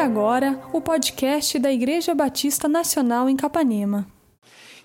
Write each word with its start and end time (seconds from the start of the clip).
agora 0.00 0.58
o 0.72 0.80
podcast 0.80 1.58
da 1.58 1.70
Igreja 1.70 2.14
Batista 2.14 2.66
Nacional 2.66 3.28
em 3.28 3.36
Capanema. 3.36 4.06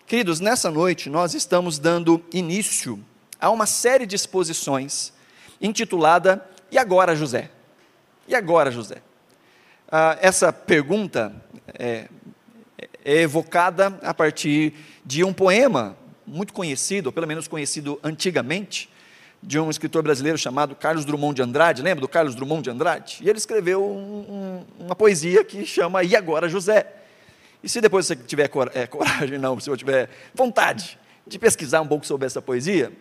Queridos, 0.05 0.41
nessa 0.41 0.69
noite 0.69 1.09
nós 1.09 1.33
estamos 1.33 1.79
dando 1.79 2.21
início 2.33 2.99
a 3.39 3.49
uma 3.49 3.65
série 3.65 4.05
de 4.05 4.13
exposições 4.13 5.13
intitulada 5.61 6.45
E 6.69 6.77
agora, 6.77 7.15
José? 7.15 7.49
E 8.27 8.35
agora, 8.35 8.69
José? 8.69 8.97
Ah, 9.89 10.17
essa 10.19 10.51
pergunta 10.51 11.33
é, 11.79 12.09
é 13.05 13.21
evocada 13.21 13.97
a 14.03 14.13
partir 14.13 14.73
de 15.05 15.23
um 15.23 15.31
poema 15.31 15.95
muito 16.27 16.51
conhecido, 16.51 17.07
ou 17.07 17.13
pelo 17.13 17.27
menos 17.27 17.47
conhecido 17.47 17.97
antigamente, 18.03 18.89
de 19.45 19.59
um 19.59 19.69
escritor 19.69 20.01
brasileiro 20.01 20.37
chamado 20.39 20.75
Carlos 20.75 21.05
Drummond 21.05 21.35
de 21.35 21.43
Andrade, 21.43 21.83
lembra 21.83 22.01
do 22.01 22.07
Carlos 22.07 22.33
Drummond 22.33 22.63
de 22.63 22.71
Andrade? 22.71 23.19
E 23.21 23.29
ele 23.29 23.37
escreveu 23.37 23.85
um, 23.85 24.65
um, 24.79 24.85
uma 24.85 24.95
poesia 24.95 25.43
que 25.43 25.63
chama 25.65 26.03
E 26.03 26.15
Agora 26.15 26.49
José. 26.49 26.91
E 27.63 27.69
se 27.69 27.79
depois 27.79 28.07
você 28.07 28.15
tiver 28.15 28.49
é, 28.73 28.87
coragem, 28.87 29.37
não, 29.37 29.59
se 29.59 29.69
você 29.69 29.77
tiver 29.77 30.09
vontade 30.33 30.97
de 31.27 31.37
pesquisar 31.37 31.81
um 31.81 31.87
pouco 31.87 32.05
sobre 32.07 32.25
essa 32.25 32.41
poesia, 32.41 32.91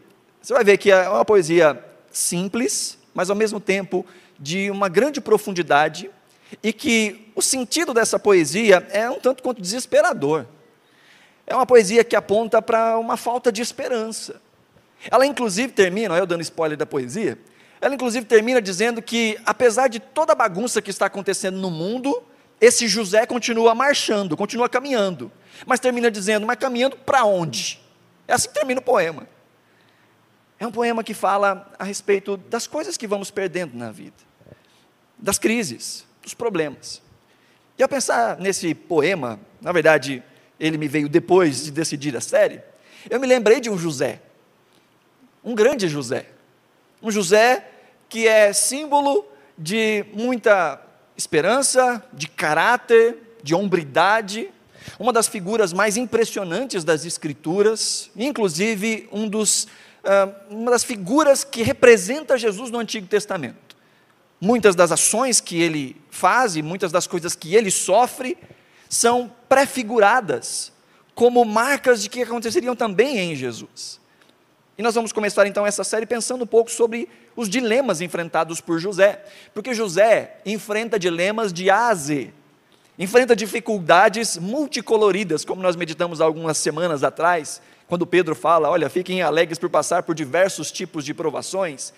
você 0.41 0.53
vai 0.53 0.63
ver 0.63 0.77
que 0.77 0.91
é 0.91 1.09
uma 1.09 1.25
poesia 1.25 1.83
simples, 2.11 2.99
mas 3.15 3.31
ao 3.31 3.37
mesmo 3.37 3.59
tempo 3.59 4.05
de 4.39 4.71
uma 4.71 4.89
grande 4.89 5.23
profundidade, 5.23 6.11
e 6.63 6.73
que 6.73 7.31
o 7.35 7.41
sentido 7.41 7.95
dessa 7.95 8.19
poesia 8.19 8.87
é 8.91 9.09
um 9.09 9.19
tanto 9.19 9.43
quanto 9.43 9.63
desesperador. 9.63 10.47
É 11.47 11.55
uma 11.55 11.67
poesia 11.67 12.05
que 12.05 12.15
aponta 12.15 12.61
para 12.61 12.99
uma 12.99 13.17
falta 13.17 13.51
de 13.51 13.63
esperança. 13.63 14.41
Ela 15.11 15.27
inclusive 15.27 15.73
termina, 15.73 16.17
eu 16.17 16.27
dando 16.27 16.43
spoiler 16.43 16.77
da 16.77 16.87
poesia, 16.87 17.39
ela 17.81 17.95
inclusive 17.95 18.25
termina 18.25 18.63
dizendo 18.63 19.03
que, 19.03 19.39
apesar 19.45 19.89
de 19.89 20.01
toda 20.01 20.33
a 20.33 20.35
bagunça 20.37 20.81
que 20.81 20.91
está 20.91 21.07
acontecendo 21.07 21.59
no 21.59 21.71
mundo, 21.71 22.23
esse 22.61 22.89
José 22.89 23.27
continua 23.27 23.75
marchando, 23.75 24.37
continua 24.37 24.69
caminhando. 24.69 25.31
Mas 25.67 25.81
termina 25.81 26.11
dizendo, 26.11 26.47
mas 26.47 26.57
caminhando 26.57 26.97
para 26.97 27.25
onde? 27.25 27.81
É 28.27 28.33
assim 28.33 28.49
que 28.49 28.55
termina 28.55 28.81
o 28.81 28.83
poema. 28.83 29.29
É 30.59 30.67
um 30.67 30.73
poema 30.73 31.05
que 31.05 31.13
fala 31.13 31.71
a 31.79 31.85
respeito 31.85 32.37
das 32.37 32.67
coisas 32.67 32.97
que 32.97 33.07
vamos 33.07 33.31
perdendo 33.31 33.77
na 33.77 33.91
vida, 33.91 34.17
das 35.19 35.39
crises, 35.39 36.07
dos 36.23 36.33
problemas. 36.33 37.03
E 37.77 37.83
ao 37.83 37.89
pensar 37.89 38.39
nesse 38.39 38.75
poema, 38.75 39.39
na 39.61 39.73
verdade, 39.73 40.23
ele 40.59 40.79
me 40.79 40.89
veio 40.89 41.09
depois 41.09 41.65
de 41.65 41.71
decidir 41.71 42.17
a 42.17 42.21
série, 42.21 42.63
eu 43.11 43.21
me 43.21 43.27
lembrei 43.27 43.61
de 43.61 43.69
um 43.69 43.77
José, 43.77 44.23
um 45.45 45.55
grande 45.55 45.89
José, 45.89 46.27
um 47.03 47.11
José 47.11 47.69
que 48.09 48.27
é 48.27 48.53
símbolo 48.53 49.27
de 49.59 50.05
muita 50.15 50.81
esperança, 51.17 52.03
de 52.13 52.29
caráter, 52.29 53.39
de 53.43 53.55
hombridade, 53.55 54.51
uma 54.99 55.13
das 55.13 55.27
figuras 55.27 55.73
mais 55.73 55.97
impressionantes 55.97 56.85
das 56.85 57.05
Escrituras, 57.05 58.11
inclusive 58.17 59.09
um 59.13 59.29
dos, 59.29 59.65
uh, 59.65 60.35
uma 60.51 60.71
das 60.71 60.85
figuras 60.85 61.45
que 61.45 61.63
representa 61.63 62.39
Jesus 62.39 62.71
no 62.71 62.79
Antigo 62.79 63.07
Testamento. 63.07 63.77
Muitas 64.41 64.75
das 64.75 64.93
ações 64.93 65.41
que 65.41 65.61
ele 65.61 65.97
faz 66.11 66.57
e 66.57 66.63
muitas 66.63 66.93
das 66.93 67.07
coisas 67.07 67.35
que 67.35 67.55
ele 67.55 67.71
sofre 67.71 68.37
são 68.89 69.33
prefiguradas 69.49 70.73
como 71.15 71.45
marcas 71.45 72.03
de 72.03 72.09
que 72.09 72.23
aconteceriam 72.23 72.75
também 72.75 73.19
em 73.19 73.35
Jesus. 73.35 74.01
E 74.77 74.83
nós 74.83 74.95
vamos 74.95 75.13
começar 75.13 75.47
então 75.47 75.65
essa 75.65 75.85
série 75.85 76.05
pensando 76.05 76.43
um 76.43 76.47
pouco 76.47 76.71
sobre 76.71 77.09
os 77.37 77.49
dilemas 77.49 78.01
enfrentados 78.01 78.61
por 78.61 78.81
José, 78.81 79.25
porque 79.53 79.73
José 79.73 80.39
enfrenta 80.45 80.99
dilemas 80.99 81.53
de 81.53 81.71
A 81.71 81.89
a 81.89 81.95
Z, 81.95 82.33
enfrenta 82.99 83.37
dificuldades 83.37 84.37
multicoloridas, 84.37 85.45
como 85.45 85.63
nós 85.63 85.77
meditamos 85.77 86.21
algumas 86.21 86.59
semanas 86.59 87.05
atrás, 87.05 87.63
quando 87.87 88.05
Pedro 88.05 88.35
fala: 88.35 88.69
Olha, 88.69 88.91
fiquem 88.91 89.23
alegres 89.23 89.59
por 89.59 89.71
passar 89.71 90.03
por 90.03 90.15
diversos 90.15 90.73
tipos 90.73 91.05
de 91.05 91.15
provações. 91.15 91.93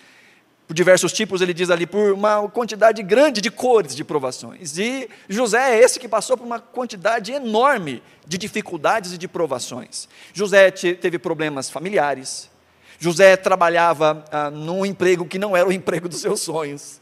Por 0.67 0.73
diversos 0.73 1.13
tipos, 1.13 1.39
ele 1.39 1.53
diz 1.53 1.69
ali, 1.69 1.87
por 1.87 2.11
uma 2.11 2.47
quantidade 2.49 3.01
grande 3.01 3.39
de 3.39 3.49
cores 3.49 3.95
de 3.95 4.03
provações. 4.03 4.77
E 4.77 5.09
José 5.29 5.77
é 5.77 5.79
esse 5.79 5.97
que 5.97 6.09
passou 6.09 6.35
por 6.35 6.45
uma 6.45 6.59
quantidade 6.59 7.31
enorme 7.31 8.03
de 8.25 8.37
dificuldades 8.37 9.13
e 9.13 9.17
de 9.17 9.29
provações. 9.29 10.09
José 10.33 10.69
teve 10.69 11.17
problemas 11.17 11.69
familiares, 11.69 12.49
José 12.99 13.37
trabalhava 13.37 14.25
ah, 14.31 14.49
num 14.49 14.85
emprego 14.85 15.25
que 15.25 15.37
não 15.37 15.55
era 15.55 15.67
o 15.67 15.71
emprego 15.71 16.09
dos 16.09 16.21
seus 16.21 16.41
sonhos. 16.41 16.99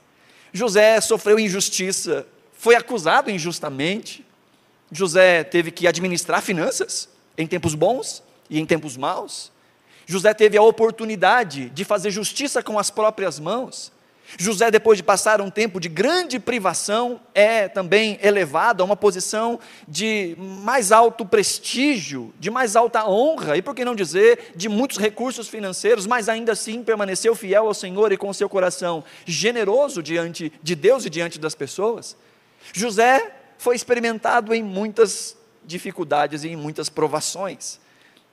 José 0.51 0.99
sofreu 1.01 1.39
injustiça, 1.39 2.25
foi 2.53 2.75
acusado 2.75 3.29
injustamente. 3.29 4.25
José 4.91 5.43
teve 5.43 5.71
que 5.71 5.87
administrar 5.87 6.41
finanças 6.41 7.09
em 7.37 7.47
tempos 7.47 7.75
bons 7.75 8.23
e 8.49 8.59
em 8.59 8.65
tempos 8.65 8.97
maus. 8.97 9.51
José 10.05 10.33
teve 10.33 10.57
a 10.57 10.61
oportunidade 10.61 11.69
de 11.69 11.83
fazer 11.83 12.11
justiça 12.11 12.61
com 12.61 12.77
as 12.77 12.89
próprias 12.89 13.39
mãos. 13.39 13.91
José, 14.37 14.69
depois 14.69 14.97
de 14.97 15.03
passar 15.03 15.39
um 15.39 15.49
tempo 15.49 15.79
de 15.79 15.87
grande 15.87 16.39
privação, 16.39 17.21
é 17.33 17.67
também 17.67 18.19
elevado 18.21 18.81
a 18.81 18.85
uma 18.85 18.95
posição 18.95 19.59
de 19.87 20.35
mais 20.37 20.91
alto 20.91 21.25
prestígio, 21.25 22.33
de 22.39 22.49
mais 22.49 22.75
alta 22.75 23.07
honra, 23.07 23.55
e 23.55 23.61
por 23.61 23.75
que 23.75 23.85
não 23.85 23.95
dizer, 23.95 24.53
de 24.55 24.67
muitos 24.67 24.97
recursos 24.97 25.47
financeiros, 25.47 26.05
mas 26.05 26.27
ainda 26.27 26.51
assim 26.51 26.83
permaneceu 26.83 27.35
fiel 27.35 27.67
ao 27.67 27.73
Senhor 27.73 28.11
e 28.11 28.17
com 28.17 28.33
seu 28.33 28.49
coração 28.49 29.03
generoso 29.25 30.01
diante 30.01 30.51
de 30.61 30.75
Deus 30.75 31.05
e 31.05 31.09
diante 31.09 31.39
das 31.39 31.55
pessoas. 31.55 32.17
José 32.73 33.31
foi 33.57 33.75
experimentado 33.75 34.53
em 34.53 34.63
muitas 34.63 35.37
dificuldades 35.63 36.43
e 36.43 36.49
em 36.49 36.55
muitas 36.55 36.89
provações, 36.89 37.79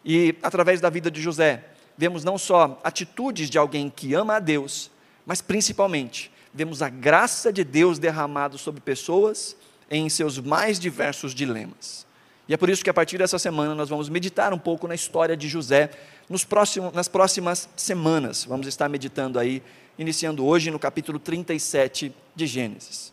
e 0.04 0.34
através 0.42 0.80
da 0.80 0.90
vida 0.90 1.10
de 1.10 1.20
José, 1.20 1.64
vemos 1.96 2.24
não 2.24 2.36
só 2.36 2.80
atitudes 2.82 3.48
de 3.48 3.58
alguém 3.58 3.88
que 3.88 4.14
ama 4.14 4.36
a 4.36 4.40
Deus, 4.40 4.90
mas 5.26 5.40
principalmente, 5.40 6.30
vemos 6.52 6.82
a 6.82 6.88
graça 6.88 7.52
de 7.52 7.64
Deus 7.64 7.98
derramado 7.98 8.58
sobre 8.58 8.80
pessoas 8.80 9.56
em 9.90 10.08
seus 10.08 10.38
mais 10.38 10.78
diversos 10.78 11.34
dilemas. 11.34 12.06
E 12.48 12.54
é 12.54 12.56
por 12.56 12.68
isso 12.68 12.82
que 12.82 12.90
a 12.90 12.94
partir 12.94 13.18
dessa 13.18 13.38
semana 13.38 13.74
nós 13.74 13.88
vamos 13.88 14.08
meditar 14.08 14.52
um 14.52 14.58
pouco 14.58 14.88
na 14.88 14.94
história 14.94 15.36
de 15.36 15.48
José 15.48 15.90
nos 16.28 16.44
próximos, 16.44 16.92
nas 16.92 17.08
próximas 17.08 17.68
semanas. 17.76 18.44
Vamos 18.44 18.66
estar 18.66 18.88
meditando 18.88 19.38
aí, 19.38 19.62
iniciando 19.98 20.44
hoje 20.44 20.70
no 20.70 20.78
capítulo 20.78 21.18
37 21.18 22.12
de 22.34 22.46
Gênesis. 22.46 23.12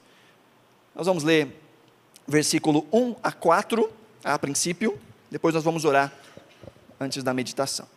Nós 0.96 1.06
vamos 1.06 1.24
ler 1.24 1.56
versículo 2.28 2.86
1 2.92 3.16
a 3.24 3.32
4 3.32 3.90
a 4.24 4.38
princípio, 4.38 5.00
depois 5.32 5.56
nós 5.56 5.64
vamos 5.64 5.86
orar 5.86 6.14
antes 7.00 7.24
da 7.24 7.34
meditação. 7.34 7.88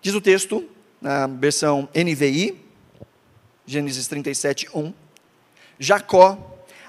Diz 0.00 0.14
o 0.14 0.20
texto, 0.20 0.68
na 1.00 1.26
versão 1.26 1.88
NVI, 1.94 2.67
Gênesis 3.68 4.08
37, 4.08 4.66
1. 4.74 4.94
Jacó 5.78 6.38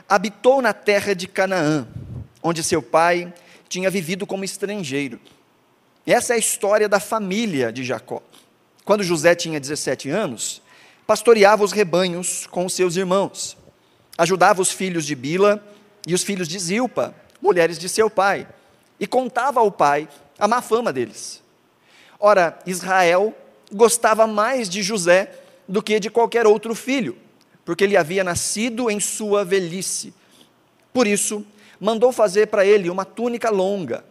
habitou 0.07 0.62
na 0.62 0.72
terra 0.72 1.13
de 1.13 1.28
Canaã, 1.28 1.85
onde 2.41 2.63
seu 2.63 2.81
pai 2.81 3.34
tinha 3.67 3.90
vivido 3.90 4.25
como 4.25 4.45
estrangeiro. 4.45 5.19
Essa 6.07 6.31
é 6.31 6.35
a 6.38 6.40
história 6.40 6.88
da 6.88 6.97
família 6.97 7.69
de 7.69 7.84
Jacó. 7.84 8.23
Quando 8.85 9.03
José 9.03 9.35
tinha 9.35 9.59
17 9.59 10.09
anos, 10.09 10.62
pastoreava 11.06 11.66
os 11.66 11.73
rebanhos 11.73 12.47
com 12.47 12.69
seus 12.69 12.96
irmãos, 12.96 13.57
ajudava 14.17 14.61
os 14.61 14.72
filhos 14.72 15.06
de 15.06 15.16
Bila 15.16 15.61
e 16.07 16.13
os 16.13 16.23
filhos 16.23 16.47
de 16.47 16.57
Zilpa, 16.57 17.13
mulheres 17.41 17.78
de 17.78 17.90
seu 17.90 18.09
pai, 18.09 18.47
e 18.97 19.06
contava 19.06 19.59
ao 19.59 19.69
pai 19.69 20.07
a 20.40 20.47
má 20.47 20.61
fama 20.61 20.94
deles. 20.94 21.44
Ora, 22.17 22.57
Israel 22.66 23.35
gostava 23.69 24.25
mais 24.25 24.69
de 24.69 24.81
José 24.81 25.39
do 25.69 25.84
que 25.84 26.00
de 26.00 26.09
qualquer 26.09 26.47
outro 26.47 26.73
filho, 26.73 27.16
porque 27.64 27.84
ele 27.84 27.96
havia 27.96 28.23
nascido 28.23 28.90
em 28.90 28.99
sua 28.99 29.46
velhice. 29.46 30.11
Por 30.91 31.05
isso, 31.05 31.46
mandou 31.79 32.11
fazer 32.11 32.47
para 32.47 32.66
ele 32.66 32.90
uma 32.90 33.05
túnica 33.05 33.52
longa. 33.52 34.03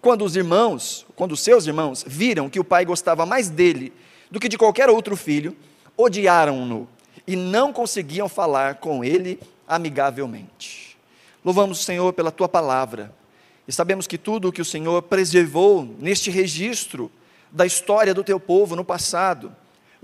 Quando 0.00 0.24
os 0.24 0.34
irmãos, 0.34 1.04
quando 1.14 1.36
seus 1.36 1.66
irmãos 1.66 2.02
viram 2.06 2.48
que 2.48 2.58
o 2.58 2.64
pai 2.64 2.86
gostava 2.86 3.26
mais 3.26 3.50
dele 3.50 3.92
do 4.30 4.40
que 4.40 4.48
de 4.48 4.56
qualquer 4.56 4.88
outro 4.88 5.14
filho, 5.16 5.54
odiaram-no 5.98 6.88
e 7.26 7.36
não 7.36 7.74
conseguiam 7.74 8.28
falar 8.28 8.76
com 8.76 9.04
ele 9.04 9.38
amigavelmente. 9.68 10.96
Louvamos 11.44 11.80
o 11.80 11.84
Senhor 11.84 12.10
pela 12.14 12.30
tua 12.30 12.48
palavra 12.48 13.14
e 13.68 13.72
sabemos 13.72 14.06
que 14.06 14.16
tudo 14.16 14.48
o 14.48 14.52
que 14.52 14.62
o 14.62 14.64
Senhor 14.64 15.02
preservou 15.02 15.86
neste 15.98 16.30
registro 16.30 17.10
da 17.52 17.66
história 17.66 18.14
do 18.14 18.24
teu 18.24 18.40
povo 18.40 18.74
no 18.74 18.84
passado 18.84 19.54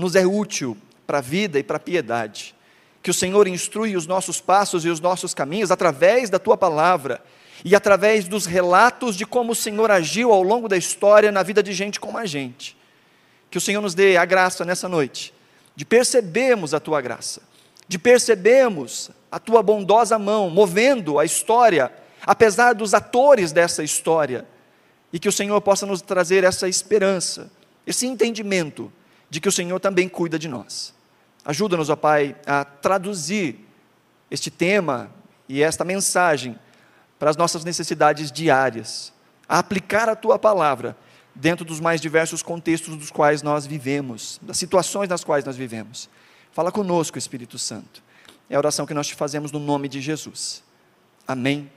nos 0.03 0.17
é 0.17 0.27
útil 0.27 0.77
para 1.07 1.19
a 1.19 1.21
vida 1.21 1.59
e 1.59 1.63
para 1.63 1.77
a 1.77 1.81
piedade. 1.81 2.55
Que 3.03 3.11
o 3.11 3.15
Senhor 3.15 3.47
instrui 3.47 3.97
os 3.97 4.07
nossos 4.07 4.41
passos 4.41 4.85
e 4.85 4.89
os 4.89 5.01
nossos 5.01 5.33
caminhos 5.33 5.71
através 5.71 6.29
da 6.29 6.39
tua 6.39 6.57
palavra 6.57 7.23
e 7.65 7.77
através 7.77 8.27
dos 8.27 8.45
relatos 8.45 9.17
de 9.17 9.25
como 9.25 9.53
o 9.53 9.57
Senhor 9.57 9.91
agiu 9.91 10.33
ao 10.33 10.43
longo 10.43 10.69
da 10.69 10.77
história 10.77 11.31
na 11.31 11.43
vida 11.43 11.63
de 11.63 11.73
gente 11.73 12.01
como 12.01 12.19
a 12.19 12.27
gente. 12.27 12.77
Que 13.51 13.59
o 13.59 13.61
Senhor 13.61 13.81
nos 13.81 13.95
dê 13.95 14.17
a 14.17 14.25
graça 14.25 14.65
nessa 14.65 14.89
noite 14.89 15.33
de 15.75 15.85
percebermos 15.85 16.75
a 16.75 16.81
tua 16.81 17.01
graça, 17.01 17.41
de 17.89 17.99
percebermos 17.99 19.11
a 19.31 19.39
tua 19.39 19.63
bondosa 19.63 20.19
mão 20.19 20.51
movendo 20.51 21.19
a 21.19 21.25
história, 21.25 21.91
apesar 22.27 22.75
dos 22.75 22.93
atores 22.93 23.53
dessa 23.53 23.83
história, 23.83 24.45
e 25.13 25.19
que 25.19 25.29
o 25.29 25.33
Senhor 25.33 25.61
possa 25.61 25.87
nos 25.87 26.03
trazer 26.03 26.45
essa 26.45 26.69
esperança, 26.69 27.51
esse 27.87 28.07
entendimento 28.07 28.93
de 29.33 29.41
que 29.41 29.49
o 29.49 29.53
Senhor 29.53 29.81
também 29.81 30.11
cuida 30.11 30.39
de 30.39 30.47
nós. 30.47 30.93
Ajuda-nos, 31.43 31.89
ó 31.89 31.97
Pai, 31.97 32.37
a 32.45 32.67
traduzir 32.67 33.67
este 34.31 34.51
tema 34.51 35.11
e 35.49 35.63
esta 35.63 35.87
mensagem 35.87 36.59
para 37.19 37.31
as 37.31 37.37
nossas 37.39 37.65
necessidades 37.65 38.31
diárias, 38.31 39.11
a 39.49 39.59
aplicar 39.59 40.07
a 40.07 40.15
tua 40.15 40.39
palavra 40.39 40.95
dentro 41.35 41.65
dos 41.65 41.81
mais 41.81 41.99
diversos 41.99 42.43
contextos 42.43 42.95
dos 42.95 43.11
quais 43.11 43.41
nós 43.41 43.65
vivemos, 43.65 44.39
das 44.43 44.59
situações 44.59 45.09
nas 45.09 45.25
quais 45.25 45.47
nós 45.47 45.57
vivemos. 45.57 46.11
Fala 46.53 46.71
conosco, 46.71 47.17
Espírito 47.17 47.59
Santo. 47.59 48.03
É 48.51 48.57
a 48.57 48.59
oração 48.59 48.85
que 48.85 48.93
nós 48.93 49.07
te 49.07 49.15
fazemos 49.15 49.51
no 49.51 49.59
nome 49.59 49.89
de 49.89 50.03
Jesus. 50.03 50.63
Amém. 51.27 51.73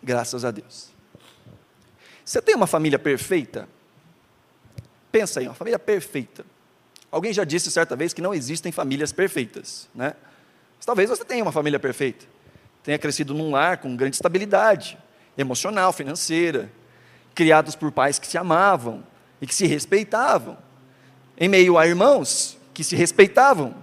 Graças 0.00 0.44
a 0.44 0.52
Deus. 0.52 0.90
Você 2.24 2.40
tem 2.40 2.54
uma 2.54 2.68
família 2.68 2.96
perfeita? 2.96 3.68
Pensa 5.10 5.40
aí, 5.40 5.48
uma 5.48 5.54
família 5.54 5.80
perfeita. 5.80 6.46
Alguém 7.10 7.32
já 7.32 7.44
disse 7.44 7.70
certa 7.70 7.96
vez 7.96 8.12
que 8.12 8.22
não 8.22 8.32
existem 8.32 8.70
famílias 8.70 9.12
perfeitas, 9.12 9.88
né? 9.94 10.14
Mas 10.76 10.86
talvez 10.86 11.10
você 11.10 11.24
tenha 11.24 11.42
uma 11.42 11.52
família 11.52 11.78
perfeita. 11.78 12.24
Tenha 12.82 12.98
crescido 12.98 13.34
num 13.34 13.50
lar 13.50 13.78
com 13.78 13.94
grande 13.96 14.16
estabilidade 14.16 14.96
emocional, 15.36 15.92
financeira, 15.92 16.70
criados 17.34 17.74
por 17.74 17.90
pais 17.90 18.18
que 18.18 18.26
se 18.26 18.38
amavam 18.38 19.04
e 19.40 19.46
que 19.46 19.54
se 19.54 19.66
respeitavam, 19.66 20.56
em 21.38 21.48
meio 21.48 21.78
a 21.78 21.86
irmãos 21.86 22.58
que 22.72 22.84
se 22.84 22.94
respeitavam, 22.94 23.74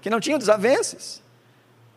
que 0.00 0.10
não 0.10 0.20
tinham 0.20 0.38
desavenças. 0.38 1.22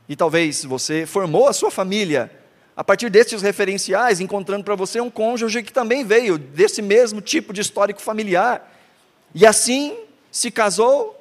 E 0.07 0.15
talvez 0.15 0.63
você 0.63 1.06
formou 1.06 1.47
a 1.47 1.53
sua 1.53 1.69
família 1.69 2.31
a 2.75 2.83
partir 2.83 3.09
destes 3.09 3.41
referenciais, 3.41 4.19
encontrando 4.19 4.63
para 4.63 4.75
você 4.75 5.01
um 5.01 5.09
cônjuge 5.09 5.62
que 5.62 5.74
também 5.74 6.03
veio 6.03 6.38
desse 6.38 6.81
mesmo 6.81 7.21
tipo 7.21 7.53
de 7.53 7.62
histórico 7.62 8.01
familiar. 8.01 8.74
E 9.36 9.45
assim 9.45 9.97
se 10.31 10.52
casou 10.52 11.16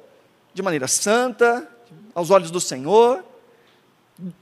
de 0.53 0.61
maneira 0.61 0.87
santa, 0.87 1.67
aos 2.13 2.29
olhos 2.29 2.51
do 2.51 2.59
Senhor, 2.59 3.23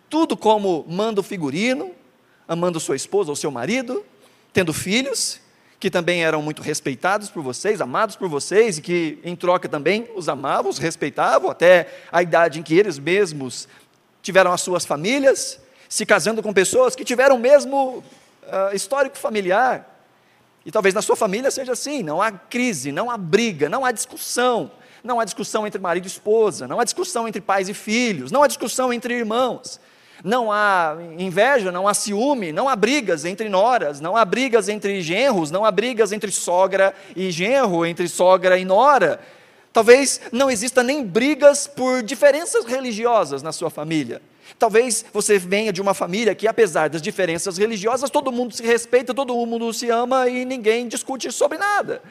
tudo 0.09 0.35
como 0.35 0.85
manda 0.87 1.19
o 1.19 1.23
figurino, 1.23 1.91
amando 2.47 2.79
sua 2.79 2.95
esposa 2.95 3.29
ou 3.29 3.35
seu 3.35 3.51
marido, 3.51 4.03
tendo 4.53 4.73
filhos, 4.73 5.39
que 5.79 5.91
também 5.91 6.23
eram 6.23 6.41
muito 6.41 6.61
respeitados 6.61 7.29
por 7.29 7.43
vocês, 7.43 7.81
amados 7.81 8.15
por 8.15 8.27
vocês, 8.27 8.77
e 8.77 8.81
que 8.81 9.19
em 9.23 9.35
troca 9.35 9.69
também 9.69 10.09
os 10.15 10.27
amavam, 10.27 10.71
os 10.71 10.79
respeitavam, 10.79 11.51
até 11.51 11.87
a 12.11 12.23
idade 12.23 12.59
em 12.59 12.63
que 12.63 12.75
eles 12.75 12.97
mesmos 12.97 13.67
tiveram 14.21 14.51
as 14.51 14.61
suas 14.61 14.85
famílias, 14.85 15.59
se 15.87 16.05
casando 16.05 16.41
com 16.41 16.51
pessoas 16.51 16.95
que 16.95 17.05
tiveram 17.05 17.37
mesmo 17.37 18.03
uh, 18.43 18.75
histórico 18.75 19.17
familiar. 19.17 19.96
E 20.67 20.71
talvez 20.71 20.93
na 20.93 21.01
sua 21.01 21.15
família 21.15 21.49
seja 21.49 21.71
assim: 21.71 22.03
não 22.03 22.21
há 22.21 22.29
crise, 22.29 22.91
não 22.91 23.09
há 23.09 23.17
briga, 23.17 23.69
não 23.69 23.85
há 23.85 23.91
discussão, 23.93 24.69
não 25.01 25.17
há 25.17 25.23
discussão 25.23 25.65
entre 25.65 25.79
marido 25.79 26.03
e 26.03 26.07
esposa, 26.07 26.67
não 26.67 26.77
há 26.77 26.83
discussão 26.83 27.25
entre 27.25 27.39
pais 27.39 27.69
e 27.69 27.73
filhos, 27.73 28.33
não 28.33 28.43
há 28.43 28.47
discussão 28.47 28.91
entre 28.91 29.13
irmãos. 29.13 29.79
Não 30.23 30.51
há 30.51 30.97
inveja, 31.17 31.71
não 31.71 31.87
há 31.87 31.93
ciúme, 31.93 32.51
não 32.51 32.67
há 32.67 32.75
brigas 32.75 33.23
entre 33.23 33.47
noras, 33.47 34.01
não 34.01 34.17
há 34.17 34.25
brigas 34.25 34.67
entre 34.67 34.99
genros, 34.99 35.51
não 35.51 35.63
há 35.63 35.71
brigas 35.71 36.11
entre 36.11 36.31
sogra 36.31 36.93
e 37.15 37.31
genro, 37.31 37.85
entre 37.85 38.09
sogra 38.09 38.57
e 38.57 38.65
nora. 38.65 39.21
Talvez 39.71 40.19
não 40.33 40.51
exista 40.51 40.83
nem 40.83 41.05
brigas 41.05 41.67
por 41.67 42.01
diferenças 42.01 42.65
religiosas 42.65 43.41
na 43.41 43.53
sua 43.53 43.69
família. 43.69 44.21
Talvez 44.57 45.05
você 45.13 45.37
venha 45.37 45.73
de 45.73 45.81
uma 45.81 45.93
família 45.93 46.33
que, 46.33 46.47
apesar 46.47 46.89
das 46.89 47.01
diferenças 47.01 47.57
religiosas, 47.57 48.09
todo 48.09 48.31
mundo 48.31 48.53
se 48.55 48.63
respeita, 48.63 49.13
todo 49.13 49.35
mundo 49.45 49.71
se 49.73 49.89
ama 49.89 50.27
e 50.27 50.45
ninguém 50.45 50.87
discute 50.87 51.31
sobre 51.31 51.57
nada. 51.57 52.01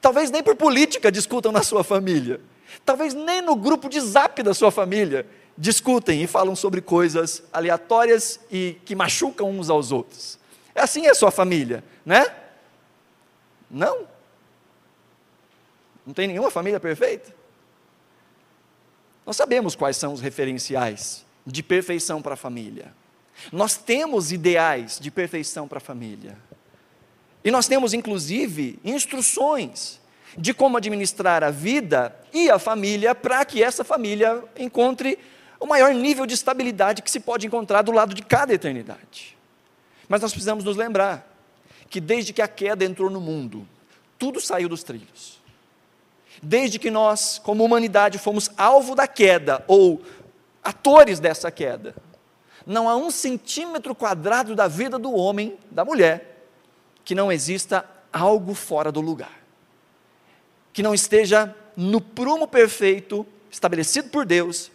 Talvez 0.00 0.30
nem 0.30 0.42
por 0.42 0.56
política 0.56 1.10
discutam 1.10 1.52
na 1.52 1.62
sua 1.62 1.82
família. 1.82 2.40
Talvez 2.84 3.14
nem 3.14 3.40
no 3.40 3.56
grupo 3.56 3.88
de 3.88 4.00
zap 4.00 4.42
da 4.42 4.54
sua 4.54 4.70
família 4.70 5.26
discutem 5.56 6.22
e 6.22 6.26
falam 6.26 6.56
sobre 6.56 6.80
coisas 6.80 7.42
aleatórias 7.52 8.40
e 8.50 8.76
que 8.84 8.94
machucam 8.94 9.50
uns 9.50 9.68
aos 9.70 9.92
outros. 9.92 10.38
É 10.74 10.80
assim 10.80 11.06
a 11.06 11.14
sua 11.14 11.30
família, 11.30 11.84
né? 12.04 12.26
Não? 13.70 14.06
Não 16.06 16.14
tem 16.14 16.26
nenhuma 16.26 16.50
família 16.50 16.80
perfeita? 16.80 17.32
Nós 19.24 19.36
sabemos 19.36 19.76
quais 19.76 19.96
são 19.96 20.12
os 20.12 20.20
referenciais 20.20 21.24
de 21.46 21.62
perfeição 21.62 22.22
para 22.22 22.34
a 22.34 22.36
família. 22.36 22.94
Nós 23.50 23.76
temos 23.76 24.30
ideais 24.30 24.98
de 25.00 25.10
perfeição 25.10 25.66
para 25.66 25.78
a 25.78 25.80
família. 25.80 26.36
E 27.44 27.50
nós 27.50 27.66
temos, 27.66 27.92
inclusive, 27.92 28.78
instruções 28.84 30.00
de 30.36 30.54
como 30.54 30.76
administrar 30.76 31.42
a 31.42 31.50
vida 31.50 32.14
e 32.32 32.50
a 32.50 32.58
família 32.58 33.14
para 33.14 33.44
que 33.44 33.62
essa 33.62 33.84
família 33.84 34.42
encontre 34.56 35.18
o 35.58 35.66
maior 35.66 35.92
nível 35.92 36.26
de 36.26 36.34
estabilidade 36.34 37.02
que 37.02 37.10
se 37.10 37.20
pode 37.20 37.46
encontrar 37.46 37.82
do 37.82 37.92
lado 37.92 38.14
de 38.14 38.22
cada 38.22 38.52
eternidade. 38.54 39.36
Mas 40.08 40.20
nós 40.20 40.32
precisamos 40.32 40.64
nos 40.64 40.76
lembrar 40.76 41.28
que 41.88 42.00
desde 42.00 42.32
que 42.32 42.42
a 42.42 42.48
queda 42.48 42.84
entrou 42.84 43.10
no 43.10 43.20
mundo, 43.20 43.66
tudo 44.18 44.40
saiu 44.40 44.68
dos 44.68 44.82
trilhos. 44.82 45.40
Desde 46.42 46.78
que 46.78 46.90
nós, 46.90 47.38
como 47.38 47.64
humanidade, 47.64 48.18
fomos 48.18 48.50
alvo 48.56 48.94
da 48.94 49.06
queda, 49.06 49.62
ou 49.68 50.02
atores 50.62 51.18
dessa 51.18 51.50
queda, 51.50 51.94
não 52.66 52.88
há 52.88 52.96
um 52.96 53.10
centímetro 53.10 53.94
quadrado 53.94 54.54
da 54.54 54.68
vida 54.68 54.98
do 54.98 55.12
homem, 55.12 55.58
da 55.70 55.84
mulher, 55.84 56.46
que 57.04 57.14
não 57.14 57.32
exista 57.32 57.84
algo 58.12 58.54
fora 58.54 58.92
do 58.92 59.00
lugar, 59.00 59.42
que 60.72 60.82
não 60.82 60.94
esteja 60.94 61.54
no 61.76 62.00
prumo 62.00 62.46
perfeito 62.46 63.26
estabelecido 63.50 64.08
por 64.10 64.24
Deus 64.24 64.70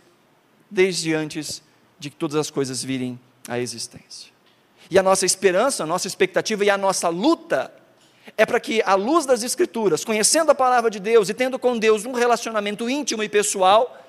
desde 0.69 1.13
antes 1.13 1.63
de 1.97 2.09
que 2.09 2.15
todas 2.15 2.35
as 2.35 2.51
coisas 2.51 2.83
virem 2.83 3.19
à 3.47 3.57
existência. 3.57 4.31
E 4.89 4.97
a 4.97 5.03
nossa 5.03 5.25
esperança, 5.25 5.83
a 5.83 5.85
nossa 5.85 6.07
expectativa 6.07 6.63
e 6.63 6.69
a 6.69 6.77
nossa 6.77 7.09
luta 7.09 7.73
é 8.35 8.45
para 8.45 8.59
que, 8.59 8.81
à 8.85 8.95
luz 8.95 9.25
das 9.25 9.43
Escrituras, 9.43 10.03
conhecendo 10.03 10.51
a 10.51 10.55
palavra 10.55 10.89
de 10.89 10.99
Deus 10.99 11.29
e 11.29 11.33
tendo 11.33 11.57
com 11.57 11.77
Deus 11.77 12.05
um 12.05 12.11
relacionamento 12.11 12.89
íntimo 12.89 13.23
e 13.23 13.29
pessoal, 13.29 14.05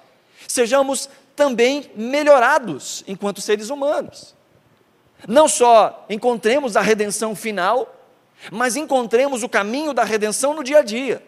sejamos 0.46 1.08
também 1.38 1.88
melhorados 1.94 3.04
enquanto 3.06 3.40
seres 3.40 3.70
humanos. 3.70 4.34
Não 5.26 5.48
só 5.48 6.04
encontremos 6.10 6.76
a 6.76 6.80
redenção 6.80 7.34
final, 7.36 7.94
mas 8.50 8.74
encontremos 8.74 9.44
o 9.44 9.48
caminho 9.48 9.94
da 9.94 10.02
redenção 10.02 10.52
no 10.52 10.64
dia 10.64 10.80
a 10.80 10.82
dia 10.82 11.22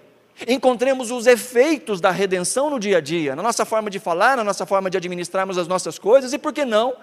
encontremos 0.49 1.11
os 1.11 1.27
efeitos 1.27 2.01
da 2.01 2.11
redenção 2.11 2.71
no 2.71 2.81
dia 2.81 2.97
a 2.97 3.01
dia, 3.01 3.37
na 3.37 3.43
nossa 3.43 3.67
forma 3.67 3.91
de 3.91 3.99
falar, 3.99 4.39
na 4.39 4.45
nossa 4.45 4.65
forma 4.65 4.89
de 4.89 4.97
administrarmos 4.97 5.59
as 5.59 5.69
nossas 5.69 5.99
coisas 5.99 6.33
e, 6.33 6.39
por 6.39 6.51
que 6.51 6.65
não, 6.65 6.95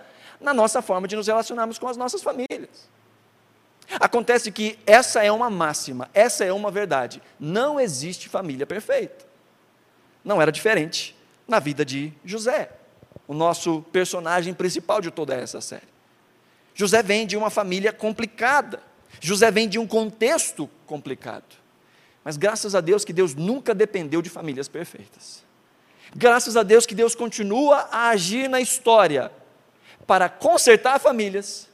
na 0.42 0.56
nossa 0.56 0.82
forma 0.82 1.08
de 1.08 1.16
nos 1.16 1.28
relacionarmos 1.28 1.78
com 1.78 1.88
as 1.88 1.98
nossas 1.98 2.24
famílias. 2.24 2.90
Acontece 4.00 4.52
que 4.52 4.80
essa 4.88 5.24
é 5.24 5.32
uma 5.32 5.52
máxima, 5.52 6.10
essa 6.16 6.44
é 6.44 6.52
uma 6.52 6.72
verdade. 6.72 7.22
Não 7.40 7.80
existe 7.80 8.28
família 8.28 8.66
perfeita. 8.66 9.26
Não 10.24 10.42
era 10.42 10.52
diferente 10.52 11.16
na 11.48 11.60
vida 11.60 11.86
de 11.86 12.12
José, 12.26 12.70
o 13.28 13.34
nosso 13.34 13.82
personagem 13.92 14.54
principal 14.54 15.02
de 15.02 15.12
toda 15.12 15.36
essa 15.36 15.60
série. 15.60 15.88
José 16.74 17.04
vem 17.04 17.28
de 17.28 17.36
uma 17.36 17.50
família 17.50 17.92
complicada, 17.92 18.82
José 19.20 19.50
vem 19.52 19.68
de 19.68 19.80
um 19.80 19.88
contexto 19.88 20.70
complicado. 20.86 21.56
Mas 22.24 22.38
graças 22.38 22.76
a 22.76 22.82
Deus 22.82 23.04
que 23.04 23.14
Deus 23.14 23.34
nunca 23.34 23.74
dependeu 23.74 24.22
de 24.22 24.30
famílias 24.30 24.68
perfeitas. 24.68 25.44
Graças 26.16 26.56
a 26.56 26.64
Deus 26.64 26.86
que 26.86 26.96
Deus 26.96 27.16
continua 27.16 27.88
a 27.92 28.10
agir 28.10 28.50
na 28.50 28.62
história 28.62 29.32
para 30.06 30.30
consertar 30.30 31.00
famílias 31.00 31.68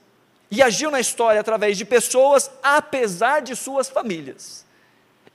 e 0.50 0.62
agiu 0.62 0.90
na 0.90 1.00
história 1.00 1.42
através 1.42 1.78
de 1.78 1.86
pessoas, 1.86 2.50
apesar 2.62 3.42
de 3.42 3.56
suas 3.56 3.90
famílias. 3.90 4.66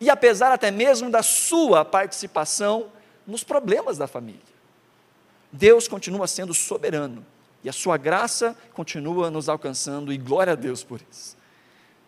E 0.01 0.09
apesar 0.09 0.53
até 0.53 0.71
mesmo 0.71 1.11
da 1.11 1.23
sua 1.23 1.85
participação 1.85 2.87
nos 3.27 3.43
problemas 3.43 3.99
da 3.99 4.07
família. 4.07 4.48
Deus 5.53 5.89
continua 5.89 6.27
sendo 6.27 6.53
soberano 6.53 7.25
e 7.63 7.69
a 7.69 7.73
sua 7.73 7.97
graça 7.97 8.57
continua 8.73 9.31
nos 9.31 9.49
alcançando, 9.49 10.13
e 10.13 10.17
glória 10.17 10.53
a 10.53 10.57
Deus 10.57 10.85
por 10.85 11.01
isso. 11.11 11.37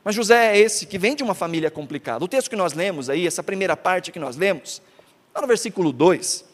Mas 0.05 0.15
José 0.15 0.57
é 0.57 0.59
esse 0.59 0.87
que 0.87 0.99
vem 0.99 1.15
de 1.15 1.23
uma 1.23 1.35
família 1.35 1.71
complicada. 1.71 2.25
O 2.25 2.29
texto 2.29 2.49
que 2.49 2.57
nós 2.57 2.73
lemos 2.73 3.11
aí, 3.11 3.27
essa 3.27 3.43
primeira 3.43 3.77
parte 3.77 4.13
que 4.13 4.19
nós 4.19 4.37
lemos, 4.37 4.81
lá 5.35 5.41
no 5.41 5.47
versículo 5.47 5.93
2, 5.93 6.45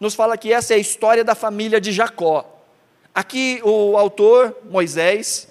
nos 0.00 0.14
fala 0.14 0.36
que 0.36 0.52
essa 0.52 0.72
é 0.74 0.76
a 0.76 0.80
história 0.80 1.24
da 1.24 1.34
família 1.34 1.80
de 1.80 1.92
Jacó. 1.92 2.62
Aqui 3.14 3.60
o 3.64 3.96
autor, 3.96 4.56
Moisés, 4.70 5.48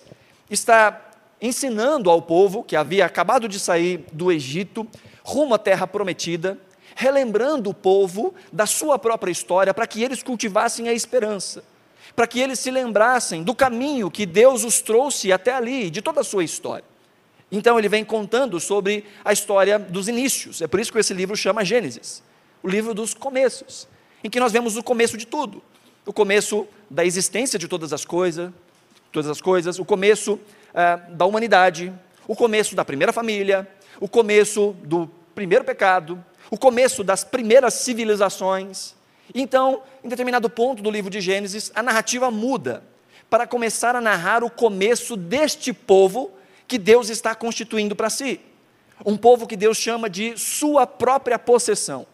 está 0.49 1.01
ensinando 1.41 2.09
ao 2.09 2.21
povo 2.21 2.63
que 2.63 2.75
havia 2.75 3.05
acabado 3.05 3.47
de 3.47 3.59
sair 3.59 4.05
do 4.11 4.31
Egito, 4.31 4.87
rumo 5.23 5.53
à 5.53 5.59
terra 5.59 5.85
prometida, 5.85 6.57
relembrando 6.95 7.69
o 7.69 7.73
povo 7.73 8.33
da 8.51 8.65
sua 8.65 8.97
própria 8.97 9.31
história 9.31 9.73
para 9.73 9.85
que 9.85 10.01
eles 10.01 10.23
cultivassem 10.23 10.89
a 10.89 10.93
esperança 10.93 11.63
para 12.15 12.25
que 12.25 12.39
eles 12.39 12.59
se 12.59 12.71
lembrassem 12.71 13.43
do 13.43 13.53
caminho 13.53 14.09
que 14.09 14.25
Deus 14.25 14.63
os 14.63 14.81
trouxe 14.81 15.31
até 15.31 15.53
ali, 15.53 15.89
de 15.89 16.01
toda 16.01 16.21
a 16.21 16.23
sua 16.23 16.43
história. 16.43 16.85
Então 17.51 17.77
ele 17.77 17.89
vem 17.89 18.03
contando 18.03 18.59
sobre 18.59 19.05
a 19.23 19.33
história 19.33 19.77
dos 19.77 20.07
inícios. 20.07 20.61
É 20.61 20.67
por 20.67 20.79
isso 20.79 20.91
que 20.91 20.99
esse 20.99 21.13
livro 21.13 21.35
chama 21.35 21.63
Gênesis, 21.63 22.23
o 22.63 22.67
livro 22.67 22.93
dos 22.93 23.13
começos, 23.13 23.87
em 24.23 24.29
que 24.29 24.39
nós 24.39 24.51
vemos 24.51 24.77
o 24.77 24.83
começo 24.83 25.17
de 25.17 25.27
tudo, 25.27 25.61
o 26.05 26.13
começo 26.13 26.67
da 26.89 27.05
existência 27.05 27.59
de 27.59 27.67
todas 27.67 27.91
as 27.91 28.05
coisas, 28.05 28.51
todas 29.11 29.29
as 29.29 29.41
coisas, 29.41 29.77
o 29.77 29.85
começo 29.85 30.39
ah, 30.73 30.95
da 30.95 31.25
humanidade, 31.25 31.93
o 32.27 32.35
começo 32.35 32.75
da 32.75 32.83
primeira 32.83 33.13
família, 33.13 33.67
o 33.99 34.07
começo 34.07 34.75
do 34.83 35.09
primeiro 35.33 35.63
pecado, 35.63 36.23
o 36.55 36.57
começo 36.57 37.03
das 37.03 37.21
primeiras 37.21 37.73
civilizações. 37.73 38.95
Então, 39.33 39.83
em 40.01 40.07
determinado 40.07 40.49
ponto 40.49 40.81
do 40.81 40.89
livro 40.89 41.11
de 41.11 41.19
Gênesis, 41.19 41.69
a 41.75 41.83
narrativa 41.83 42.31
muda 42.31 42.81
para 43.29 43.45
começar 43.45 43.93
a 43.93 43.99
narrar 43.99 44.41
o 44.41 44.49
começo 44.49 45.17
deste 45.17 45.73
povo 45.73 46.31
que 46.65 46.77
Deus 46.77 47.09
está 47.09 47.35
constituindo 47.35 47.93
para 47.93 48.09
si. 48.09 48.39
Um 49.05 49.17
povo 49.17 49.45
que 49.45 49.57
Deus 49.57 49.77
chama 49.77 50.09
de 50.09 50.37
sua 50.37 50.87
própria 50.87 51.37
possessão, 51.37 52.07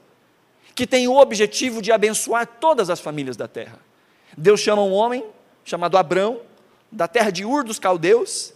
que 0.74 0.88
tem 0.88 1.08
o 1.08 1.18
objetivo 1.18 1.80
de 1.80 1.92
abençoar 1.92 2.48
todas 2.48 2.90
as 2.90 3.00
famílias 3.00 3.38
da 3.38 3.48
terra. 3.48 3.78
Deus 4.36 4.60
chama 4.60 4.82
um 4.82 4.92
homem 4.92 5.24
chamado 5.64 6.00
Abrão, 6.00 6.42
da 6.92 7.08
terra 7.08 7.30
de 7.30 7.46
Ur 7.46 7.64
dos 7.64 7.78
Caldeus, 7.78 8.56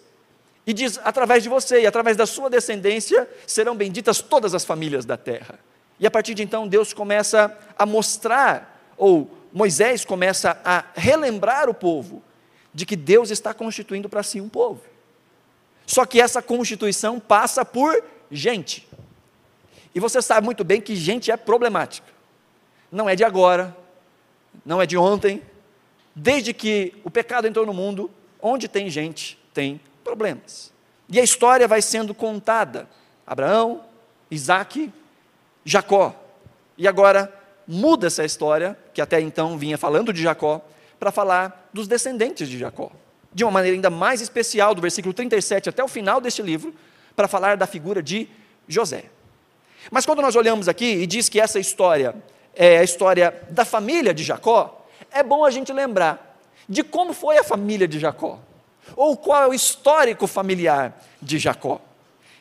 e 0.65 0.73
diz: 0.73 0.99
através 1.03 1.43
de 1.43 1.49
você 1.49 1.81
e 1.81 1.85
através 1.85 2.17
da 2.17 2.25
sua 2.25 2.49
descendência 2.49 3.29
serão 3.45 3.75
benditas 3.75 4.19
todas 4.19 4.55
as 4.55 4.65
famílias 4.65 5.05
da 5.05 5.15
terra. 5.15 5.59
E 5.99 6.05
a 6.05 6.11
partir 6.11 6.33
de 6.33 6.43
então, 6.43 6.67
Deus 6.67 6.93
começa 6.93 7.57
a 7.77 7.85
mostrar, 7.85 8.93
ou 8.97 9.29
Moisés 9.53 10.03
começa 10.03 10.59
a 10.63 10.83
relembrar 10.95 11.69
o 11.69 11.73
povo, 11.73 12.21
de 12.73 12.85
que 12.85 12.95
Deus 12.95 13.31
está 13.31 13.53
constituindo 13.53 14.09
para 14.09 14.21
si 14.21 14.41
um 14.41 14.49
povo. 14.49 14.81
Só 15.85 16.05
que 16.05 16.19
essa 16.19 16.41
constituição 16.41 17.19
passa 17.19 17.63
por 17.63 18.03
gente. 18.29 18.87
E 19.93 19.99
você 19.99 20.21
sabe 20.21 20.43
muito 20.43 20.63
bem 20.63 20.81
que 20.81 20.95
gente 20.95 21.31
é 21.31 21.37
problemática. 21.37 22.07
Não 22.91 23.09
é 23.09 23.15
de 23.15 23.23
agora, 23.23 23.75
não 24.65 24.81
é 24.81 24.85
de 24.85 24.97
ontem. 24.97 25.41
Desde 26.13 26.53
que 26.53 26.93
o 27.03 27.09
pecado 27.09 27.47
entrou 27.47 27.65
no 27.65 27.73
mundo, 27.73 28.11
onde 28.41 28.67
tem 28.67 28.89
gente, 28.89 29.39
tem 29.53 29.79
problemas. 30.03 30.73
E 31.07 31.19
a 31.19 31.23
história 31.23 31.67
vai 31.67 31.81
sendo 31.81 32.13
contada. 32.13 32.89
Abraão, 33.25 33.83
Isaac, 34.29 34.91
Jacó. 35.65 36.15
E 36.77 36.87
agora 36.87 37.33
muda 37.67 38.07
essa 38.07 38.23
história, 38.23 38.77
que 38.93 39.01
até 39.01 39.19
então 39.19 39.57
vinha 39.57 39.77
falando 39.77 40.13
de 40.13 40.21
Jacó, 40.21 40.61
para 40.99 41.11
falar 41.11 41.69
dos 41.73 41.87
descendentes 41.87 42.47
de 42.47 42.57
Jacó. 42.57 42.91
De 43.33 43.43
uma 43.43 43.51
maneira 43.51 43.75
ainda 43.75 43.89
mais 43.89 44.21
especial, 44.21 44.75
do 44.75 44.81
versículo 44.81 45.13
37 45.13 45.67
até 45.69 45.83
o 45.83 45.87
final 45.87 46.21
deste 46.21 46.41
livro, 46.41 46.73
para 47.15 47.27
falar 47.27 47.57
da 47.57 47.65
figura 47.65 48.01
de 48.01 48.29
José. 48.67 49.05
Mas 49.91 50.05
quando 50.05 50.21
nós 50.21 50.35
olhamos 50.35 50.67
aqui 50.67 50.85
e 50.85 51.07
diz 51.07 51.27
que 51.27 51.39
essa 51.39 51.59
história 51.59 52.15
é 52.53 52.77
a 52.77 52.83
história 52.83 53.33
da 53.49 53.65
família 53.65 54.13
de 54.13 54.23
Jacó, 54.23 54.85
é 55.11 55.23
bom 55.23 55.43
a 55.43 55.51
gente 55.51 55.73
lembrar 55.73 56.39
de 56.67 56.83
como 56.83 57.13
foi 57.13 57.37
a 57.37 57.43
família 57.43 57.87
de 57.87 57.99
Jacó. 57.99 58.39
Ou 58.95 59.17
qual 59.17 59.43
é 59.43 59.47
o 59.47 59.53
histórico 59.53 60.27
familiar 60.27 61.01
de 61.21 61.37
Jacó? 61.39 61.81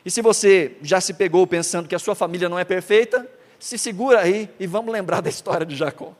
E 0.05 0.11
se 0.11 0.21
você 0.21 0.77
já 0.81 1.01
se 1.01 1.13
pegou 1.13 1.47
pensando 1.47 1.89
que 1.89 1.95
a 1.95 1.99
sua 1.99 2.13
família 2.13 2.47
não 2.47 2.59
é 2.59 2.63
perfeita, 2.63 3.27
se 3.59 3.77
segura 3.77 4.21
aí 4.21 4.49
e 4.59 4.67
vamos 4.67 4.93
lembrar 4.93 5.21
da 5.21 5.29
história 5.29 5.65
de 5.65 5.75
Jacó. 5.75 6.13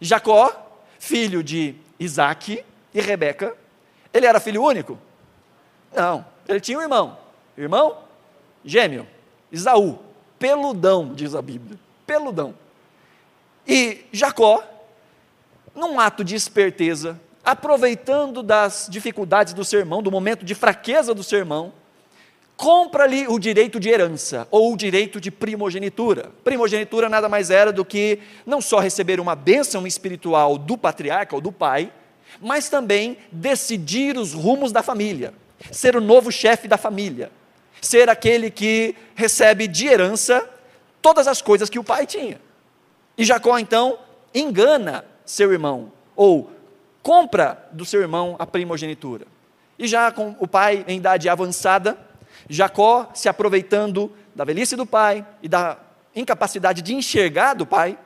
Jacó, 0.00 0.80
filho 0.98 1.42
de 1.42 1.74
Isaac 2.00 2.64
e 2.94 3.00
Rebeca, 3.00 3.54
ele 4.12 4.24
era 4.24 4.40
filho 4.40 4.62
único? 4.62 4.98
Não, 5.94 6.24
ele 6.48 6.60
tinha 6.60 6.78
um 6.78 6.82
irmão. 6.82 7.18
Irmão 7.56 8.08
gêmeo, 8.64 9.06
Isaú, 9.50 9.98
peludão, 10.38 11.14
diz 11.14 11.34
a 11.34 11.42
Bíblia, 11.42 11.78
peludão. 12.06 12.54
E 13.66 14.04
Jacó, 14.12 14.62
num 15.74 15.98
ato 15.98 16.24
de 16.24 16.34
esperteza, 16.34 17.20
aproveitando 17.44 18.42
das 18.42 18.88
dificuldades 18.90 19.52
do 19.52 19.64
seu 19.64 19.80
irmão, 19.80 20.02
do 20.02 20.10
momento 20.10 20.44
de 20.44 20.54
fraqueza 20.54 21.14
do 21.14 21.22
seu 21.22 21.38
irmão, 21.38 21.72
compra-lhe 22.58 23.28
o 23.28 23.38
direito 23.38 23.78
de 23.78 23.88
herança, 23.88 24.48
ou 24.50 24.72
o 24.72 24.76
direito 24.76 25.20
de 25.20 25.30
primogenitura. 25.30 26.32
Primogenitura 26.42 27.08
nada 27.08 27.28
mais 27.28 27.50
era 27.50 27.72
do 27.72 27.84
que 27.84 28.18
não 28.44 28.60
só 28.60 28.80
receber 28.80 29.20
uma 29.20 29.36
bênção 29.36 29.86
espiritual 29.86 30.58
do 30.58 30.76
patriarca 30.76 31.36
ou 31.36 31.40
do 31.40 31.52
pai, 31.52 31.92
mas 32.40 32.68
também 32.68 33.16
decidir 33.30 34.18
os 34.18 34.32
rumos 34.32 34.72
da 34.72 34.82
família, 34.82 35.32
ser 35.70 35.94
o 35.94 36.00
novo 36.00 36.32
chefe 36.32 36.66
da 36.66 36.76
família, 36.76 37.30
ser 37.80 38.08
aquele 38.08 38.50
que 38.50 38.96
recebe 39.14 39.68
de 39.68 39.86
herança 39.86 40.44
todas 41.00 41.28
as 41.28 41.40
coisas 41.40 41.70
que 41.70 41.78
o 41.78 41.84
pai 41.84 42.06
tinha. 42.06 42.40
E 43.16 43.24
Jacó 43.24 43.56
então 43.56 44.00
engana 44.34 45.04
seu 45.24 45.52
irmão, 45.52 45.92
ou 46.16 46.50
compra 47.04 47.68
do 47.70 47.84
seu 47.84 48.00
irmão 48.00 48.34
a 48.36 48.44
primogenitura. 48.44 49.28
E 49.78 49.86
já 49.86 50.10
com 50.10 50.34
o 50.40 50.48
pai 50.48 50.84
em 50.88 50.96
idade 50.96 51.28
avançada, 51.28 52.07
Jacó, 52.48 53.10
se 53.14 53.28
aproveitando 53.28 54.12
da 54.34 54.44
velhice 54.44 54.76
do 54.76 54.86
pai 54.86 55.26
e 55.42 55.48
da 55.48 55.76
incapacidade 56.14 56.82
de 56.82 56.94
enxergar 56.94 57.54
do 57.54 57.66
pai, 57.66 57.98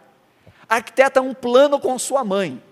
arquiteta 0.68 1.20
um 1.20 1.34
plano 1.34 1.78
com 1.78 1.99
sua 1.99 2.25
mãe. 2.25 2.62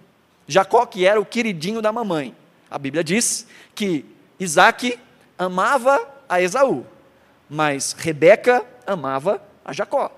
Jacó, 0.47 0.85
que 0.85 1.07
era 1.07 1.21
o 1.21 1.25
queridinho 1.25 1.81
da 1.81 1.93
mamãe. 1.93 2.35
A 2.71 2.79
Bíblia 2.79 3.05
diz 3.05 3.47
que 3.75 4.05
Isaac 4.39 4.99
amava 5.39 6.07
a 6.29 6.41
Esaú, 6.41 6.85
mas 7.49 7.93
Rebeca 7.93 8.65
amava 8.87 9.43
a 9.65 9.73
Jacó. 9.73 10.11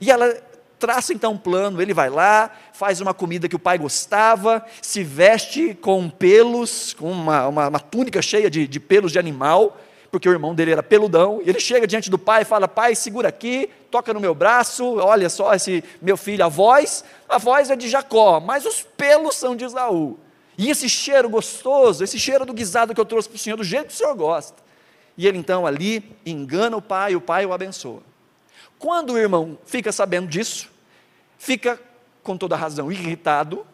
E 0.00 0.10
ela 0.10 0.34
traça 0.78 1.12
então 1.12 1.32
um 1.32 1.38
plano, 1.38 1.80
ele 1.82 1.92
vai 1.92 2.08
lá, 2.08 2.50
faz 2.72 3.00
uma 3.02 3.12
comida 3.12 3.48
que 3.48 3.54
o 3.54 3.58
pai 3.58 3.76
gostava, 3.76 4.64
se 4.80 5.04
veste 5.04 5.74
com 5.74 6.08
pelos, 6.08 6.94
com 6.94 7.12
uma, 7.12 7.46
uma, 7.46 7.68
uma 7.68 7.80
túnica 7.80 8.22
cheia 8.22 8.50
de, 8.50 8.66
de 8.66 8.80
pelos 8.80 9.12
de 9.12 9.18
animal, 9.18 9.78
porque 10.10 10.28
o 10.28 10.32
irmão 10.32 10.54
dele 10.54 10.72
era 10.72 10.82
peludão, 10.82 11.40
ele 11.44 11.60
chega 11.60 11.86
diante 11.86 12.10
do 12.10 12.18
pai 12.18 12.42
e 12.42 12.44
fala: 12.44 12.66
Pai, 12.66 12.94
segura 12.94 13.28
aqui, 13.28 13.70
toca 13.90 14.12
no 14.12 14.20
meu 14.20 14.34
braço, 14.34 14.96
olha 14.96 15.28
só 15.28 15.54
esse 15.54 15.84
meu 16.02 16.16
filho, 16.16 16.44
a 16.44 16.48
voz, 16.48 17.04
a 17.28 17.38
voz 17.38 17.70
é 17.70 17.76
de 17.76 17.88
Jacó, 17.88 18.40
mas 18.40 18.66
os 18.66 18.82
pelos 18.82 19.36
são 19.36 19.54
de 19.54 19.64
Isaú. 19.64 20.18
E 20.58 20.68
esse 20.68 20.88
cheiro 20.88 21.28
gostoso, 21.28 22.02
esse 22.02 22.18
cheiro 22.18 22.44
do 22.44 22.52
guisado 22.52 22.94
que 22.94 23.00
eu 23.00 23.04
trouxe 23.04 23.28
para 23.28 23.36
o 23.36 23.38
Senhor, 23.38 23.56
do 23.56 23.64
jeito 23.64 23.86
que 23.86 23.94
o 23.94 23.96
Senhor 23.96 24.14
gosta. 24.14 24.62
E 25.16 25.26
ele 25.26 25.38
então 25.38 25.66
ali 25.66 26.16
engana 26.26 26.76
o 26.76 26.82
pai, 26.82 27.14
o 27.14 27.20
pai 27.20 27.46
o 27.46 27.52
abençoa. 27.52 28.02
Quando 28.78 29.12
o 29.12 29.18
irmão 29.18 29.58
fica 29.64 29.92
sabendo 29.92 30.26
disso, 30.26 30.70
fica, 31.38 31.80
com 32.22 32.36
toda 32.36 32.56
razão, 32.56 32.90
irritado, 32.90 33.66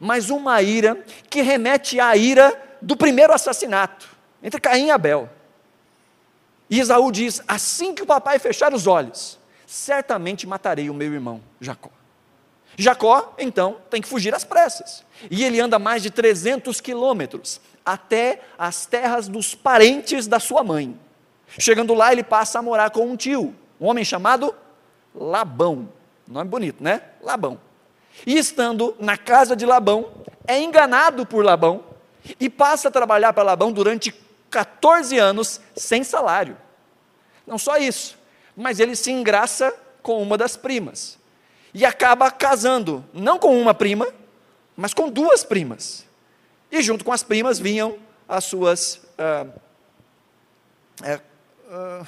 mas 0.00 0.30
uma 0.30 0.60
ira 0.60 1.04
que 1.30 1.42
remete 1.42 2.00
à 2.00 2.16
ira 2.16 2.60
do 2.80 2.96
primeiro 2.96 3.32
assassinato, 3.32 4.08
entre 4.42 4.60
Caim 4.60 4.86
e 4.86 4.90
Abel. 4.90 5.28
E 6.74 6.80
Esaú 6.80 7.12
diz: 7.12 7.40
Assim 7.46 7.94
que 7.94 8.02
o 8.02 8.06
papai 8.06 8.40
fechar 8.40 8.74
os 8.74 8.88
olhos, 8.88 9.38
certamente 9.64 10.44
matarei 10.44 10.90
o 10.90 10.94
meu 10.94 11.12
irmão 11.12 11.40
Jacó. 11.60 11.88
Jacó, 12.76 13.32
então, 13.38 13.76
tem 13.88 14.02
que 14.02 14.08
fugir 14.08 14.34
às 14.34 14.42
pressas. 14.42 15.04
E 15.30 15.44
ele 15.44 15.60
anda 15.60 15.78
mais 15.78 16.02
de 16.02 16.10
300 16.10 16.80
quilômetros 16.80 17.60
até 17.86 18.40
as 18.58 18.86
terras 18.86 19.28
dos 19.28 19.54
parentes 19.54 20.26
da 20.26 20.40
sua 20.40 20.64
mãe. 20.64 20.98
Chegando 21.46 21.94
lá, 21.94 22.10
ele 22.10 22.24
passa 22.24 22.58
a 22.58 22.62
morar 22.62 22.90
com 22.90 23.06
um 23.06 23.14
tio, 23.14 23.54
um 23.80 23.86
homem 23.86 24.04
chamado 24.04 24.52
Labão. 25.14 25.88
Nome 26.26 26.50
bonito, 26.50 26.82
né? 26.82 27.02
Labão. 27.22 27.60
E 28.26 28.36
estando 28.36 28.96
na 28.98 29.16
casa 29.16 29.54
de 29.54 29.64
Labão, 29.64 30.10
é 30.44 30.60
enganado 30.60 31.24
por 31.24 31.44
Labão 31.44 31.84
e 32.40 32.50
passa 32.50 32.88
a 32.88 32.90
trabalhar 32.90 33.32
para 33.32 33.44
Labão 33.44 33.70
durante 33.70 34.12
14 34.50 35.16
anos 35.20 35.60
sem 35.76 36.02
salário. 36.02 36.63
Não 37.46 37.58
só 37.58 37.76
isso, 37.76 38.18
mas 38.56 38.80
ele 38.80 38.96
se 38.96 39.10
engraça 39.10 39.74
com 40.02 40.22
uma 40.22 40.36
das 40.36 40.56
primas 40.56 41.18
e 41.72 41.84
acaba 41.84 42.30
casando, 42.30 43.04
não 43.12 43.38
com 43.38 43.60
uma 43.60 43.74
prima, 43.74 44.06
mas 44.76 44.94
com 44.94 45.10
duas 45.10 45.44
primas. 45.44 46.04
E 46.70 46.82
junto 46.82 47.04
com 47.04 47.12
as 47.12 47.22
primas 47.22 47.58
vinham 47.58 47.98
as 48.28 48.44
suas 48.44 49.00
ah, 49.18 49.46
é, 51.02 51.20
ah, 51.70 52.06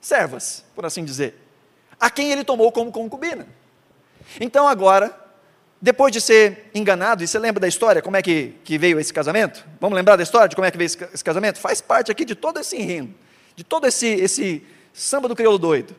servas, 0.00 0.64
por 0.74 0.84
assim 0.86 1.04
dizer 1.04 1.46
a 2.00 2.10
quem 2.10 2.30
ele 2.30 2.44
tomou 2.44 2.70
como 2.70 2.92
concubina. 2.92 3.46
Então 4.40 4.68
agora, 4.68 5.14
depois 5.80 6.12
de 6.12 6.20
ser 6.20 6.70
enganado, 6.74 7.22
e 7.22 7.26
você 7.26 7.38
lembra 7.38 7.60
da 7.60 7.68
história, 7.68 8.02
como 8.02 8.16
é 8.16 8.22
que, 8.22 8.54
que 8.64 8.78
veio 8.78 9.00
esse 9.00 9.12
casamento? 9.12 9.64
Vamos 9.80 9.96
lembrar 9.96 10.16
da 10.16 10.22
história 10.22 10.48
de 10.48 10.54
como 10.54 10.66
é 10.66 10.70
que 10.70 10.78
veio 10.78 10.86
esse, 10.86 11.02
esse 11.12 11.24
casamento? 11.24 11.58
Faz 11.58 11.80
parte 11.80 12.10
aqui 12.10 12.24
de 12.24 12.34
todo 12.34 12.60
esse 12.60 12.76
enredo, 12.76 13.14
de 13.54 13.64
todo 13.64 13.86
esse, 13.86 14.06
esse 14.06 14.66
samba 14.96 15.28
do 15.28 15.36
crioulo 15.36 15.58
doido, 15.58 15.94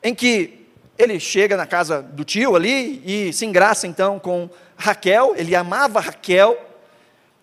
em 0.00 0.14
que 0.14 0.68
ele 0.96 1.18
chega 1.18 1.56
na 1.56 1.66
casa 1.66 2.00
do 2.00 2.24
tio 2.24 2.54
ali 2.54 3.02
e 3.04 3.32
se 3.32 3.44
engraça 3.44 3.86
então 3.86 4.18
com 4.20 4.48
Raquel, 4.76 5.34
ele 5.36 5.56
amava 5.56 5.98
Raquel, 5.98 6.56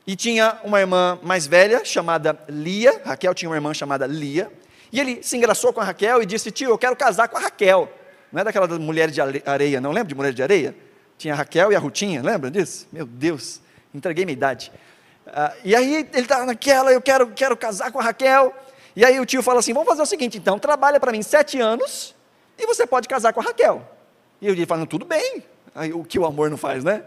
e 0.05 0.15
tinha 0.15 0.57
uma 0.63 0.79
irmã 0.79 1.19
mais 1.21 1.45
velha 1.45 1.83
chamada 1.83 2.39
Lia, 2.47 3.01
Raquel 3.03 3.33
tinha 3.33 3.49
uma 3.49 3.57
irmã 3.57 3.73
chamada 3.73 4.07
Lia, 4.07 4.49
e 4.89 5.01
ele 5.01 5.21
se 5.21 5.35
engraçou 5.35 5.73
com 5.73 5.81
a 5.81 5.83
Raquel 5.83 6.23
e 6.23 6.25
disse: 6.25 6.49
Tio, 6.49 6.69
eu 6.69 6.77
quero 6.77 6.95
casar 6.95 7.27
com 7.27 7.35
a 7.35 7.41
Raquel. 7.41 7.91
Não 8.31 8.39
é 8.39 8.43
daquela 8.45 8.67
das 8.67 8.79
mulheres 8.79 9.13
de 9.13 9.19
areia, 9.45 9.81
não 9.81 9.91
lembra 9.91 10.07
de 10.07 10.15
mulher 10.15 10.31
de 10.31 10.41
areia? 10.41 10.73
Tinha 11.17 11.33
a 11.33 11.37
Raquel 11.37 11.73
e 11.73 11.75
a 11.75 11.79
Rutinha, 11.79 12.21
lembra 12.21 12.49
disso? 12.49 12.87
Meu 12.89 13.05
Deus, 13.05 13.59
entreguei 13.93 14.23
minha 14.23 14.33
idade. 14.33 14.71
Ah, 15.27 15.53
e 15.65 15.75
aí 15.75 16.07
ele 16.13 16.21
está 16.21 16.45
naquela, 16.45 16.93
eu 16.93 17.01
quero, 17.01 17.27
quero 17.31 17.57
casar 17.57 17.91
com 17.91 17.99
a 17.99 18.03
Raquel. 18.03 18.55
E 18.97 19.05
aí 19.05 19.19
o 19.19 19.27
tio 19.27 19.43
fala 19.43 19.59
assim: 19.59 19.73
vamos 19.73 19.87
fazer 19.87 20.01
o 20.01 20.07
seguinte, 20.07 20.39
então, 20.39 20.57
trabalha 20.57 20.99
para 20.99 21.11
mim 21.11 21.21
sete 21.21 21.59
anos 21.61 22.15
e 22.57 22.65
você 22.65 22.87
pode 22.87 23.07
casar 23.07 23.31
com 23.31 23.39
a 23.39 23.43
Raquel. 23.43 23.87
E 24.41 24.47
eu 24.47 24.67
falo, 24.67 24.87
tudo 24.87 25.05
bem. 25.05 25.43
Aí, 25.75 25.93
o 25.93 26.03
que 26.03 26.17
o 26.17 26.25
amor 26.25 26.49
não 26.49 26.57
faz, 26.57 26.83
né? 26.83 27.03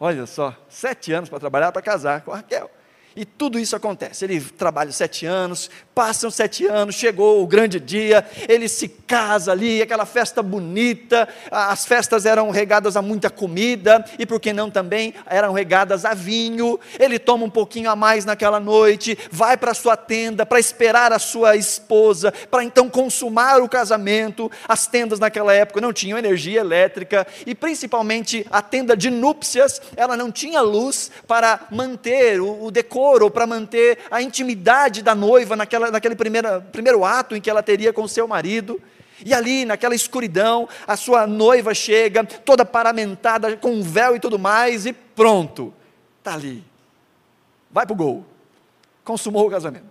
Olha 0.00 0.24
só, 0.24 0.56
sete 0.66 1.12
anos 1.12 1.28
para 1.28 1.38
trabalhar 1.38 1.70
para 1.72 1.82
casar 1.82 2.22
com 2.22 2.32
a 2.32 2.36
Raquel. 2.36 2.70
E 3.16 3.24
tudo 3.24 3.58
isso 3.58 3.74
acontece. 3.74 4.26
Ele 4.26 4.38
trabalha 4.38 4.92
sete 4.92 5.24
anos, 5.24 5.70
passam 5.94 6.30
sete 6.30 6.66
anos, 6.66 6.96
chegou 6.96 7.42
o 7.42 7.46
grande 7.46 7.80
dia, 7.80 8.26
ele 8.46 8.68
se 8.68 8.88
casa 8.88 9.52
ali, 9.52 9.80
aquela 9.80 10.04
festa 10.04 10.42
bonita, 10.42 11.26
as 11.50 11.86
festas 11.86 12.26
eram 12.26 12.50
regadas 12.50 12.94
a 12.94 13.00
muita 13.00 13.30
comida, 13.30 14.04
e 14.18 14.26
por 14.26 14.38
que 14.38 14.52
não 14.52 14.70
também 14.70 15.14
eram 15.24 15.54
regadas 15.54 16.04
a 16.04 16.12
vinho. 16.12 16.78
Ele 16.98 17.18
toma 17.18 17.46
um 17.46 17.50
pouquinho 17.50 17.90
a 17.90 17.96
mais 17.96 18.26
naquela 18.26 18.60
noite, 18.60 19.16
vai 19.30 19.56
para 19.56 19.72
sua 19.72 19.96
tenda 19.96 20.44
para 20.44 20.60
esperar 20.60 21.10
a 21.10 21.18
sua 21.18 21.56
esposa, 21.56 22.30
para 22.50 22.64
então 22.64 22.90
consumar 22.90 23.62
o 23.62 23.68
casamento. 23.68 24.50
As 24.68 24.86
tendas 24.86 25.18
naquela 25.18 25.54
época 25.54 25.80
não 25.80 25.92
tinham 25.92 26.18
energia 26.18 26.60
elétrica, 26.60 27.26
e 27.46 27.54
principalmente 27.54 28.46
a 28.50 28.60
tenda 28.60 28.94
de 28.94 29.08
núpcias, 29.08 29.80
ela 29.96 30.18
não 30.18 30.30
tinha 30.30 30.60
luz 30.60 31.10
para 31.26 31.60
manter 31.70 32.42
o, 32.42 32.64
o 32.64 32.70
decoro 32.70 33.05
ou 33.06 33.30
para 33.30 33.46
manter 33.46 33.98
a 34.10 34.20
intimidade 34.20 35.02
da 35.02 35.14
noiva 35.14 35.56
naquela, 35.56 35.90
naquele 35.90 36.16
primeiro, 36.16 36.62
primeiro 36.72 37.04
ato 37.04 37.36
em 37.36 37.40
que 37.40 37.48
ela 37.48 37.62
teria 37.62 37.92
com 37.92 38.06
seu 38.08 38.26
marido. 38.26 38.80
E 39.24 39.32
ali, 39.32 39.64
naquela 39.64 39.94
escuridão, 39.94 40.68
a 40.86 40.96
sua 40.96 41.26
noiva 41.26 41.72
chega, 41.72 42.24
toda 42.24 42.64
paramentada, 42.64 43.56
com 43.56 43.70
um 43.70 43.82
véu 43.82 44.16
e 44.16 44.20
tudo 44.20 44.38
mais, 44.38 44.84
e 44.84 44.92
pronto, 44.92 45.72
está 46.18 46.34
ali. 46.34 46.62
Vai 47.70 47.86
para 47.86 47.94
o 47.94 47.96
gol. 47.96 48.26
Consumou 49.04 49.46
o 49.46 49.50
casamento. 49.50 49.86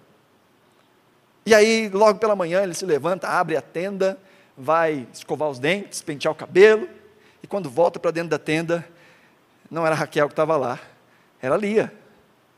E 1.45 1.55
aí, 1.55 1.89
logo 1.89 2.19
pela 2.19 2.36
manhã, 2.36 2.62
ele 2.62 2.74
se 2.74 2.86
levanta, 2.86 3.27
abre 3.27 3.57
a 3.57 3.62
tenda, 3.62 4.17
vai 4.57 5.07
escovar 5.13 5.50
os 5.50 5.60
dentes, 5.60 6.01
pentear 6.01 6.31
o 6.31 6.36
cabelo, 6.36 6.88
e 7.41 7.48
quando 7.48 7.69
volta 7.69 8.00
para 8.00 8.12
dentro 8.12 8.29
da 8.29 8.39
tenda, 8.39 8.88
não 9.69 9.86
era 9.86 9.95
Raquel 9.95 10.27
que 10.27 10.34
estava 10.34 10.55
lá, 10.57 10.79
era 11.41 11.57
Lia 11.57 12.04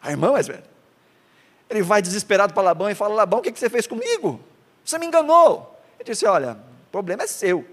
a 0.01 0.11
irmã 0.11 0.31
mais 0.31 0.47
velha. 0.47 0.63
Ele 1.69 1.81
vai 1.81 2.01
desesperado 2.01 2.53
para 2.53 2.63
Labão 2.63 2.89
e 2.89 2.95
fala: 2.95 3.13
Labão, 3.13 3.39
o 3.39 3.41
que, 3.41 3.51
você 3.51 3.69
fez 3.69 3.85
comigo? 3.85 4.39
Você 4.83 4.97
me 4.97 5.05
enganou. 5.05 5.77
Ele 5.99 6.09
disse: 6.09 6.25
Olha, 6.25 6.53
o 6.53 6.91
problema 6.91 7.23
é 7.23 7.27
seu. 7.27 7.65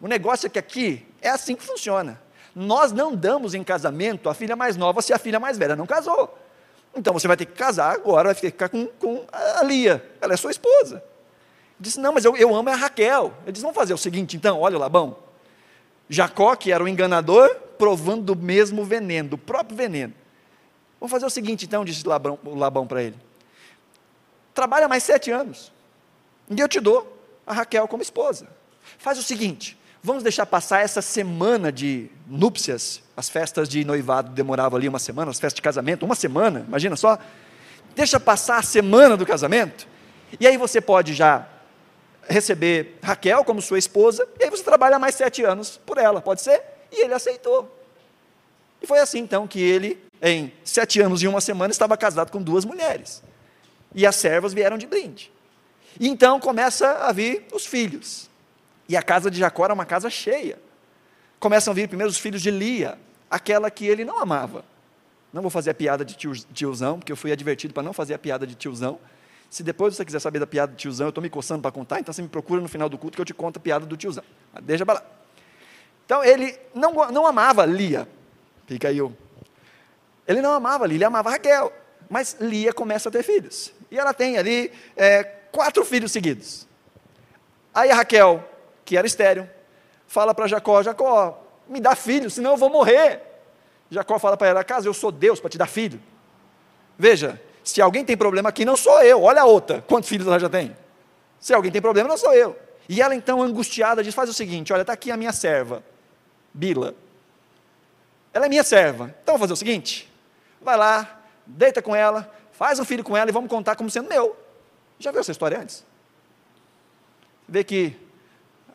O 0.00 0.06
negócio 0.06 0.46
é 0.46 0.50
que 0.50 0.58
aqui 0.58 1.06
é 1.20 1.30
assim 1.30 1.56
que 1.56 1.64
funciona. 1.64 2.20
Nós 2.54 2.92
não 2.92 3.14
damos 3.14 3.54
em 3.54 3.62
casamento 3.62 4.28
a 4.28 4.34
filha 4.34 4.56
mais 4.56 4.76
nova 4.76 5.02
se 5.02 5.12
a 5.12 5.18
filha 5.18 5.40
mais 5.40 5.58
velha 5.58 5.76
não 5.76 5.86
casou. 5.86 6.38
Então 6.94 7.12
você 7.12 7.28
vai 7.28 7.36
ter 7.36 7.44
que 7.44 7.52
casar 7.52 7.92
agora, 7.92 8.32
vai 8.32 8.34
ficar 8.34 8.68
com, 8.68 8.86
com 8.86 9.26
a 9.30 9.62
Lia, 9.62 10.02
ela 10.20 10.32
é 10.32 10.36
sua 10.36 10.50
esposa. 10.50 10.96
Ele 10.96 11.80
disse: 11.80 11.98
Não, 11.98 12.12
mas 12.12 12.24
eu, 12.24 12.36
eu 12.36 12.54
amo 12.54 12.68
a 12.70 12.74
Raquel. 12.74 13.34
Ele 13.42 13.52
disse: 13.52 13.62
Vamos 13.62 13.76
fazer 13.76 13.92
o 13.92 13.98
seguinte 13.98 14.36
então, 14.36 14.60
olha 14.60 14.78
Labão. 14.78 15.16
Jacó, 16.08 16.54
que 16.54 16.70
era 16.70 16.82
o 16.82 16.88
enganador, 16.88 17.54
provando 17.76 18.34
do 18.34 18.36
mesmo 18.36 18.84
veneno, 18.84 19.30
do 19.30 19.38
próprio 19.38 19.76
veneno. 19.76 20.14
Vamos 20.98 21.10
fazer 21.10 21.26
o 21.26 21.30
seguinte, 21.30 21.64
então, 21.66 21.84
disse 21.84 22.06
Labão, 22.06 22.38
Labão 22.44 22.86
para 22.86 23.02
ele: 23.02 23.16
trabalha 24.54 24.88
mais 24.88 25.02
sete 25.02 25.30
anos, 25.30 25.72
e 26.50 26.58
eu 26.58 26.68
te 26.68 26.80
dou 26.80 27.20
a 27.46 27.52
Raquel 27.52 27.86
como 27.86 28.02
esposa. 28.02 28.48
Faz 28.98 29.18
o 29.18 29.22
seguinte, 29.22 29.78
vamos 30.02 30.22
deixar 30.22 30.46
passar 30.46 30.80
essa 30.80 31.02
semana 31.02 31.70
de 31.70 32.10
núpcias, 32.26 33.02
as 33.16 33.28
festas 33.28 33.68
de 33.68 33.84
noivado 33.84 34.30
demoravam 34.30 34.78
ali 34.78 34.88
uma 34.88 34.98
semana, 34.98 35.30
as 35.30 35.38
festas 35.38 35.56
de 35.56 35.62
casamento, 35.62 36.04
uma 36.04 36.14
semana, 36.14 36.64
imagina 36.66 36.96
só. 36.96 37.18
Deixa 37.94 38.20
passar 38.20 38.58
a 38.58 38.62
semana 38.62 39.16
do 39.16 39.26
casamento, 39.26 39.86
e 40.38 40.46
aí 40.46 40.56
você 40.56 40.80
pode 40.80 41.14
já 41.14 41.46
receber 42.28 42.98
Raquel 43.02 43.44
como 43.44 43.62
sua 43.62 43.78
esposa, 43.78 44.26
e 44.38 44.44
aí 44.44 44.50
você 44.50 44.62
trabalha 44.62 44.98
mais 44.98 45.14
sete 45.14 45.44
anos 45.44 45.78
por 45.84 45.98
ela, 45.98 46.20
pode 46.20 46.40
ser? 46.40 46.62
E 46.90 47.02
ele 47.02 47.14
aceitou. 47.14 47.72
E 48.82 48.86
foi 48.86 48.98
assim 48.98 49.20
então 49.20 49.46
que 49.46 49.60
ele 49.60 50.05
em 50.22 50.52
sete 50.64 51.00
anos 51.00 51.22
e 51.22 51.28
uma 51.28 51.40
semana, 51.40 51.70
estava 51.70 51.96
casado 51.96 52.30
com 52.30 52.42
duas 52.42 52.64
mulheres. 52.64 53.22
E 53.94 54.06
as 54.06 54.16
servas 54.16 54.52
vieram 54.52 54.78
de 54.78 54.86
brinde. 54.86 55.32
E 55.98 56.08
então 56.08 56.38
começa 56.38 56.88
a 57.06 57.12
vir 57.12 57.46
os 57.52 57.66
filhos. 57.66 58.28
E 58.88 58.96
a 58.96 59.02
casa 59.02 59.30
de 59.30 59.38
Jacó 59.38 59.64
era 59.64 59.74
uma 59.74 59.84
casa 59.84 60.08
cheia. 60.10 60.58
Começam 61.40 61.72
a 61.72 61.74
vir 61.74 61.88
primeiro 61.88 62.10
os 62.10 62.18
filhos 62.18 62.40
de 62.40 62.50
Lia, 62.50 62.98
aquela 63.30 63.70
que 63.70 63.86
ele 63.86 64.04
não 64.04 64.18
amava. 64.20 64.64
Não 65.32 65.42
vou 65.42 65.50
fazer 65.50 65.70
a 65.70 65.74
piada 65.74 66.04
de 66.04 66.14
tiozão, 66.14 66.98
porque 66.98 67.12
eu 67.12 67.16
fui 67.16 67.32
advertido 67.32 67.74
para 67.74 67.82
não 67.82 67.92
fazer 67.92 68.14
a 68.14 68.18
piada 68.18 68.46
de 68.46 68.54
tiozão. 68.54 68.98
Se 69.50 69.62
depois 69.62 69.94
você 69.94 70.04
quiser 70.04 70.18
saber 70.18 70.38
da 70.38 70.46
piada 70.46 70.72
de 70.72 70.78
tiozão, 70.78 71.06
eu 71.06 71.10
estou 71.10 71.22
me 71.22 71.30
coçando 71.30 71.62
para 71.62 71.70
contar, 71.70 72.00
então 72.00 72.12
você 72.12 72.22
me 72.22 72.28
procura 72.28 72.60
no 72.60 72.68
final 72.68 72.88
do 72.88 72.96
culto 72.96 73.16
que 73.16 73.20
eu 73.20 73.24
te 73.24 73.34
conto 73.34 73.58
a 73.58 73.60
piada 73.60 73.86
do 73.86 73.96
tiozão. 73.96 74.24
Mas 74.52 74.64
deixa 74.64 74.84
para 74.84 74.94
lá. 74.94 75.06
Então 76.04 76.24
ele 76.24 76.58
não, 76.74 76.92
não 77.10 77.26
amava 77.26 77.66
Lia. 77.66 78.08
Fica 78.66 78.88
aí 78.88 79.00
o 79.00 79.16
ele 80.26 80.42
não 80.42 80.52
amava 80.52 80.86
Lia, 80.86 80.96
ele 80.96 81.04
amava 81.04 81.30
Raquel. 81.30 81.72
Mas 82.08 82.36
Lia 82.40 82.72
começa 82.72 83.08
a 83.08 83.12
ter 83.12 83.22
filhos. 83.22 83.72
E 83.90 83.98
ela 83.98 84.14
tem 84.14 84.38
ali 84.38 84.72
é, 84.96 85.24
quatro 85.52 85.84
filhos 85.84 86.12
seguidos. 86.12 86.66
Aí 87.74 87.90
Raquel, 87.90 88.42
que 88.84 88.96
era 88.96 89.06
estéreo, 89.06 89.48
fala 90.06 90.34
para 90.34 90.46
Jacó: 90.46 90.82
Jacó, 90.82 91.42
me 91.68 91.80
dá 91.80 91.94
filho, 91.94 92.30
senão 92.30 92.52
eu 92.52 92.56
vou 92.56 92.70
morrer. 92.70 93.20
Jacó 93.90 94.18
fala 94.18 94.36
para 94.36 94.48
ela: 94.48 94.64
Caso 94.64 94.88
eu 94.88 94.94
sou 94.94 95.12
Deus 95.12 95.40
para 95.40 95.50
te 95.50 95.58
dar 95.58 95.66
filho. 95.66 96.00
Veja, 96.98 97.40
se 97.62 97.80
alguém 97.82 98.04
tem 98.04 98.16
problema 98.16 98.48
aqui, 98.48 98.64
não 98.64 98.76
sou 98.76 99.02
eu. 99.02 99.22
Olha 99.22 99.42
a 99.42 99.44
outra, 99.44 99.82
quantos 99.82 100.08
filhos 100.08 100.26
ela 100.26 100.38
já 100.38 100.48
tem? 100.48 100.76
Se 101.38 101.52
alguém 101.52 101.70
tem 101.70 101.82
problema, 101.82 102.08
não 102.08 102.16
sou 102.16 102.32
eu. 102.32 102.56
E 102.88 103.02
ela 103.02 103.14
então, 103.14 103.42
angustiada, 103.42 104.02
diz: 104.02 104.14
Faz 104.14 104.30
o 104.30 104.32
seguinte: 104.32 104.72
Olha, 104.72 104.82
está 104.82 104.92
aqui 104.92 105.10
a 105.10 105.16
minha 105.16 105.32
serva, 105.32 105.82
Bila. 106.52 106.94
Ela 108.32 108.46
é 108.46 108.48
minha 108.48 108.64
serva. 108.64 109.14
Então 109.22 109.34
vou 109.34 109.40
fazer 109.40 109.52
o 109.52 109.56
seguinte: 109.56 110.12
vai 110.60 110.76
lá, 110.76 111.20
deita 111.46 111.80
com 111.80 111.94
ela, 111.94 112.32
faz 112.52 112.78
um 112.78 112.84
filho 112.84 113.04
com 113.04 113.16
ela 113.16 113.30
e 113.30 113.32
vamos 113.32 113.50
contar 113.50 113.76
como 113.76 113.90
sendo 113.90 114.08
meu. 114.08 114.36
Já 114.98 115.10
viu 115.10 115.20
essa 115.20 115.32
história 115.32 115.58
antes? 115.58 115.84
Vê 117.48 117.62
que 117.62 117.96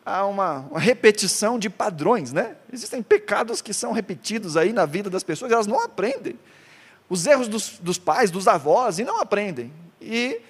há 0.04 0.26
uma, 0.26 0.60
uma, 0.70 0.80
repetição 0.80 1.58
de 1.58 1.68
padrões, 1.68 2.32
né? 2.32 2.56
Existem 2.72 3.02
pecados 3.02 3.60
que 3.60 3.74
são 3.74 3.92
repetidos 3.92 4.56
aí 4.56 4.72
na 4.72 4.86
vida 4.86 5.10
das 5.10 5.22
pessoas, 5.22 5.52
elas 5.52 5.66
não 5.66 5.80
aprendem. 5.82 6.38
Os 7.08 7.26
erros 7.26 7.48
dos, 7.48 7.78
dos 7.78 7.98
pais, 7.98 8.30
dos 8.30 8.48
avós, 8.48 8.98
e 8.98 9.04
não 9.04 9.20
aprendem. 9.20 9.72
E 10.00 10.40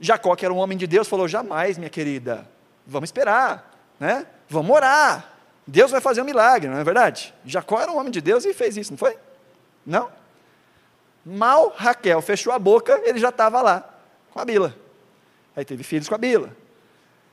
Jacó, 0.00 0.34
que 0.34 0.44
era 0.44 0.52
um 0.52 0.58
homem 0.58 0.76
de 0.76 0.86
Deus, 0.86 1.06
falou: 1.06 1.28
jamais, 1.28 1.78
minha 1.78 1.90
querida, 1.90 2.48
vamos 2.86 3.08
esperar, 3.08 3.70
né? 4.00 4.26
Vamos 4.48 4.74
orar. 4.74 5.34
Deus 5.66 5.90
vai 5.90 6.00
fazer 6.00 6.22
um 6.22 6.24
milagre, 6.24 6.68
não 6.68 6.78
é 6.78 6.84
verdade? 6.84 7.34
Jacó 7.44 7.80
era 7.80 7.92
um 7.92 7.98
homem 7.98 8.10
de 8.10 8.20
Deus 8.20 8.44
e 8.44 8.54
fez 8.54 8.76
isso, 8.76 8.92
não 8.92 8.98
foi? 8.98 9.16
Não? 9.84 10.10
Mal 11.24 11.72
Raquel 11.76 12.20
fechou 12.22 12.52
a 12.52 12.58
boca, 12.58 13.00
ele 13.04 13.18
já 13.18 13.28
estava 13.28 13.60
lá, 13.60 13.88
com 14.30 14.40
a 14.40 14.44
Bila. 14.44 14.74
Aí 15.54 15.64
teve 15.64 15.82
filhos 15.82 16.08
com 16.08 16.14
a 16.14 16.18
Bila. 16.18 16.50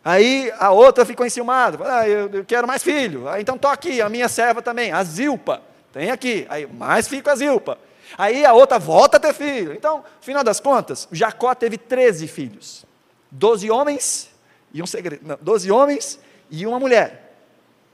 Aí 0.03 0.51
a 0.59 0.71
outra 0.71 1.05
ficou 1.05 1.25
enciumada, 1.25 1.79
ah, 1.83 2.07
eu, 2.07 2.29
eu 2.29 2.45
quero 2.45 2.67
mais 2.67 2.83
filho. 2.83 3.27
Aí, 3.27 3.41
então 3.41 3.55
estou 3.55 3.71
aqui, 3.71 4.01
a 4.01 4.09
minha 4.09 4.29
serva 4.29 4.61
também, 4.61 4.91
a 4.91 5.03
Zilpa, 5.03 5.61
tem 5.91 6.11
aqui. 6.11 6.45
Aí 6.49 6.67
mais 6.67 7.07
filho 7.07 7.23
com 7.23 7.29
a 7.29 7.35
Zilpa. 7.35 7.77
Aí 8.17 8.45
a 8.45 8.53
outra 8.53 8.77
volta 8.77 9.17
a 9.17 9.19
ter 9.19 9.33
filho. 9.33 9.73
Então, 9.73 10.03
final 10.21 10.43
das 10.43 10.59
contas, 10.59 11.07
Jacó 11.11 11.55
teve 11.55 11.77
13 11.77 12.27
filhos. 12.27 12.85
Doze 13.31 13.71
homens 13.71 14.29
e 14.73 14.81
um 14.83 14.85
segredo. 14.85 15.25
Não, 15.25 15.37
12 15.41 15.71
homens 15.71 16.19
e 16.51 16.67
uma 16.67 16.79
mulher. 16.79 17.33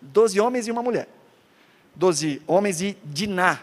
Doze 0.01 0.39
homens 0.39 0.67
e 0.67 0.71
uma 0.71 0.83
mulher. 0.83 1.07
Doze 1.95 2.41
homens 2.47 2.81
e 2.81 2.97
Diná, 3.03 3.59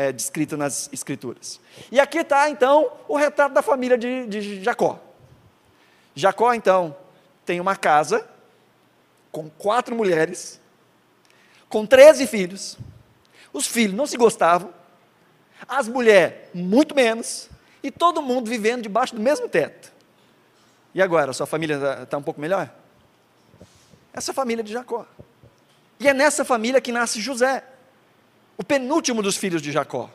é, 0.00 0.10
descrito 0.10 0.56
nas 0.56 0.88
Escrituras. 0.94 1.60
E 1.92 2.00
aqui 2.00 2.20
está, 2.20 2.48
então, 2.48 2.90
o 3.06 3.18
retrato 3.18 3.52
da 3.52 3.60
família 3.60 3.98
de, 3.98 4.26
de 4.26 4.64
Jacó. 4.64 4.98
Jacó, 6.14 6.54
então, 6.54 6.96
tem 7.44 7.60
uma 7.60 7.76
casa 7.76 8.26
com 9.30 9.50
quatro 9.50 9.94
mulheres, 9.94 10.58
com 11.68 11.84
treze 11.84 12.26
filhos. 12.26 12.78
Os 13.52 13.66
filhos 13.66 13.94
não 13.94 14.06
se 14.06 14.16
gostavam, 14.16 14.72
as 15.68 15.86
mulheres 15.86 16.48
muito 16.54 16.94
menos, 16.94 17.50
e 17.82 17.90
todo 17.90 18.22
mundo 18.22 18.48
vivendo 18.48 18.80
debaixo 18.80 19.14
do 19.14 19.20
mesmo 19.20 19.50
teto. 19.50 19.92
E 20.94 21.02
agora, 21.02 21.34
sua 21.34 21.46
família 21.46 21.74
está 21.74 22.06
tá 22.06 22.16
um 22.16 22.22
pouco 22.22 22.40
melhor? 22.40 22.70
Essa 24.14 24.32
família 24.32 24.64
de 24.64 24.72
Jacó. 24.72 25.06
E 25.98 26.08
é 26.08 26.14
nessa 26.14 26.42
família 26.42 26.80
que 26.80 26.90
nasce 26.90 27.20
José, 27.20 27.62
o 28.60 28.62
penúltimo 28.62 29.22
dos 29.22 29.38
filhos 29.38 29.62
de 29.62 29.72
Jacó, 29.72 30.10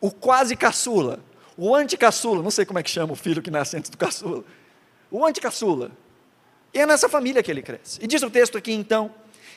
o 0.00 0.10
quase 0.10 0.56
caçula, 0.56 1.20
o 1.56 1.72
anticaçula, 1.72 2.42
não 2.42 2.50
sei 2.50 2.64
como 2.64 2.80
é 2.80 2.82
que 2.82 2.90
chama 2.90 3.12
o 3.12 3.16
filho 3.16 3.40
que 3.40 3.48
nasce 3.48 3.76
antes 3.76 3.88
do 3.88 3.96
caçula, 3.96 4.42
o 5.08 5.24
anticaçula. 5.24 5.92
E 6.74 6.80
é 6.80 6.86
nessa 6.86 7.08
família 7.08 7.44
que 7.44 7.48
ele 7.48 7.62
cresce. 7.62 8.00
E 8.02 8.08
diz 8.08 8.24
o 8.24 8.30
texto 8.30 8.58
aqui 8.58 8.72
então, 8.72 9.14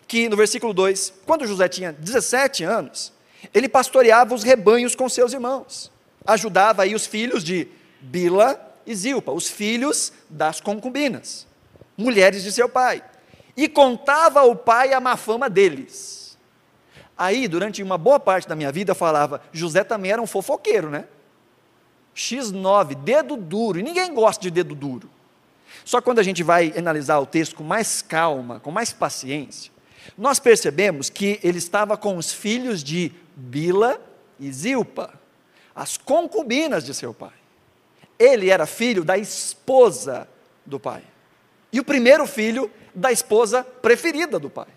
que 0.07 0.29
no 0.29 0.37
versículo 0.37 0.75
2, 0.75 1.11
quando 1.25 1.47
José 1.47 1.67
tinha 1.67 1.91
17 1.91 2.63
anos, 2.63 3.11
ele 3.51 3.67
pastoreava 3.67 4.35
os 4.35 4.43
rebanhos 4.43 4.93
com 4.93 5.09
seus 5.09 5.33
irmãos, 5.33 5.91
ajudava 6.23 6.83
aí 6.83 6.93
os 6.93 7.07
filhos 7.07 7.43
de 7.43 7.67
Bila 7.99 8.61
e 8.85 8.93
Zilpa, 8.93 9.31
os 9.31 9.49
filhos 9.49 10.13
das 10.29 10.61
concubinas, 10.61 11.47
mulheres 11.97 12.43
de 12.43 12.51
seu 12.51 12.69
pai, 12.69 13.03
e 13.57 13.67
contava 13.67 14.41
ao 14.41 14.55
pai 14.55 14.93
a 14.93 14.99
má 14.99 15.17
fama 15.17 15.49
deles. 15.49 16.22
Aí, 17.17 17.47
durante 17.47 17.83
uma 17.83 17.97
boa 17.97 18.19
parte 18.19 18.47
da 18.47 18.55
minha 18.55 18.71
vida, 18.71 18.91
eu 18.91 18.95
falava, 18.95 19.41
José 19.51 19.83
também 19.83 20.11
era 20.11 20.21
um 20.21 20.27
fofoqueiro, 20.27 20.89
né? 20.89 21.05
X9, 22.15 22.95
dedo 22.95 23.35
duro, 23.35 23.79
e 23.79 23.83
ninguém 23.83 24.13
gosta 24.13 24.41
de 24.41 24.51
dedo 24.51 24.75
duro. 24.75 25.09
Só 25.83 26.01
quando 26.01 26.19
a 26.19 26.23
gente 26.23 26.43
vai 26.43 26.73
analisar 26.77 27.19
o 27.19 27.25
texto 27.25 27.55
com 27.55 27.63
mais 27.63 28.01
calma, 28.01 28.59
com 28.59 28.71
mais 28.71 28.93
paciência, 28.93 29.71
nós 30.17 30.39
percebemos 30.39 31.09
que 31.09 31.39
ele 31.43 31.57
estava 31.57 31.97
com 31.97 32.17
os 32.17 32.31
filhos 32.31 32.83
de 32.83 33.11
Bila 33.35 33.99
e 34.39 34.51
Zilpa, 34.51 35.13
as 35.75 35.97
concubinas 35.97 36.83
de 36.83 36.93
seu 36.93 37.13
pai. 37.13 37.33
Ele 38.19 38.49
era 38.49 38.65
filho 38.65 39.03
da 39.03 39.17
esposa 39.17 40.27
do 40.65 40.79
pai. 40.79 41.03
E 41.71 41.79
o 41.79 41.83
primeiro 41.83 42.27
filho 42.27 42.69
da 42.93 43.11
esposa 43.11 43.63
preferida 43.63 44.37
do 44.37 44.49
pai. 44.49 44.67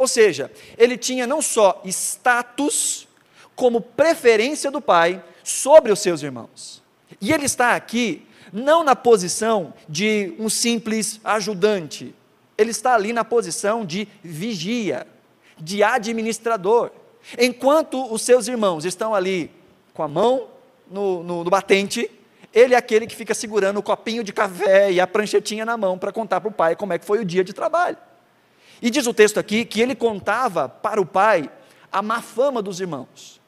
Ou 0.00 0.08
seja, 0.08 0.50
ele 0.78 0.96
tinha 0.96 1.26
não 1.26 1.42
só 1.42 1.82
status, 1.84 3.06
como 3.54 3.82
preferência 3.82 4.70
do 4.70 4.80
pai 4.80 5.22
sobre 5.44 5.92
os 5.92 5.98
seus 5.98 6.22
irmãos. 6.22 6.82
E 7.20 7.30
ele 7.34 7.44
está 7.44 7.76
aqui 7.76 8.26
não 8.50 8.82
na 8.82 8.96
posição 8.96 9.74
de 9.86 10.32
um 10.38 10.48
simples 10.48 11.20
ajudante, 11.22 12.14
ele 12.56 12.70
está 12.70 12.94
ali 12.94 13.12
na 13.12 13.26
posição 13.26 13.84
de 13.84 14.08
vigia, 14.24 15.06
de 15.58 15.82
administrador. 15.82 16.90
Enquanto 17.38 18.10
os 18.10 18.22
seus 18.22 18.48
irmãos 18.48 18.86
estão 18.86 19.14
ali 19.14 19.50
com 19.92 20.02
a 20.02 20.08
mão 20.08 20.48
no, 20.90 21.22
no, 21.22 21.44
no 21.44 21.50
batente, 21.50 22.10
ele 22.54 22.72
é 22.72 22.78
aquele 22.78 23.06
que 23.06 23.14
fica 23.14 23.34
segurando 23.34 23.76
o 23.76 23.82
copinho 23.82 24.24
de 24.24 24.32
café 24.32 24.90
e 24.90 24.98
a 24.98 25.06
pranchetinha 25.06 25.66
na 25.66 25.76
mão 25.76 25.98
para 25.98 26.10
contar 26.10 26.40
para 26.40 26.48
o 26.48 26.52
pai 26.52 26.74
como 26.74 26.94
é 26.94 26.98
que 26.98 27.04
foi 27.04 27.18
o 27.18 27.24
dia 27.24 27.44
de 27.44 27.52
trabalho. 27.52 27.98
E 28.82 28.90
diz 28.90 29.06
o 29.06 29.14
texto 29.14 29.38
aqui 29.38 29.64
que 29.64 29.80
ele 29.80 29.94
contava 29.94 30.68
para 30.68 31.00
o 31.00 31.06
pai 31.06 31.50
a 31.92 32.00
má 32.02 32.20
fama 32.20 32.62
dos 32.62 32.80
irmãos. 32.80 33.40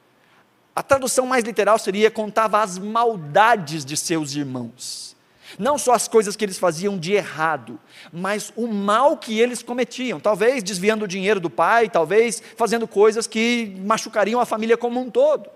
A 0.74 0.82
tradução 0.82 1.26
mais 1.26 1.44
literal 1.44 1.78
seria 1.78 2.10
contava 2.10 2.62
as 2.62 2.78
maldades 2.78 3.84
de 3.84 3.96
seus 3.96 4.34
irmãos. 4.34 5.12
Não 5.58 5.76
só 5.76 5.92
as 5.92 6.08
coisas 6.08 6.34
que 6.34 6.44
eles 6.44 6.58
faziam 6.58 6.98
de 6.98 7.12
errado, 7.12 7.78
mas 8.10 8.52
o 8.56 8.66
mal 8.66 9.18
que 9.18 9.38
eles 9.38 9.62
cometiam. 9.62 10.18
Talvez 10.18 10.62
desviando 10.62 11.04
o 11.04 11.08
dinheiro 11.08 11.38
do 11.38 11.50
pai, 11.50 11.90
talvez 11.90 12.42
fazendo 12.56 12.88
coisas 12.88 13.26
que 13.26 13.76
machucariam 13.84 14.40
a 14.40 14.46
família 14.46 14.78
como 14.78 14.98
um 14.98 15.10
todo. 15.10 15.48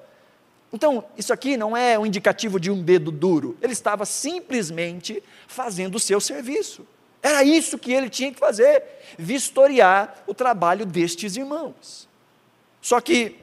Então, 0.72 1.04
isso 1.16 1.32
aqui 1.32 1.56
não 1.56 1.74
é 1.74 1.98
um 1.98 2.04
indicativo 2.04 2.60
de 2.60 2.70
um 2.70 2.82
dedo 2.82 3.10
duro. 3.10 3.56
Ele 3.62 3.72
estava 3.72 4.04
simplesmente 4.04 5.22
fazendo 5.46 5.94
o 5.94 6.00
seu 6.00 6.20
serviço. 6.20 6.86
Era 7.26 7.42
isso 7.42 7.76
que 7.76 7.92
ele 7.92 8.08
tinha 8.08 8.32
que 8.32 8.38
fazer: 8.38 8.84
vistoriar 9.18 10.22
o 10.28 10.32
trabalho 10.32 10.86
destes 10.86 11.36
irmãos. 11.36 12.08
Só 12.80 13.00
que 13.00 13.34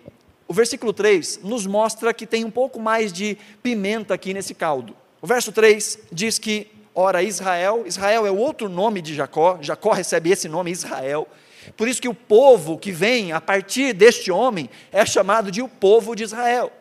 o 0.47 0.53
versículo 0.53 0.93
3 0.93 1.41
nos 1.43 1.67
mostra 1.67 2.13
que 2.13 2.25
tem 2.25 2.45
um 2.45 2.49
pouco 2.49 2.79
mais 2.79 3.11
de 3.11 3.37
pimenta 3.61 4.13
aqui 4.13 4.33
nesse 4.33 4.53
caldo. 4.53 4.95
O 5.21 5.27
verso 5.27 5.51
3 5.51 5.99
diz 6.13 6.39
que, 6.39 6.71
ora, 6.95 7.21
Israel, 7.21 7.83
Israel 7.85 8.25
é 8.25 8.31
o 8.31 8.37
outro 8.37 8.69
nome 8.69 9.01
de 9.01 9.13
Jacó, 9.13 9.57
Jacó 9.61 9.91
recebe 9.91 10.31
esse 10.31 10.47
nome, 10.47 10.71
Israel. 10.71 11.27
Por 11.75 11.89
isso 11.89 12.01
que 12.01 12.07
o 12.07 12.13
povo 12.13 12.77
que 12.77 12.91
vem 12.91 13.33
a 13.33 13.41
partir 13.41 13.91
deste 13.91 14.31
homem 14.31 14.69
é 14.93 15.05
chamado 15.05 15.51
de 15.51 15.61
o 15.61 15.67
povo 15.67 16.15
de 16.15 16.23
Israel. 16.23 16.71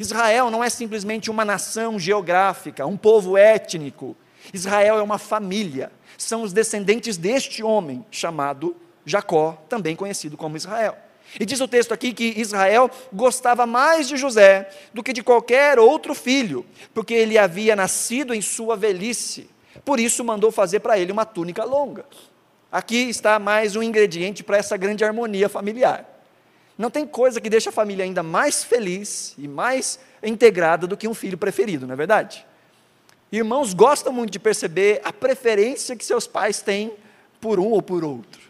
Israel 0.00 0.50
não 0.50 0.64
é 0.64 0.70
simplesmente 0.70 1.30
uma 1.30 1.44
nação 1.44 1.98
geográfica, 1.98 2.86
um 2.86 2.96
povo 2.96 3.36
étnico. 3.36 4.16
Israel 4.54 4.98
é 4.98 5.02
uma 5.02 5.18
família. 5.18 5.92
São 6.18 6.42
os 6.42 6.52
descendentes 6.52 7.16
deste 7.16 7.62
homem 7.62 8.04
chamado 8.10 8.76
Jacó, 9.04 9.62
também 9.68 9.94
conhecido 9.94 10.36
como 10.36 10.56
Israel. 10.56 10.96
E 11.38 11.44
diz 11.44 11.60
o 11.60 11.68
texto 11.68 11.92
aqui 11.92 12.12
que 12.12 12.34
Israel 12.36 12.90
gostava 13.12 13.66
mais 13.66 14.08
de 14.08 14.16
José 14.16 14.70
do 14.94 15.02
que 15.02 15.12
de 15.12 15.22
qualquer 15.22 15.78
outro 15.78 16.14
filho, 16.14 16.64
porque 16.94 17.14
ele 17.14 17.36
havia 17.36 17.74
nascido 17.74 18.32
em 18.32 18.40
sua 18.40 18.76
velhice. 18.76 19.50
Por 19.84 20.00
isso 20.00 20.24
mandou 20.24 20.50
fazer 20.50 20.80
para 20.80 20.98
ele 20.98 21.12
uma 21.12 21.24
túnica 21.24 21.64
longa. 21.64 22.06
Aqui 22.70 23.08
está 23.08 23.38
mais 23.38 23.76
um 23.76 23.82
ingrediente 23.82 24.42
para 24.42 24.56
essa 24.56 24.76
grande 24.76 25.04
harmonia 25.04 25.48
familiar. 25.48 26.04
Não 26.76 26.90
tem 26.90 27.06
coisa 27.06 27.40
que 27.40 27.48
deixa 27.48 27.70
a 27.70 27.72
família 27.72 28.04
ainda 28.04 28.22
mais 28.22 28.62
feliz 28.62 29.34
e 29.38 29.48
mais 29.48 29.98
integrada 30.22 30.86
do 30.86 30.96
que 30.96 31.08
um 31.08 31.14
filho 31.14 31.38
preferido, 31.38 31.86
não 31.86 31.94
é 31.94 31.96
verdade? 31.96 32.44
Irmãos 33.30 33.74
gostam 33.74 34.12
muito 34.12 34.30
de 34.30 34.38
perceber 34.38 35.00
a 35.04 35.12
preferência 35.12 35.96
que 35.96 36.04
seus 36.04 36.26
pais 36.26 36.60
têm 36.60 36.92
por 37.40 37.58
um 37.58 37.70
ou 37.70 37.82
por 37.82 38.04
outro. 38.04 38.40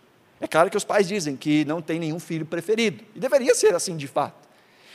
É 0.41 0.47
claro 0.47 0.71
que 0.71 0.77
os 0.77 0.85
pais 0.85 1.09
dizem 1.09 1.37
que 1.37 1.65
não 1.65 1.81
tem 1.81 1.99
nenhum 1.99 2.21
filho 2.21 2.45
preferido, 2.45 3.03
e 3.15 3.19
deveria 3.19 3.55
ser 3.55 3.75
assim 3.75 3.97
de 3.97 4.07
fato. 4.07 4.47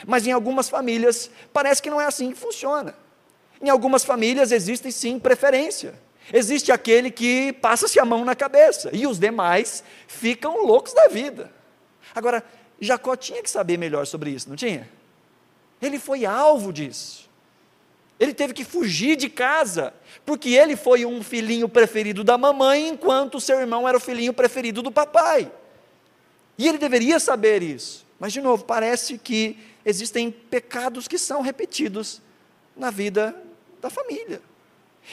Mas 0.06 0.26
em 0.26 0.32
algumas 0.32 0.68
famílias 0.68 1.30
parece 1.52 1.82
que 1.82 1.90
não 1.90 2.00
é 2.00 2.06
assim 2.06 2.30
que 2.30 2.38
funciona. 2.38 2.94
Em 3.60 3.68
algumas 3.68 4.04
famílias 4.04 4.52
existe 4.52 4.90
sim 4.92 5.18
preferência. 5.18 5.94
Existe 6.32 6.70
aquele 6.70 7.10
que 7.10 7.52
passa-se 7.54 7.98
a 7.98 8.04
mão 8.04 8.24
na 8.24 8.34
cabeça 8.34 8.90
e 8.92 9.06
os 9.06 9.18
demais 9.18 9.82
ficam 10.06 10.64
loucos 10.64 10.92
da 10.92 11.08
vida. 11.08 11.50
Agora, 12.14 12.44
Jacó 12.80 13.16
tinha 13.16 13.42
que 13.42 13.50
saber 13.50 13.76
melhor 13.76 14.06
sobre 14.06 14.30
isso, 14.30 14.48
não 14.48 14.56
tinha? 14.56 14.88
Ele 15.80 15.98
foi 15.98 16.24
alvo 16.24 16.72
disso. 16.72 17.21
Ele 18.18 18.32
teve 18.32 18.52
que 18.52 18.64
fugir 18.64 19.16
de 19.16 19.28
casa, 19.28 19.92
porque 20.24 20.50
ele 20.50 20.76
foi 20.76 21.04
um 21.04 21.22
filhinho 21.22 21.68
preferido 21.68 22.22
da 22.22 22.38
mamãe, 22.38 22.88
enquanto 22.88 23.36
o 23.36 23.40
seu 23.40 23.58
irmão 23.60 23.88
era 23.88 23.96
o 23.96 24.00
filhinho 24.00 24.32
preferido 24.32 24.82
do 24.82 24.92
papai. 24.92 25.50
E 26.56 26.68
ele 26.68 26.78
deveria 26.78 27.18
saber 27.18 27.62
isso. 27.62 28.06
Mas, 28.20 28.32
de 28.32 28.40
novo, 28.40 28.64
parece 28.64 29.18
que 29.18 29.58
existem 29.84 30.30
pecados 30.30 31.08
que 31.08 31.18
são 31.18 31.42
repetidos 31.42 32.22
na 32.76 32.90
vida 32.90 33.34
da 33.80 33.90
família. 33.90 34.40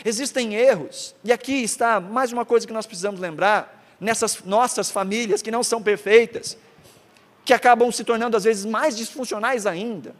Existem 0.05 0.53
erros, 0.53 1.15
e 1.23 1.31
aqui 1.31 1.63
está 1.63 1.99
mais 1.99 2.31
uma 2.31 2.45
coisa 2.45 2.67
que 2.67 2.73
nós 2.73 2.85
precisamos 2.85 3.19
lembrar, 3.19 3.75
nessas 3.99 4.43
nossas 4.43 4.91
famílias 4.91 5.41
que 5.41 5.49
não 5.49 5.63
são 5.63 5.81
perfeitas, 5.81 6.55
que 7.43 7.53
acabam 7.53 7.91
se 7.91 8.03
tornando 8.03 8.37
às 8.37 8.43
vezes 8.43 8.65
mais 8.65 8.95
disfuncionais 8.95 9.65
ainda 9.65 10.13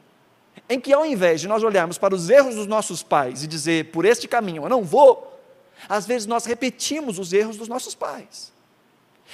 em 0.68 0.80
que 0.80 0.92
ao 0.92 1.06
invés 1.06 1.42
de 1.42 1.48
nós 1.48 1.64
olharmos 1.64 1.98
para 1.98 2.16
os 2.16 2.30
erros 2.30 2.56
dos 2.56 2.68
nossos 2.68 3.04
pais 3.04 3.44
e 3.44 3.48
dizer, 3.48 3.92
por 3.92 4.06
este 4.06 4.28
caminho 4.28 4.64
eu 4.64 4.70
não 4.70 4.84
vou, 4.84 5.40
às 5.88 6.06
vezes 6.06 6.28
nós 6.28 6.46
repetimos 6.46 7.20
os 7.20 7.32
erros 7.32 7.58
dos 7.58 7.68
nossos 7.68 7.96
pais. 7.96 8.52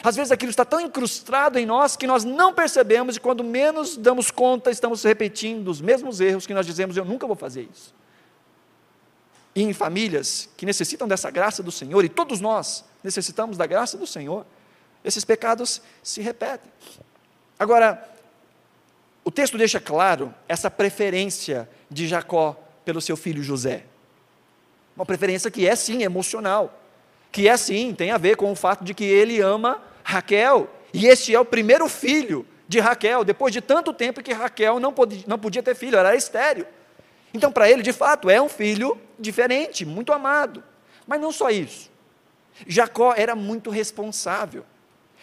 Às 0.04 0.16
vezes 0.16 0.32
aquilo 0.32 0.50
está 0.50 0.66
tão 0.66 0.82
incrustado 0.82 1.58
em 1.58 1.66
nós 1.66 1.96
que 1.96 2.06
nós 2.06 2.24
não 2.24 2.54
percebemos 2.54 3.16
e 3.16 3.20
quando 3.20 3.44
menos 3.44 3.96
damos 3.96 4.30
conta, 4.30 4.70
estamos 4.70 5.04
repetindo 5.04 5.70
os 5.70 5.80
mesmos 5.80 6.20
erros 6.20 6.46
que 6.46 6.54
nós 6.54 6.66
dizemos, 6.66 6.98
eu 6.98 7.06
nunca 7.06 7.26
vou 7.26 7.36
fazer 7.36 7.68
isso. 7.72 7.94
E 9.56 9.64
em 9.64 9.72
famílias 9.72 10.50
que 10.58 10.66
necessitam 10.66 11.08
dessa 11.08 11.32
graça 11.32 11.64
do 11.64 11.72
Senhor, 11.72 12.04
e 12.04 12.10
todos 12.10 12.42
nós 12.42 12.84
necessitamos 13.02 13.56
da 13.58 13.66
graça 13.66 13.98
do 13.98 14.06
Senhor, 14.06 14.46
esses 15.04 15.24
pecados 15.24 15.82
se 16.04 16.22
repetem. 16.22 16.70
Agora, 17.58 18.15
o 19.26 19.32
texto 19.32 19.58
deixa 19.58 19.80
claro 19.80 20.34
essa 20.48 20.70
preferência 20.70 21.68
de 21.90 22.08
Jacó 22.08 22.56
pelo 22.86 23.02
seu 23.02 23.18
filho 23.18 23.42
José. 23.42 23.84
Uma 24.96 25.06
preferência 25.06 25.50
que 25.50 25.68
é 25.68 25.76
sim 25.76 26.04
emocional, 26.04 26.80
que 27.32 27.50
é 27.50 27.58
sim, 27.58 27.94
tem 27.94 28.12
a 28.12 28.18
ver 28.18 28.38
com 28.38 28.52
o 28.52 28.56
fato 28.56 28.84
de 28.84 28.94
que 28.94 29.04
ele 29.04 29.42
ama 29.42 29.82
Raquel, 30.04 30.70
e 30.94 31.08
este 31.08 31.34
é 31.34 31.40
o 31.40 31.44
primeiro 31.44 31.90
filho 31.90 32.46
de 32.68 32.80
Raquel, 32.80 33.24
depois 33.24 33.52
de 33.52 33.62
tanto 33.62 33.92
tempo 33.92 34.24
que 34.24 34.32
Raquel 34.32 34.80
não 34.80 34.94
podia, 34.94 35.24
não 35.28 35.38
podia 35.38 35.62
ter 35.62 35.76
filho, 35.76 35.98
era 35.98 36.16
estéreo. 36.16 36.68
Então, 37.34 37.52
para 37.52 37.70
ele, 37.70 37.82
de 37.82 37.92
fato, 37.92 38.30
é 38.30 38.42
um 38.42 38.48
filho 38.48 38.98
diferente, 39.20 39.84
muito 39.84 40.14
amado. 40.14 40.64
Mas 41.06 41.20
não 41.20 41.32
só 41.32 41.50
isso. 41.50 41.92
Jacó 42.66 43.14
era 43.18 43.36
muito 43.36 43.70
responsável. 43.70 44.66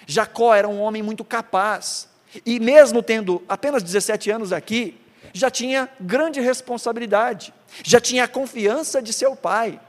Jacó 0.06 0.54
era 0.54 0.68
um 0.68 0.80
homem 0.80 1.02
muito 1.02 1.24
capaz. 1.24 2.08
E 2.46 2.58
mesmo 2.58 3.02
tendo 3.02 3.42
apenas 3.48 3.82
17 3.82 4.30
anos 4.30 4.52
aqui, 4.52 4.98
já 5.32 5.50
tinha 5.50 5.88
grande 6.00 6.40
responsabilidade, 6.40 7.52
já 7.82 8.00
tinha 8.00 8.24
a 8.24 8.28
confiança 8.28 9.00
de 9.02 9.12
seu 9.12 9.34
pai. 9.36 9.80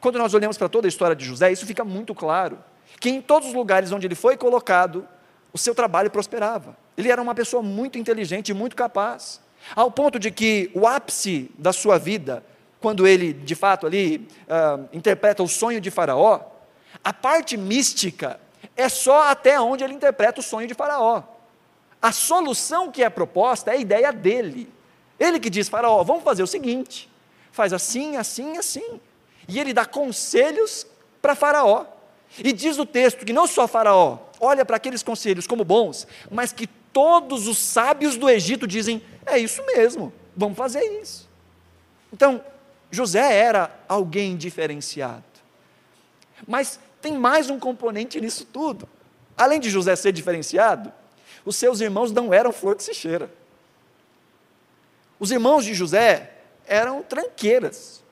Quando 0.00 0.18
nós 0.18 0.34
olhamos 0.34 0.58
para 0.58 0.68
toda 0.68 0.86
a 0.86 0.90
história 0.90 1.14
de 1.14 1.24
José, 1.24 1.52
isso 1.52 1.66
fica 1.66 1.84
muito 1.84 2.14
claro. 2.14 2.58
Que 3.00 3.08
em 3.08 3.20
todos 3.20 3.48
os 3.48 3.54
lugares 3.54 3.92
onde 3.92 4.06
ele 4.06 4.14
foi 4.14 4.36
colocado, 4.36 5.06
o 5.52 5.58
seu 5.58 5.74
trabalho 5.74 6.10
prosperava. 6.10 6.76
Ele 6.96 7.10
era 7.10 7.20
uma 7.20 7.34
pessoa 7.34 7.62
muito 7.62 7.98
inteligente 7.98 8.50
e 8.50 8.54
muito 8.54 8.76
capaz, 8.76 9.40
ao 9.74 9.90
ponto 9.90 10.18
de 10.18 10.30
que 10.30 10.70
o 10.74 10.86
ápice 10.86 11.50
da 11.58 11.72
sua 11.72 11.98
vida, 11.98 12.44
quando 12.80 13.06
ele 13.06 13.32
de 13.32 13.54
fato 13.54 13.86
ali 13.86 14.28
uh, 14.48 14.88
interpreta 14.92 15.42
o 15.42 15.48
sonho 15.48 15.80
de 15.80 15.90
Faraó, 15.90 16.40
a 17.02 17.12
parte 17.12 17.56
mística 17.56 18.40
é 18.76 18.88
só 18.88 19.28
até 19.28 19.60
onde 19.60 19.84
ele 19.84 19.94
interpreta 19.94 20.40
o 20.40 20.42
sonho 20.42 20.66
de 20.66 20.74
Faraó. 20.74 21.22
A 22.02 22.10
solução 22.10 22.90
que 22.90 23.02
é 23.02 23.08
proposta 23.08 23.70
é 23.70 23.74
a 23.74 23.76
ideia 23.76 24.12
dele. 24.12 24.68
Ele 25.18 25.38
que 25.38 25.48
diz: 25.48 25.68
Faraó, 25.68 26.02
vamos 26.02 26.24
fazer 26.24 26.42
o 26.42 26.46
seguinte, 26.48 27.08
faz 27.52 27.72
assim, 27.72 28.16
assim, 28.16 28.58
assim. 28.58 29.00
E 29.46 29.60
ele 29.60 29.72
dá 29.72 29.86
conselhos 29.86 30.84
para 31.20 31.36
Faraó. 31.36 31.86
E 32.38 32.52
diz 32.52 32.78
o 32.78 32.86
texto 32.86 33.24
que 33.24 33.32
não 33.32 33.46
só 33.46 33.68
Faraó 33.68 34.18
olha 34.40 34.64
para 34.64 34.76
aqueles 34.76 35.02
conselhos 35.02 35.46
como 35.46 35.64
bons, 35.64 36.06
mas 36.28 36.52
que 36.52 36.66
todos 36.66 37.46
os 37.46 37.58
sábios 37.58 38.16
do 38.16 38.28
Egito 38.28 38.66
dizem: 38.66 39.00
é 39.24 39.38
isso 39.38 39.64
mesmo, 39.64 40.12
vamos 40.36 40.58
fazer 40.58 40.82
isso. 41.00 41.30
Então, 42.12 42.44
José 42.90 43.34
era 43.34 43.70
alguém 43.88 44.36
diferenciado. 44.36 45.22
Mas 46.46 46.80
tem 47.00 47.16
mais 47.16 47.48
um 47.48 47.58
componente 47.58 48.20
nisso 48.20 48.44
tudo. 48.44 48.88
Além 49.36 49.60
de 49.60 49.70
José 49.70 49.94
ser 49.96 50.12
diferenciado, 50.12 50.92
os 51.44 51.56
seus 51.56 51.80
irmãos 51.80 52.12
não 52.12 52.32
eram 52.32 52.52
flor 52.52 52.76
de 52.76 52.94
cheira. 52.94 53.30
Os 55.18 55.30
irmãos 55.30 55.64
de 55.64 55.74
José 55.74 56.32
eram 56.66 57.02
tranqueiras. 57.02 58.02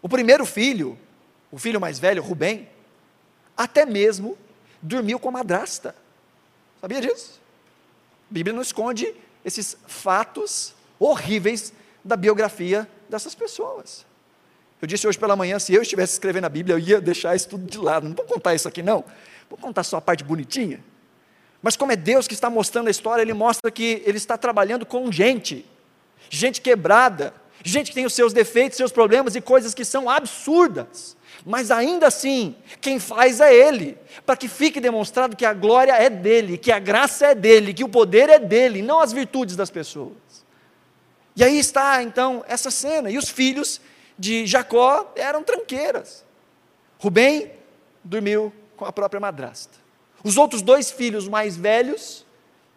O 0.00 0.08
primeiro 0.08 0.44
filho, 0.44 0.98
o 1.50 1.58
filho 1.58 1.80
mais 1.80 1.98
velho, 1.98 2.22
Rubem, 2.22 2.68
até 3.56 3.84
mesmo 3.84 4.36
dormiu 4.80 5.18
com 5.18 5.28
a 5.28 5.32
madrasta. 5.32 5.94
Sabia 6.80 7.00
disso? 7.00 7.40
A 8.30 8.34
Bíblia 8.34 8.54
não 8.54 8.62
esconde 8.62 9.14
esses 9.44 9.76
fatos 9.86 10.74
horríveis 10.98 11.72
da 12.04 12.16
biografia 12.16 12.88
dessas 13.08 13.34
pessoas. 13.34 14.04
Eu 14.80 14.86
disse 14.86 15.06
hoje 15.08 15.18
pela 15.18 15.34
manhã, 15.34 15.58
se 15.58 15.72
eu 15.72 15.82
estivesse 15.82 16.12
escrevendo 16.14 16.44
a 16.44 16.48
Bíblia, 16.48 16.74
eu 16.74 16.78
ia 16.78 17.00
deixar 17.00 17.34
isso 17.34 17.48
tudo 17.48 17.64
de 17.64 17.78
lado. 17.78 18.08
Não 18.08 18.14
vou 18.14 18.26
contar 18.26 18.54
isso 18.54 18.68
aqui, 18.68 18.82
não. 18.82 19.04
Vou 19.48 19.58
contar 19.58 19.82
só 19.84 19.96
a 19.96 20.00
parte 20.00 20.22
bonitinha. 20.22 20.84
Mas 21.62 21.76
como 21.76 21.92
é 21.92 21.96
Deus 21.96 22.28
que 22.28 22.34
está 22.34 22.48
mostrando 22.48 22.88
a 22.88 22.90
história, 22.90 23.22
Ele 23.22 23.34
mostra 23.34 23.70
que 23.70 24.02
Ele 24.04 24.18
está 24.18 24.36
trabalhando 24.36 24.84
com 24.86 25.10
gente, 25.10 25.66
gente 26.30 26.60
quebrada, 26.60 27.34
gente 27.64 27.90
que 27.90 27.94
tem 27.94 28.06
os 28.06 28.14
seus 28.14 28.32
defeitos, 28.32 28.76
seus 28.76 28.92
problemas 28.92 29.34
e 29.34 29.40
coisas 29.40 29.74
que 29.74 29.84
são 29.84 30.08
absurdas. 30.08 31.16
Mas 31.44 31.70
ainda 31.70 32.06
assim, 32.06 32.56
quem 32.80 32.98
faz 32.98 33.40
é 33.40 33.54
Ele, 33.54 33.96
para 34.24 34.36
que 34.36 34.48
fique 34.48 34.80
demonstrado 34.80 35.36
que 35.36 35.44
a 35.44 35.52
glória 35.52 35.92
é 35.92 36.08
dele, 36.10 36.58
que 36.58 36.72
a 36.72 36.78
graça 36.78 37.26
é 37.26 37.34
dele, 37.34 37.74
que 37.74 37.84
o 37.84 37.88
poder 37.88 38.28
é 38.28 38.38
dele, 38.38 38.82
não 38.82 39.00
as 39.00 39.12
virtudes 39.12 39.56
das 39.56 39.70
pessoas. 39.70 40.16
E 41.34 41.44
aí 41.44 41.58
está 41.58 42.02
então 42.02 42.44
essa 42.48 42.70
cena, 42.70 43.10
e 43.10 43.18
os 43.18 43.28
filhos 43.28 43.80
de 44.18 44.46
Jacó 44.46 45.12
eram 45.14 45.42
tranqueiras. 45.42 46.24
Rubem 46.98 47.52
dormiu 48.02 48.52
com 48.76 48.84
a 48.84 48.92
própria 48.92 49.20
madrasta. 49.20 49.85
Os 50.26 50.36
outros 50.36 50.60
dois 50.60 50.90
filhos 50.90 51.28
mais 51.28 51.56
velhos, 51.56 52.26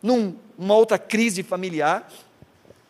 numa 0.03 0.75
outra 0.75 0.99
crise 0.99 1.41
familiar, 1.41 2.07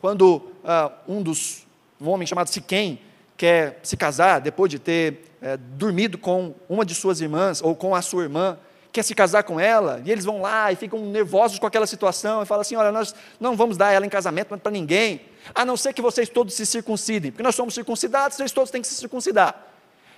quando 0.02 0.36
uh, 0.36 0.92
um 1.08 1.24
dos, 1.24 1.66
um 1.98 2.10
homem 2.10 2.28
chamado 2.28 2.50
Siquém, 2.50 3.00
quer 3.38 3.80
se 3.84 3.96
casar, 3.96 4.42
depois 4.42 4.70
de 4.70 4.78
ter 4.78 5.22
é, 5.42 5.56
dormido 5.56 6.18
com 6.18 6.54
uma 6.68 6.84
de 6.84 6.94
suas 6.94 7.22
irmãs, 7.22 7.62
ou 7.62 7.74
com 7.74 7.96
a 7.96 8.02
sua 8.02 8.24
irmã, 8.24 8.60
quer 8.92 9.02
se 9.02 9.16
casar 9.16 9.44
com 9.44 9.58
ela, 9.58 10.02
e 10.04 10.12
eles 10.12 10.26
vão 10.26 10.42
lá 10.42 10.70
e 10.74 10.76
ficam 10.76 11.06
nervosos 11.06 11.58
com 11.58 11.66
aquela 11.66 11.88
situação, 11.88 12.44
e 12.44 12.46
falam 12.46 12.60
assim: 12.60 12.76
olha, 12.76 12.92
nós 12.92 13.16
não 13.40 13.56
vamos 13.56 13.78
dar 13.78 13.94
ela 13.94 14.06
em 14.06 14.10
casamento 14.10 14.58
para 14.58 14.72
ninguém, 14.74 15.22
a 15.56 15.64
não 15.64 15.78
ser 15.78 15.94
que 15.94 16.02
vocês 16.02 16.28
todos 16.28 16.54
se 16.54 16.66
circuncidem, 16.66 17.32
porque 17.32 17.44
nós 17.44 17.56
somos 17.56 17.74
circuncidados, 17.74 18.36
vocês 18.36 18.52
todos 18.52 18.70
têm 18.70 18.82
que 18.82 18.90
se 18.90 18.96
circuncidar. 18.96 19.69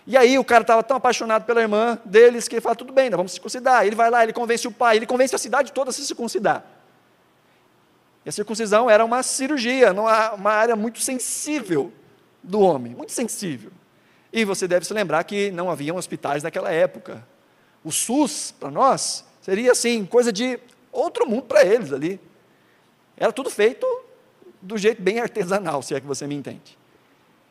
E 0.05 0.17
aí 0.17 0.37
o 0.37 0.43
cara 0.43 0.61
estava 0.61 0.81
tão 0.83 0.97
apaixonado 0.97 1.45
pela 1.45 1.61
irmã 1.61 1.99
deles 2.03 2.47
que 2.47 2.55
ele 2.55 2.61
fala: 2.61 2.75
tudo 2.75 2.91
bem, 2.91 3.09
nós 3.09 3.17
vamos 3.17 3.31
circuncidar. 3.33 3.85
Ele 3.85 3.95
vai 3.95 4.09
lá, 4.09 4.23
ele 4.23 4.33
convence 4.33 4.67
o 4.67 4.71
pai, 4.71 4.97
ele 4.97 5.05
convence 5.05 5.35
a 5.35 5.37
cidade 5.37 5.71
toda 5.71 5.89
a 5.89 5.93
se 5.93 6.05
circuncidar. 6.05 6.65
E 8.25 8.29
a 8.29 8.31
circuncisão 8.31 8.89
era 8.89 9.03
uma 9.03 9.23
cirurgia, 9.23 9.91
uma 9.91 10.51
área 10.51 10.75
muito 10.75 10.99
sensível 10.99 11.91
do 12.43 12.59
homem, 12.59 12.93
muito 12.93 13.11
sensível. 13.11 13.71
E 14.31 14.45
você 14.45 14.67
deve 14.67 14.85
se 14.85 14.93
lembrar 14.93 15.23
que 15.23 15.51
não 15.51 15.69
haviam 15.69 15.97
hospitais 15.97 16.43
naquela 16.43 16.71
época. 16.71 17.25
O 17.83 17.91
SUS, 17.91 18.53
para 18.59 18.69
nós, 18.69 19.25
seria 19.41 19.71
assim, 19.71 20.05
coisa 20.05 20.31
de 20.31 20.59
outro 20.91 21.27
mundo 21.27 21.43
para 21.43 21.65
eles 21.65 21.91
ali. 21.91 22.19
Era 23.17 23.33
tudo 23.33 23.49
feito 23.49 23.85
do 24.61 24.77
jeito 24.77 25.01
bem 25.01 25.19
artesanal, 25.19 25.81
se 25.81 25.95
é 25.95 25.99
que 25.99 26.05
você 26.05 26.27
me 26.27 26.35
entende. 26.35 26.77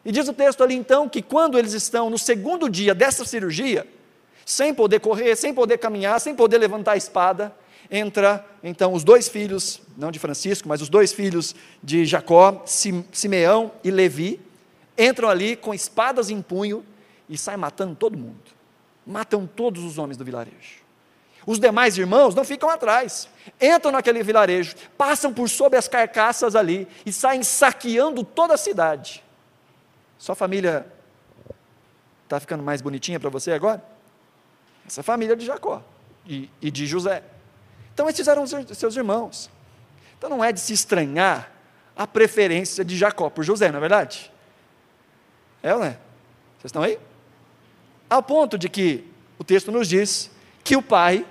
E 0.04 0.10
diz 0.12 0.28
o 0.28 0.32
texto 0.32 0.62
ali 0.62 0.74
então 0.74 1.08
que 1.08 1.20
quando 1.20 1.58
eles 1.58 1.72
estão 1.72 2.08
no 2.08 2.18
segundo 2.18 2.68
dia 2.68 2.94
dessa 2.94 3.24
cirurgia, 3.24 3.86
sem 4.44 4.74
poder 4.74 5.00
correr, 5.00 5.36
sem 5.36 5.52
poder 5.52 5.78
caminhar, 5.78 6.20
sem 6.20 6.34
poder 6.34 6.58
levantar 6.58 6.92
a 6.92 6.96
espada, 6.96 7.54
entra 7.90 8.44
então 8.62 8.92
os 8.92 9.04
dois 9.04 9.28
filhos, 9.28 9.80
não 9.96 10.10
de 10.10 10.18
Francisco, 10.18 10.68
mas 10.68 10.80
os 10.80 10.88
dois 10.88 11.12
filhos 11.12 11.54
de 11.82 12.04
Jacó, 12.04 12.62
Simeão 12.64 13.72
e 13.84 13.90
Levi, 13.90 14.40
entram 14.96 15.28
ali 15.28 15.56
com 15.56 15.74
espadas 15.74 16.30
em 16.30 16.40
punho 16.40 16.84
e 17.28 17.36
saem 17.36 17.58
matando 17.58 17.94
todo 17.94 18.16
mundo. 18.16 18.42
Matam 19.06 19.46
todos 19.46 19.84
os 19.84 19.98
homens 19.98 20.16
do 20.16 20.24
vilarejo. 20.24 20.80
Os 21.46 21.58
demais 21.58 21.96
irmãos 21.96 22.34
não 22.34 22.44
ficam 22.44 22.68
atrás, 22.68 23.28
entram 23.60 23.92
naquele 23.92 24.22
vilarejo, 24.22 24.74
passam 24.96 25.32
por 25.32 25.48
sob 25.48 25.76
as 25.76 25.88
carcaças 25.88 26.54
ali 26.54 26.86
e 27.04 27.12
saem 27.12 27.42
saqueando 27.42 28.22
toda 28.22 28.54
a 28.54 28.58
cidade. 28.58 29.24
Sua 30.20 30.34
família 30.34 30.86
está 32.24 32.38
ficando 32.38 32.62
mais 32.62 32.82
bonitinha 32.82 33.18
para 33.18 33.30
você 33.30 33.52
agora? 33.52 33.82
Essa 34.86 35.02
família 35.02 35.34
de 35.34 35.46
Jacó 35.46 35.82
e, 36.26 36.50
e 36.60 36.70
de 36.70 36.86
José. 36.86 37.22
Então, 37.94 38.06
esses 38.06 38.28
eram 38.28 38.46
seus 38.46 38.96
irmãos. 38.96 39.50
Então, 40.18 40.28
não 40.28 40.44
é 40.44 40.52
de 40.52 40.60
se 40.60 40.74
estranhar 40.74 41.50
a 41.96 42.06
preferência 42.06 42.84
de 42.84 42.98
Jacó 42.98 43.30
por 43.30 43.42
José, 43.42 43.70
não 43.70 43.78
é 43.78 43.80
verdade? 43.80 44.30
É 45.62 45.72
ou 45.72 45.80
não 45.80 45.86
é? 45.86 45.96
Vocês 46.58 46.66
estão 46.66 46.82
aí? 46.82 46.98
Ao 48.08 48.22
ponto 48.22 48.58
de 48.58 48.68
que 48.68 49.10
o 49.38 49.44
texto 49.44 49.72
nos 49.72 49.88
diz 49.88 50.30
que 50.62 50.76
o 50.76 50.82
pai 50.82 51.24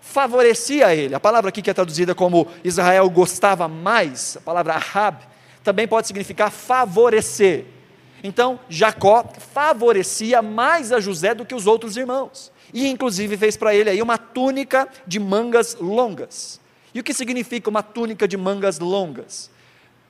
favorecia 0.00 0.94
ele. 0.94 1.16
A 1.16 1.20
palavra 1.20 1.48
aqui 1.48 1.60
que 1.60 1.70
é 1.70 1.74
traduzida 1.74 2.14
como 2.14 2.46
Israel 2.62 3.10
gostava 3.10 3.66
mais, 3.66 4.36
a 4.36 4.40
palavra 4.40 4.74
Ahab, 4.74 5.18
também 5.64 5.88
pode 5.88 6.06
significar 6.06 6.52
favorecer. 6.52 7.74
Então, 8.22 8.58
Jacó 8.68 9.24
favorecia 9.38 10.42
mais 10.42 10.92
a 10.92 11.00
José 11.00 11.34
do 11.34 11.44
que 11.44 11.54
os 11.54 11.66
outros 11.66 11.96
irmãos. 11.96 12.52
E 12.72 12.88
inclusive 12.88 13.36
fez 13.36 13.56
para 13.56 13.74
ele 13.74 13.90
aí 13.90 14.02
uma 14.02 14.18
túnica 14.18 14.88
de 15.06 15.18
mangas 15.18 15.76
longas. 15.80 16.60
E 16.94 17.00
o 17.00 17.04
que 17.04 17.14
significa 17.14 17.68
uma 17.70 17.82
túnica 17.82 18.26
de 18.26 18.36
mangas 18.36 18.78
longas? 18.78 19.50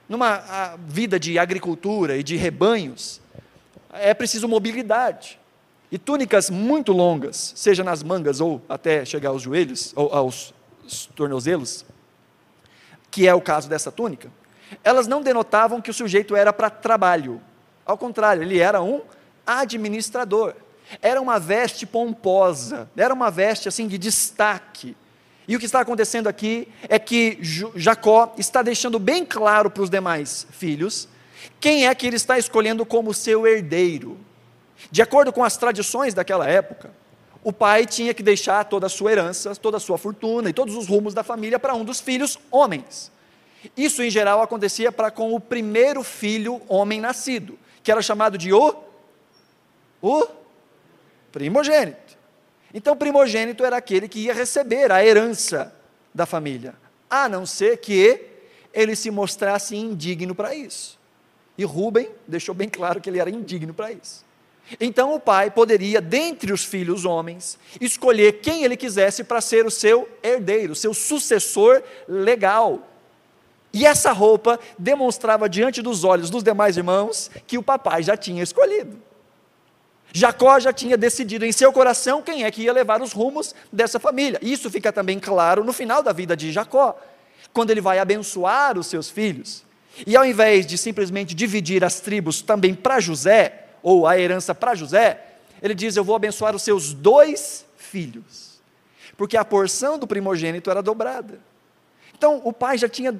Numa 0.09 0.77
vida 0.87 1.19
de 1.19 1.39
agricultura 1.39 2.17
e 2.17 2.23
de 2.23 2.37
rebanhos, 2.37 3.21
é 3.93 4.15
preciso 4.15 4.49
mobilidade. 4.49 5.39
E 5.91 5.99
túnicas 5.99 6.51
muito 6.51 6.93
longas, 6.93 7.53
seja 7.57 7.85
nas 7.85 8.03
mangas 8.03 8.41
ou 8.41 8.63
até 8.69 9.05
chegar 9.05 9.31
aos 9.31 9.43
joelhos, 9.43 9.93
ou 9.97 10.13
aos 10.13 10.55
tornozelos, 11.15 11.85
que 13.11 13.27
é 13.27 13.35
o 13.35 13.41
caso 13.41 13.69
dessa 13.69 13.91
túnica, 13.91 14.31
elas 14.83 15.07
não 15.07 15.23
denotavam 15.23 15.81
que 15.81 15.91
o 15.91 15.95
sujeito 15.95 16.35
era 16.35 16.53
para 16.53 16.71
trabalho. 16.71 17.41
Ao 17.87 17.97
contrário, 17.97 18.43
ele 18.43 18.59
era 18.59 18.83
um 18.83 19.01
administrador. 19.47 20.55
Era 21.01 21.21
uma 21.21 21.39
veste 21.39 21.87
pomposa, 21.87 22.89
era 22.97 23.15
uma 23.15 23.31
veste 23.31 23.69
assim 23.69 23.89
de 23.89 23.97
destaque. 23.97 24.97
E 25.49 25.57
o 25.57 25.59
que 25.59 25.67
está 25.67 25.81
acontecendo 25.81 26.29
aqui 26.29 26.69
é 26.89 26.99
que 26.99 27.39
Jacó 27.75 28.35
está 28.37 28.63
deixando 28.63 28.99
bem 28.99 29.25
claro 29.25 29.71
para 29.71 29.83
os 29.83 29.91
demais 29.91 30.47
filhos 30.51 31.09
quem 31.61 31.87
é 31.87 31.95
que 31.95 32.07
ele 32.07 32.17
está 32.17 32.39
escolhendo 32.39 32.85
como 32.85 33.15
seu 33.15 33.47
herdeiro? 33.47 34.19
De 34.91 35.03
acordo 35.03 35.33
com 35.33 35.43
as 35.43 35.57
tradições 35.57 36.15
daquela 36.15 36.47
época, 36.49 36.91
o 37.43 37.53
pai 37.53 37.87
tinha 37.87 38.13
que 38.13 38.23
deixar 38.23 38.65
toda 38.65 38.87
a 38.87 38.91
sua 38.91 39.13
herança, 39.13 39.55
toda 39.57 39.77
a 39.77 39.81
sua 39.81 39.97
fortuna 39.97 40.51
e 40.51 40.53
todos 40.53 40.75
os 40.75 40.87
rumos 40.87 41.15
da 41.15 41.23
família 41.23 41.59
para 41.59 41.75
um 41.75 41.85
dos 41.85 42.01
filhos 42.01 42.39
homens. 42.51 43.11
Isso, 43.77 44.03
em 44.03 44.11
geral, 44.11 44.43
acontecia 44.43 44.93
para 44.93 45.11
com 45.11 45.35
o 45.35 45.41
primeiro 45.41 46.03
filho 46.03 46.61
homem 46.69 47.01
nascido, 47.01 47.59
que 47.87 47.93
era 47.93 48.03
chamado 48.03 48.37
de 48.37 48.53
o, 48.53 48.75
o 50.03 50.27
primogênito. 51.31 52.19
Então, 52.75 52.97
primogênito 52.97 53.65
era 53.65 53.77
aquele 53.77 54.09
que 54.09 54.19
ia 54.25 54.35
receber 54.35 54.91
a 54.91 55.07
herança 55.07 55.73
da 56.13 56.27
família, 56.27 56.75
a 57.09 57.29
não 57.29 57.47
ser 57.47 57.77
que 57.77 58.21
ele 58.75 58.97
se 58.97 59.09
mostrasse 59.09 59.77
indigno 59.77 60.35
para 60.35 60.53
isso. 60.53 60.99
E 61.57 61.63
Rubem 61.63 62.11
deixou 62.27 62.57
bem 62.57 62.69
claro 62.69 63.01
que 63.01 63.09
ele 63.09 63.21
era 63.21 63.31
indigno 63.31 63.73
para 63.73 63.93
isso. 63.93 64.25
Então 64.81 65.15
o 65.15 65.21
pai 65.21 65.49
poderia, 65.49 66.01
dentre 66.01 66.53
os 66.53 66.65
filhos 66.65 67.05
homens, 67.05 67.57
escolher 67.81 68.41
quem 68.41 68.65
ele 68.65 68.77
quisesse 68.77 69.23
para 69.23 69.41
ser 69.41 69.65
o 69.65 69.71
seu 69.71 70.09
herdeiro, 70.25 70.75
seu 70.75 70.93
sucessor 70.93 71.85
legal. 72.09 72.83
E 73.77 73.85
essa 73.85 74.11
roupa 74.11 74.59
demonstrava 74.79 75.51
diante 75.51 75.83
dos 75.83 76.03
olhos 76.03 76.31
dos 76.31 76.43
demais 76.43 76.79
irmãos 76.79 77.31
que 77.47 77.59
o 77.59 77.63
papai 77.63 78.03
já 78.03 78.17
tinha 78.17 78.43
escolhido. 78.43 78.97
Jacó 80.15 80.59
já 80.59 80.73
tinha 80.73 80.97
decidido 80.97 81.45
em 81.45 81.53
seu 81.53 81.71
coração 81.71 82.23
quem 82.23 82.45
é 82.45 82.51
que 82.51 82.63
ia 82.63 82.73
levar 82.73 83.03
os 83.03 83.13
rumos 83.13 83.55
dessa 83.71 84.01
família. 84.01 84.39
Isso 84.41 84.71
fica 84.71 84.91
também 84.91 85.21
claro 85.21 85.63
no 85.63 85.75
final 85.75 86.03
da 86.03 86.11
vida 86.11 86.35
de 86.35 86.51
Jacó, 86.53 86.99
quando 87.53 87.71
ele 87.71 87.83
vai 87.83 87.99
abençoar 87.99 88.79
os 88.79 88.87
seus 88.87 89.11
filhos. 89.11 89.63
E 90.07 90.17
ao 90.17 90.25
invés 90.25 90.67
de 90.67 90.79
simplesmente 90.79 91.35
dividir 91.35 91.85
as 91.85 92.01
tribos 92.01 92.41
também 92.41 92.75
para 92.75 92.99
José, 92.99 93.67
ou 93.83 94.07
a 94.07 94.19
herança 94.19 94.55
para 94.55 94.75
José, 94.75 95.21
ele 95.63 95.75
diz: 95.75 95.97
Eu 95.97 96.05
vou 96.05 96.17
abençoar 96.17 96.57
os 96.57 96.63
seus 96.63 96.95
dois 96.95 97.67
filhos, 97.77 98.59
porque 99.19 99.37
a 99.37 99.45
porção 99.45 99.99
do 99.99 100.07
primogênito 100.07 100.71
era 100.71 100.83
dobrada. 100.83 101.41
Então 102.17 102.41
o 102.43 102.55
pai 102.55 102.79
já 102.79 102.89
tinha, 102.89 103.15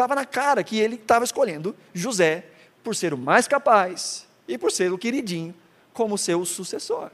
estava 0.00 0.14
na 0.14 0.24
cara 0.24 0.64
que 0.64 0.78
ele 0.78 0.94
estava 0.96 1.24
escolhendo 1.24 1.76
José 1.92 2.46
por 2.82 2.96
ser 2.96 3.12
o 3.12 3.18
mais 3.18 3.46
capaz 3.46 4.26
e 4.48 4.56
por 4.56 4.72
ser 4.72 4.90
o 4.90 4.96
queridinho 4.96 5.54
como 5.92 6.16
seu 6.16 6.42
sucessor. 6.46 7.10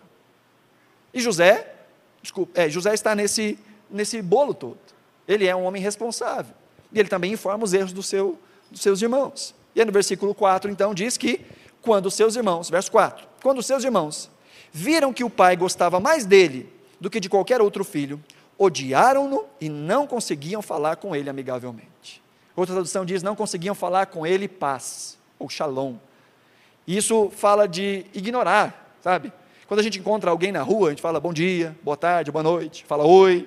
E 1.13 1.21
José, 1.21 1.75
desculpa, 2.23 2.61
é, 2.61 2.69
José 2.69 2.95
está 2.95 3.15
nesse, 3.15 3.59
nesse 3.91 4.23
bolo 4.23 4.55
todo. 4.55 4.79
Ele 5.27 5.47
é 5.47 5.57
um 5.57 5.65
homem 5.65 5.83
responsável. 5.83 6.55
E 6.93 7.01
ele 7.01 7.09
também 7.09 7.33
informa 7.33 7.65
os 7.65 7.75
erros 7.75 7.93
do 7.93 8.03
seu, 8.03 8.39
dos 8.71 8.81
seus 8.81 9.03
irmãos. 9.03 9.53
E 9.75 9.81
aí 9.81 9.87
no 9.87 9.93
versículo 9.93 10.33
4, 10.33 10.71
então, 10.71 10.95
diz 10.95 11.17
que 11.17 11.41
quando 11.83 12.09
seus 12.09 12.37
irmãos, 12.37 12.71
verso 12.71 12.91
4, 12.93 13.27
quando 13.43 13.63
seus 13.63 13.83
irmãos 13.83 14.31
viram 14.73 15.13
que 15.13 15.25
o 15.25 15.31
pai 15.31 15.57
gostava 15.57 15.99
mais 15.99 16.25
dele 16.25 16.73
do 17.01 17.11
que 17.11 17.19
de 17.19 17.29
qualquer 17.29 17.61
outro 17.61 17.83
filho, 17.83 18.23
odiaram-no 18.57 19.45
e 19.61 19.69
não 19.69 20.07
conseguiam 20.07 20.63
falar 20.63 20.97
com 20.97 21.17
ele 21.17 21.29
amigavelmente. 21.29 21.96
Outra 22.57 22.75
tradução 22.75 23.05
diz: 23.05 23.23
não 23.23 23.37
conseguiam 23.37 23.75
falar 23.75 24.07
com 24.07 24.27
ele 24.27 24.49
paz, 24.49 25.19
ou 25.39 25.49
shalom. 25.49 25.97
Isso 26.87 27.31
fala 27.31 27.69
de 27.69 28.07
ignorar, 28.15 28.97
sabe? 29.03 29.33
Quando 29.69 29.81
a 29.81 29.83
gente 29.83 29.99
encontra 29.99 30.31
alguém 30.31 30.53
na 30.53 30.63
rua, 30.63 30.89
a 30.89 30.91
gente 30.91 31.03
fala 31.03 31.21
bom 31.21 31.33
dia, 31.33 31.77
boa 31.83 31.97
tarde, 31.97 32.31
boa 32.31 32.43
noite, 32.43 32.85
fala 32.85 33.05
oi. 33.05 33.47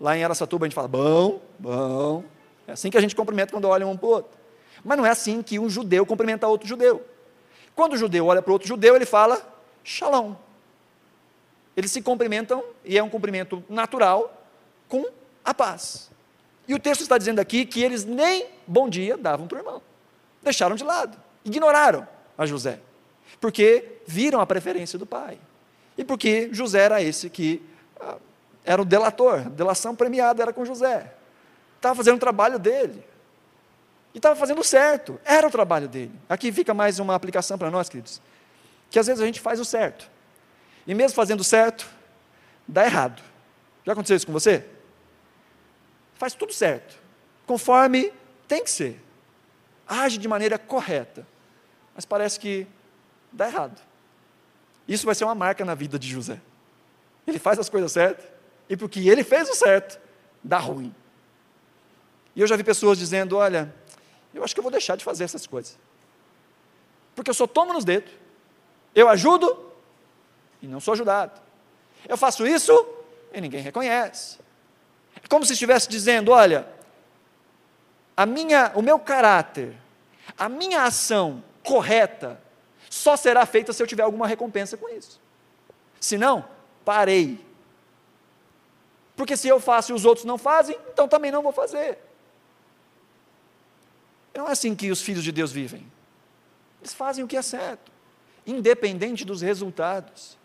Lá 0.00 0.16
em 0.16 0.22
Aracatuba 0.22 0.64
a 0.64 0.68
gente 0.68 0.74
fala 0.74 0.86
bom, 0.88 1.40
bom. 1.58 2.24
É 2.66 2.72
assim 2.72 2.88
que 2.88 2.96
a 2.96 3.00
gente 3.00 3.16
cumprimenta 3.16 3.52
quando 3.52 3.66
olha 3.66 3.86
um 3.86 3.96
para 3.96 4.06
o 4.06 4.10
outro. 4.10 4.38
Mas 4.84 4.96
não 4.96 5.04
é 5.04 5.10
assim 5.10 5.42
que 5.42 5.58
um 5.58 5.68
judeu 5.68 6.06
cumprimenta 6.06 6.46
outro 6.46 6.68
judeu. 6.68 7.04
Quando 7.74 7.94
o 7.94 7.96
judeu 7.96 8.26
olha 8.26 8.40
para 8.40 8.52
outro 8.52 8.68
judeu, 8.68 8.94
ele 8.94 9.04
fala 9.04 9.42
shalom. 9.82 10.34
Eles 11.76 11.90
se 11.90 12.00
cumprimentam 12.00 12.62
e 12.84 12.96
é 12.96 13.02
um 13.02 13.08
cumprimento 13.08 13.62
natural 13.68 14.46
com 14.88 15.04
a 15.44 15.52
paz. 15.52 16.10
E 16.68 16.74
o 16.74 16.78
texto 16.78 17.00
está 17.00 17.16
dizendo 17.16 17.38
aqui 17.40 17.64
que 17.64 17.82
eles 17.82 18.04
nem 18.04 18.46
bom 18.66 18.90
dia 18.90 19.16
davam 19.16 19.48
para 19.48 19.56
o 19.56 19.58
irmão. 19.58 19.82
Deixaram 20.42 20.76
de 20.76 20.84
lado, 20.84 21.18
ignoraram 21.42 22.06
a 22.36 22.44
José, 22.44 22.78
porque 23.40 24.00
viram 24.06 24.38
a 24.38 24.46
preferência 24.46 24.98
do 24.98 25.06
pai. 25.06 25.38
E 25.96 26.04
porque 26.04 26.50
José 26.52 26.80
era 26.80 27.02
esse 27.02 27.30
que 27.30 27.62
ah, 27.98 28.16
era 28.64 28.82
o 28.82 28.84
delator, 28.84 29.46
a 29.46 29.48
delação 29.48 29.96
premiada 29.96 30.42
era 30.42 30.52
com 30.52 30.64
José. 30.64 31.14
Estava 31.76 31.94
fazendo 31.94 32.16
o 32.16 32.20
trabalho 32.20 32.58
dele. 32.58 33.02
E 34.14 34.18
estava 34.18 34.36
fazendo 34.36 34.62
certo, 34.62 35.18
era 35.24 35.48
o 35.48 35.50
trabalho 35.50 35.88
dele. 35.88 36.12
Aqui 36.28 36.52
fica 36.52 36.74
mais 36.74 36.98
uma 36.98 37.14
aplicação 37.14 37.56
para 37.56 37.70
nós, 37.70 37.88
queridos. 37.88 38.20
Que 38.90 38.98
às 38.98 39.06
vezes 39.06 39.22
a 39.22 39.26
gente 39.26 39.40
faz 39.40 39.58
o 39.58 39.64
certo. 39.64 40.08
E 40.86 40.94
mesmo 40.94 41.14
fazendo 41.14 41.42
certo, 41.42 41.88
dá 42.66 42.84
errado. 42.84 43.22
Já 43.86 43.92
aconteceu 43.92 44.16
isso 44.16 44.26
com 44.26 44.32
você? 44.32 44.64
Faz 46.18 46.34
tudo 46.34 46.52
certo, 46.52 47.00
conforme 47.46 48.12
tem 48.46 48.62
que 48.62 48.70
ser. 48.70 49.00
Age 49.86 50.18
de 50.18 50.28
maneira 50.28 50.58
correta 50.58 51.26
mas 51.98 52.04
parece 52.04 52.38
que 52.38 52.64
dá 53.32 53.48
errado. 53.48 53.76
Isso 54.86 55.04
vai 55.04 55.16
ser 55.16 55.24
uma 55.24 55.34
marca 55.34 55.64
na 55.64 55.74
vida 55.74 55.98
de 55.98 56.08
José. 56.08 56.40
Ele 57.26 57.40
faz 57.40 57.58
as 57.58 57.68
coisas 57.68 57.90
certas, 57.90 58.24
e 58.68 58.76
porque 58.76 59.00
ele 59.08 59.24
fez 59.24 59.50
o 59.50 59.54
certo, 59.56 59.98
dá 60.40 60.58
ruim. 60.58 60.94
E 62.36 62.40
eu 62.40 62.46
já 62.46 62.54
vi 62.54 62.62
pessoas 62.62 62.98
dizendo: 62.98 63.36
Olha, 63.36 63.74
eu 64.32 64.44
acho 64.44 64.54
que 64.54 64.60
eu 64.60 64.62
vou 64.62 64.70
deixar 64.70 64.94
de 64.94 65.02
fazer 65.02 65.24
essas 65.24 65.44
coisas. 65.44 65.76
Porque 67.16 67.30
eu 67.30 67.34
só 67.34 67.48
tomo 67.48 67.72
nos 67.72 67.84
dedos, 67.84 68.12
eu 68.94 69.08
ajudo 69.08 69.72
e 70.62 70.68
não 70.68 70.78
sou 70.78 70.94
ajudado. 70.94 71.40
Eu 72.08 72.16
faço 72.16 72.46
isso 72.46 72.72
e 73.32 73.40
ninguém 73.40 73.60
reconhece. 73.60 74.38
É 75.22 75.28
como 75.28 75.44
se 75.44 75.52
estivesse 75.52 75.88
dizendo: 75.88 76.30
Olha, 76.30 76.66
a 78.16 78.26
minha, 78.26 78.72
o 78.74 78.82
meu 78.82 78.98
caráter, 78.98 79.76
a 80.36 80.48
minha 80.48 80.82
ação 80.84 81.42
correta 81.62 82.40
só 82.90 83.16
será 83.16 83.44
feita 83.46 83.72
se 83.72 83.82
eu 83.82 83.86
tiver 83.86 84.02
alguma 84.02 84.26
recompensa 84.26 84.76
com 84.76 84.88
isso. 84.88 85.20
Se 86.00 86.16
não, 86.16 86.44
parei. 86.84 87.44
Porque 89.16 89.36
se 89.36 89.48
eu 89.48 89.60
faço 89.60 89.92
e 89.92 89.94
os 89.94 90.04
outros 90.04 90.24
não 90.24 90.38
fazem, 90.38 90.78
então 90.92 91.08
também 91.08 91.30
não 91.30 91.42
vou 91.42 91.52
fazer. 91.52 91.98
Não 94.34 94.48
é 94.48 94.52
assim 94.52 94.74
que 94.74 94.90
os 94.90 95.02
filhos 95.02 95.24
de 95.24 95.32
Deus 95.32 95.50
vivem. 95.50 95.84
Eles 96.80 96.94
fazem 96.94 97.24
o 97.24 97.28
que 97.28 97.36
é 97.36 97.42
certo, 97.42 97.90
independente 98.46 99.24
dos 99.24 99.42
resultados. 99.42 100.38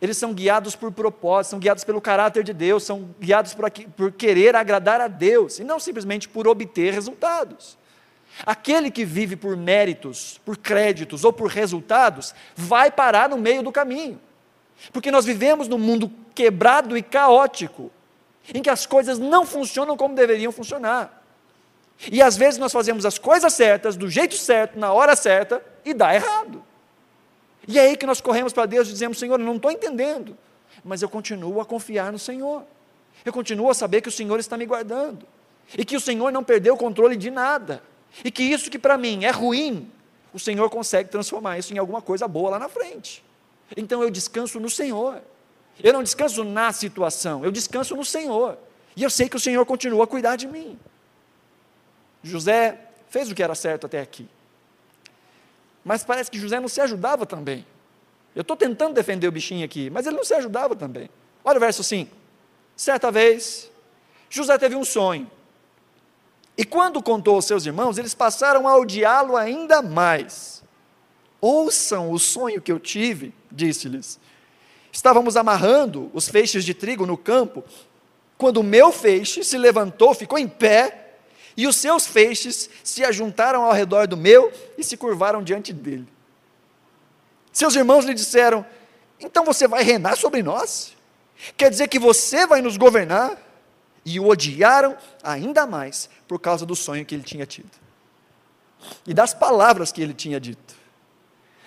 Eles 0.00 0.16
são 0.16 0.34
guiados 0.34 0.76
por 0.76 0.92
propósito, 0.92 1.50
são 1.50 1.58
guiados 1.58 1.82
pelo 1.82 2.00
caráter 2.00 2.44
de 2.44 2.52
Deus, 2.52 2.84
são 2.84 3.08
guiados 3.18 3.54
por, 3.54 3.70
por 3.96 4.12
querer 4.12 4.54
agradar 4.54 5.00
a 5.00 5.08
Deus, 5.08 5.58
e 5.58 5.64
não 5.64 5.80
simplesmente 5.80 6.28
por 6.28 6.46
obter 6.46 6.92
resultados. 6.92 7.78
Aquele 8.46 8.90
que 8.90 9.04
vive 9.04 9.36
por 9.36 9.56
méritos, 9.56 10.40
por 10.44 10.56
créditos 10.56 11.24
ou 11.24 11.32
por 11.32 11.48
resultados, 11.48 12.34
vai 12.54 12.90
parar 12.90 13.28
no 13.28 13.36
meio 13.36 13.62
do 13.62 13.72
caminho. 13.72 14.20
Porque 14.92 15.10
nós 15.10 15.24
vivemos 15.24 15.68
num 15.68 15.78
mundo 15.78 16.10
quebrado 16.34 16.96
e 16.96 17.02
caótico, 17.02 17.90
em 18.54 18.62
que 18.62 18.70
as 18.70 18.86
coisas 18.86 19.18
não 19.18 19.44
funcionam 19.44 19.96
como 19.96 20.14
deveriam 20.14 20.52
funcionar. 20.52 21.22
E 22.10 22.22
às 22.22 22.36
vezes 22.36 22.58
nós 22.58 22.72
fazemos 22.72 23.04
as 23.04 23.18
coisas 23.18 23.52
certas, 23.52 23.96
do 23.96 24.08
jeito 24.08 24.34
certo, 24.36 24.78
na 24.78 24.92
hora 24.92 25.14
certa, 25.14 25.62
e 25.84 25.92
dá 25.92 26.14
errado. 26.14 26.64
E 27.66 27.78
é 27.78 27.82
aí 27.82 27.96
que 27.96 28.06
nós 28.06 28.20
corremos 28.20 28.52
para 28.52 28.66
Deus 28.66 28.88
e 28.88 28.92
dizemos: 28.92 29.18
Senhor, 29.18 29.38
eu 29.38 29.44
não 29.44 29.56
estou 29.56 29.70
entendendo, 29.70 30.36
mas 30.84 31.02
eu 31.02 31.08
continuo 31.08 31.60
a 31.60 31.64
confiar 31.64 32.12
no 32.12 32.18
Senhor. 32.18 32.64
Eu 33.24 33.32
continuo 33.32 33.70
a 33.70 33.74
saber 33.74 34.00
que 34.00 34.08
o 34.08 34.12
Senhor 34.12 34.38
está 34.38 34.56
me 34.56 34.66
guardando. 34.66 35.26
E 35.76 35.84
que 35.84 35.96
o 35.96 36.00
Senhor 36.00 36.32
não 36.32 36.42
perdeu 36.42 36.74
o 36.74 36.76
controle 36.76 37.16
de 37.16 37.30
nada. 37.30 37.82
E 38.24 38.30
que 38.30 38.42
isso 38.42 38.70
que 38.70 38.78
para 38.78 38.96
mim 38.98 39.24
é 39.24 39.30
ruim, 39.30 39.90
o 40.32 40.38
Senhor 40.38 40.68
consegue 40.70 41.10
transformar 41.10 41.58
isso 41.58 41.72
em 41.72 41.78
alguma 41.78 42.02
coisa 42.02 42.26
boa 42.26 42.50
lá 42.50 42.58
na 42.58 42.68
frente. 42.68 43.22
Então 43.76 44.02
eu 44.02 44.10
descanso 44.10 44.58
no 44.58 44.70
Senhor. 44.70 45.22
Eu 45.82 45.92
não 45.92 46.02
descanso 46.02 46.44
na 46.44 46.72
situação, 46.72 47.44
eu 47.44 47.50
descanso 47.50 47.96
no 47.96 48.04
Senhor. 48.04 48.58
E 48.96 49.02
eu 49.02 49.10
sei 49.10 49.28
que 49.28 49.36
o 49.36 49.40
Senhor 49.40 49.64
continua 49.64 50.04
a 50.04 50.06
cuidar 50.06 50.36
de 50.36 50.46
mim. 50.46 50.78
José 52.22 52.78
fez 53.08 53.30
o 53.30 53.34
que 53.34 53.42
era 53.42 53.54
certo 53.54 53.86
até 53.86 54.00
aqui. 54.00 54.28
Mas 55.84 56.04
parece 56.04 56.30
que 56.30 56.38
José 56.38 56.60
não 56.60 56.68
se 56.68 56.80
ajudava 56.80 57.24
também. 57.24 57.66
Eu 58.34 58.42
estou 58.42 58.56
tentando 58.56 58.94
defender 58.94 59.26
o 59.26 59.32
bichinho 59.32 59.64
aqui, 59.64 59.90
mas 59.90 60.06
ele 60.06 60.16
não 60.16 60.24
se 60.24 60.34
ajudava 60.34 60.76
também. 60.76 61.10
Olha 61.44 61.56
o 61.56 61.60
verso 61.60 61.82
5. 61.82 62.14
Certa 62.76 63.10
vez, 63.10 63.70
José 64.28 64.56
teve 64.58 64.76
um 64.76 64.84
sonho. 64.84 65.30
E 66.56 66.64
quando 66.64 67.02
contou 67.02 67.36
aos 67.36 67.46
seus 67.46 67.64
irmãos, 67.66 67.98
eles 67.98 68.14
passaram 68.14 68.68
a 68.68 68.76
odiá-lo 68.76 69.36
ainda 69.36 69.82
mais. 69.82 70.62
Ouçam 71.40 72.12
o 72.12 72.18
sonho 72.18 72.60
que 72.60 72.70
eu 72.70 72.78
tive, 72.78 73.34
disse-lhes. 73.50 74.20
Estávamos 74.92 75.36
amarrando 75.36 76.10
os 76.12 76.28
feixes 76.28 76.64
de 76.64 76.74
trigo 76.74 77.06
no 77.06 77.16
campo, 77.16 77.64
quando 78.36 78.58
o 78.58 78.62
meu 78.62 78.92
feixe 78.92 79.44
se 79.44 79.56
levantou, 79.58 80.14
ficou 80.14 80.38
em 80.38 80.48
pé, 80.48 81.09
e 81.60 81.66
os 81.66 81.76
seus 81.76 82.06
feixes 82.06 82.70
se 82.82 83.04
ajuntaram 83.04 83.66
ao 83.66 83.72
redor 83.72 84.06
do 84.06 84.16
meu 84.16 84.50
e 84.78 84.82
se 84.82 84.96
curvaram 84.96 85.42
diante 85.42 85.74
dele. 85.74 86.08
Seus 87.52 87.76
irmãos 87.76 88.06
lhe 88.06 88.14
disseram: 88.14 88.64
Então 89.20 89.44
você 89.44 89.68
vai 89.68 89.82
reinar 89.82 90.16
sobre 90.16 90.42
nós? 90.42 90.96
Quer 91.58 91.68
dizer 91.68 91.88
que 91.88 91.98
você 91.98 92.46
vai 92.46 92.62
nos 92.62 92.78
governar? 92.78 93.36
E 94.06 94.18
o 94.18 94.26
odiaram 94.26 94.96
ainda 95.22 95.66
mais 95.66 96.08
por 96.26 96.38
causa 96.40 96.64
do 96.64 96.74
sonho 96.74 97.04
que 97.04 97.14
ele 97.14 97.24
tinha 97.24 97.44
tido. 97.44 97.70
E 99.06 99.12
das 99.12 99.34
palavras 99.34 99.92
que 99.92 100.00
ele 100.00 100.14
tinha 100.14 100.40
dito. 100.40 100.74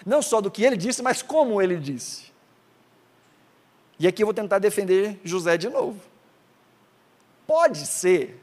Não 0.03 0.23
só 0.23 0.41
do 0.41 0.49
que 0.49 0.63
ele 0.63 0.75
disse, 0.75 1.03
mas 1.03 1.21
como 1.21 1.61
ele 1.61 1.77
disse. 1.77 2.33
E 3.99 4.07
aqui 4.07 4.23
eu 4.23 4.25
vou 4.25 4.33
tentar 4.33 4.57
defender 4.57 5.19
José 5.23 5.55
de 5.55 5.69
novo. 5.69 6.01
Pode 7.45 7.85
ser, 7.85 8.42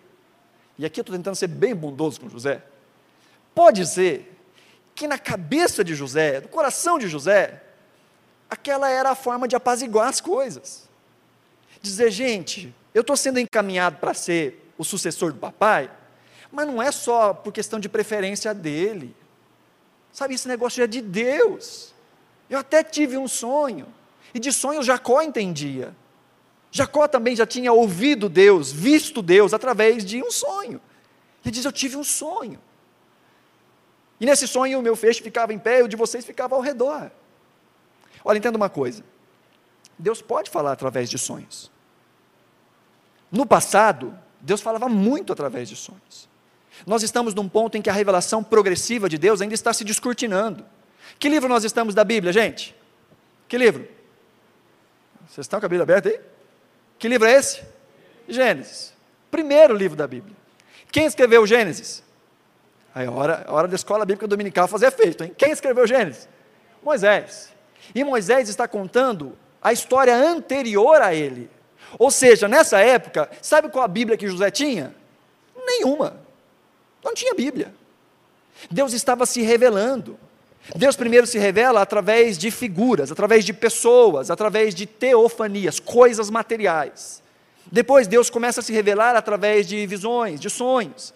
e 0.81 0.87
aqui 0.87 0.99
eu 0.99 1.03
estou 1.03 1.15
tentando 1.15 1.35
ser 1.35 1.49
bem 1.49 1.75
bondoso 1.75 2.19
com 2.19 2.31
José, 2.31 2.63
pode 3.55 3.87
ser 3.87 4.35
que 4.95 5.07
na 5.07 5.19
cabeça 5.19 5.85
de 5.85 5.95
José, 5.95 6.41
no 6.41 6.49
coração 6.49 6.99
de 6.99 7.07
José, 7.07 7.63
aquela 8.49 8.89
era 8.89 9.11
a 9.11 9.15
forma 9.15 9.47
de 9.47 9.55
apaziguar 9.55 10.09
as 10.09 10.23
coisas. 10.23 10.89
Dizer, 11.83 12.11
gente, 12.11 12.75
eu 12.95 13.03
estou 13.03 13.15
sendo 13.15 13.39
encaminhado 13.39 13.99
para 13.99 14.15
ser 14.15 14.73
o 14.79 14.83
sucessor 14.83 15.35
do 15.35 15.39
papai, 15.39 15.91
mas 16.51 16.67
não 16.67 16.81
é 16.81 16.91
só 16.91 17.35
por 17.35 17.53
questão 17.53 17.79
de 17.79 17.87
preferência 17.87 18.55
dele. 18.55 19.15
Sabe, 20.11 20.35
esse 20.35 20.49
negócio 20.49 20.83
é 20.83 20.87
de 20.87 21.03
Deus. 21.03 21.93
Eu 22.49 22.59
até 22.59 22.83
tive 22.83 23.19
um 23.19 23.29
sonho, 23.29 23.87
e 24.33 24.39
de 24.39 24.51
sonho 24.51 24.83
Jacó 24.83 25.21
entendia. 25.21 25.95
Jacó 26.71 27.09
também 27.09 27.35
já 27.35 27.47
tinha 27.47 27.73
ouvido 27.73 28.29
Deus, 28.29 28.71
visto 28.71 29.23
Deus 29.23 29.53
através 29.53 30.05
de 30.05 30.23
um 30.23 30.31
sonho. 30.31 30.81
Ele 31.45 31.53
diz: 31.53 31.65
Eu 31.65 31.73
tive 31.73 31.97
um 31.97 32.05
sonho. 32.05 32.61
E 34.21 34.27
nesse 34.27 34.47
sonho 34.47 34.79
o 34.79 34.83
meu 34.83 34.95
feixe 34.95 35.23
ficava 35.23 35.53
em 35.53 35.59
pé 35.59 35.81
e 35.81 35.83
o 35.83 35.89
de 35.89 35.97
vocês 35.97 36.25
ficava 36.25 36.55
ao 36.55 36.61
redor. 36.61 37.11
Olha, 38.25 38.39
entenda 38.39 38.57
uma 38.57 38.69
coisa. 38.69 39.03
Deus 39.99 40.21
pode 40.21 40.51
falar 40.51 40.73
através 40.73 41.09
de 41.09 41.19
sonhos. 41.19 41.71
No 43.33 43.47
passado, 43.47 44.17
Deus 44.41 44.61
falava 44.61 44.89
muito 44.89 45.33
através 45.33 45.69
de 45.69 45.77
sonhos. 45.77 46.29
Nós 46.87 47.03
estamos 47.03 47.35
num 47.35 47.49
ponto 47.49 47.77
em 47.77 47.83
que 47.83 47.91
a 47.91 47.93
revelação 47.93 48.43
progressiva 48.43 49.09
de 49.09 49.19
Deus 49.19 49.41
ainda 49.41 49.55
está 49.55 49.73
se 49.73 49.85
descortinando. 49.85 50.65
Que 51.19 51.29
livro 51.29 51.49
nós 51.49 51.65
estamos 51.65 51.95
da 51.95 52.05
Bíblia, 52.05 52.33
gente? 52.33 52.75
Que 53.49 53.59
livro? 53.59 53.89
Vocês 55.29 55.45
estão 55.45 55.61
com 55.61 55.67
a 55.67 55.69
Bíblia 55.69 55.83
aberta 55.83 56.09
aí? 56.09 56.21
Que 57.01 57.09
livro 57.09 57.27
é 57.27 57.33
esse? 57.33 57.63
Gênesis. 58.29 58.93
Primeiro 59.31 59.75
livro 59.75 59.97
da 59.97 60.07
Bíblia. 60.07 60.37
Quem 60.93 61.07
escreveu 61.07 61.47
Gênesis? 61.47 62.05
Aí 62.95 63.07
a 63.07 63.11
hora, 63.11 63.47
hora 63.49 63.67
da 63.67 63.75
escola 63.75 64.05
bíblica 64.05 64.29
dominical 64.29 64.69
fazer 64.69 64.89
efeito, 64.89 65.25
hein? 65.25 65.35
Quem 65.37 65.51
escreveu 65.51 65.87
Gênesis? 65.87 66.29
Moisés. 66.83 67.53
E 67.95 68.05
Moisés 68.05 68.51
está 68.51 68.69
contando 68.69 69.37
a 69.63 69.73
história 69.73 70.15
anterior 70.15 71.01
a 71.01 71.15
ele. 71.15 71.51
Ou 71.99 72.11
seja, 72.11 72.47
nessa 72.47 72.81
época, 72.81 73.31
sabe 73.41 73.71
qual 73.71 73.83
a 73.83 73.89
Bíblia 73.89 74.19
que 74.19 74.29
José 74.29 74.51
tinha? 74.51 74.95
Nenhuma. 75.57 76.21
Não 77.03 77.15
tinha 77.15 77.35
Bíblia. 77.35 77.75
Deus 78.71 78.93
estava 78.93 79.25
se 79.25 79.41
revelando. 79.41 80.19
Deus 80.77 80.95
primeiro 80.97 81.27
se 81.27 81.39
revela 81.39 81.81
através 81.81 82.39
de 82.39 82.51
figuras, 82.51 83.11
através 83.11 83.45
de 83.45 83.53
pessoas, 83.53 84.31
através 84.31 84.75
de 84.75 84.87
teofanias, 84.87 85.81
coisas 85.81 86.31
materiais. 86.31 87.23
Depois 87.71 88.07
Deus 88.07 88.31
começa 88.31 88.61
a 88.61 88.63
se 88.63 88.73
revelar 88.73 89.17
através 89.17 89.67
de 89.67 89.87
visões, 89.87 90.41
de 90.41 90.51
sonhos. 90.51 91.15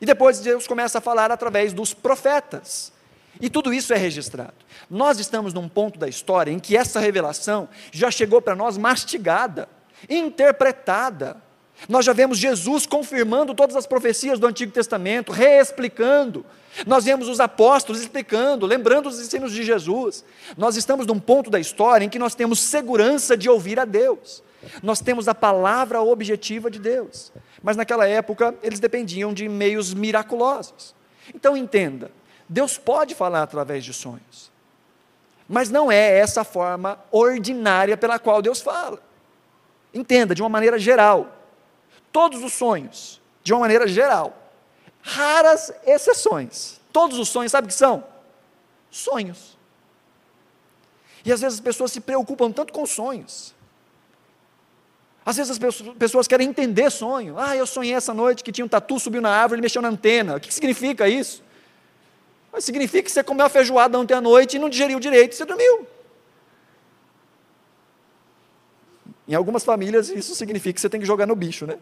E 0.00 0.06
depois 0.06 0.40
Deus 0.40 0.66
começa 0.66 0.98
a 0.98 1.00
falar 1.00 1.30
através 1.30 1.72
dos 1.72 1.92
profetas. 1.92 2.92
E 3.40 3.48
tudo 3.48 3.72
isso 3.72 3.92
é 3.92 3.96
registrado. 3.96 4.54
Nós 4.90 5.18
estamos 5.18 5.52
num 5.52 5.68
ponto 5.68 5.98
da 5.98 6.08
história 6.08 6.50
em 6.50 6.58
que 6.58 6.76
essa 6.76 7.00
revelação 7.00 7.68
já 7.92 8.10
chegou 8.10 8.40
para 8.40 8.56
nós 8.56 8.76
mastigada, 8.76 9.68
interpretada. 10.08 11.36
Nós 11.86 12.04
já 12.04 12.12
vemos 12.12 12.38
Jesus 12.38 12.86
confirmando 12.86 13.54
todas 13.54 13.76
as 13.76 13.86
profecias 13.86 14.38
do 14.38 14.46
Antigo 14.46 14.72
Testamento, 14.72 15.30
reexplicando. 15.30 16.44
Nós 16.86 17.04
vemos 17.04 17.28
os 17.28 17.40
apóstolos 17.40 18.00
explicando, 18.00 18.66
lembrando 18.66 19.08
os 19.08 19.20
ensinos 19.20 19.52
de 19.52 19.62
Jesus. 19.62 20.24
Nós 20.56 20.76
estamos 20.76 21.06
num 21.06 21.20
ponto 21.20 21.50
da 21.50 21.60
história 21.60 22.04
em 22.04 22.08
que 22.08 22.18
nós 22.18 22.34
temos 22.34 22.60
segurança 22.60 23.36
de 23.36 23.48
ouvir 23.48 23.78
a 23.78 23.84
Deus. 23.84 24.42
Nós 24.82 25.00
temos 25.00 25.28
a 25.28 25.34
palavra 25.34 26.00
objetiva 26.02 26.70
de 26.70 26.78
Deus. 26.78 27.30
Mas 27.62 27.76
naquela 27.76 28.06
época 28.06 28.54
eles 28.62 28.80
dependiam 28.80 29.32
de 29.32 29.48
meios 29.48 29.94
miraculosos. 29.94 30.94
Então 31.34 31.56
entenda, 31.56 32.10
Deus 32.48 32.76
pode 32.76 33.14
falar 33.14 33.42
através 33.42 33.84
de 33.84 33.92
sonhos. 33.92 34.50
Mas 35.48 35.70
não 35.70 35.90
é 35.90 36.18
essa 36.18 36.44
forma 36.44 36.98
ordinária 37.10 37.96
pela 37.96 38.18
qual 38.18 38.42
Deus 38.42 38.60
fala. 38.60 39.00
Entenda, 39.94 40.34
de 40.34 40.42
uma 40.42 40.48
maneira 40.48 40.78
geral. 40.78 41.37
Todos 42.12 42.42
os 42.42 42.52
sonhos, 42.52 43.20
de 43.42 43.52
uma 43.52 43.60
maneira 43.60 43.86
geral. 43.86 44.36
Raras 45.02 45.72
exceções. 45.86 46.80
Todos 46.92 47.18
os 47.18 47.28
sonhos, 47.28 47.52
sabe 47.52 47.66
o 47.66 47.68
que 47.68 47.74
são? 47.74 48.04
Sonhos. 48.90 49.56
E 51.24 51.32
às 51.32 51.40
vezes 51.40 51.58
as 51.58 51.64
pessoas 51.64 51.92
se 51.92 52.00
preocupam 52.00 52.50
tanto 52.50 52.72
com 52.72 52.86
sonhos. 52.86 53.54
Às 55.24 55.36
vezes 55.36 55.58
as 55.60 55.94
pessoas 55.98 56.26
querem 56.26 56.48
entender 56.48 56.90
sonho. 56.90 57.38
Ah, 57.38 57.54
eu 57.54 57.66
sonhei 57.66 57.92
essa 57.92 58.14
noite 58.14 58.42
que 58.42 58.50
tinha 58.50 58.64
um 58.64 58.68
tatu, 58.68 58.98
subiu 58.98 59.20
na 59.20 59.30
árvore, 59.30 59.58
ele 59.58 59.62
mexeu 59.62 59.82
na 59.82 59.88
antena. 59.88 60.36
O 60.36 60.40
que 60.40 60.52
significa 60.52 61.06
isso? 61.06 61.42
Mas 62.50 62.64
significa 62.64 63.02
que 63.02 63.10
você 63.10 63.22
comeu 63.22 63.44
a 63.44 63.48
feijoada 63.50 63.98
ontem 63.98 64.14
à 64.14 64.20
noite 64.22 64.56
e 64.56 64.58
não 64.58 64.70
digeriu 64.70 64.98
direito, 64.98 65.34
você 65.34 65.44
dormiu. 65.44 65.86
Em 69.28 69.34
algumas 69.34 69.62
famílias, 69.62 70.08
isso 70.08 70.34
significa 70.34 70.72
que 70.72 70.80
você 70.80 70.88
tem 70.88 70.98
que 70.98 71.06
jogar 71.06 71.26
no 71.26 71.36
bicho, 71.36 71.66
né? 71.66 71.78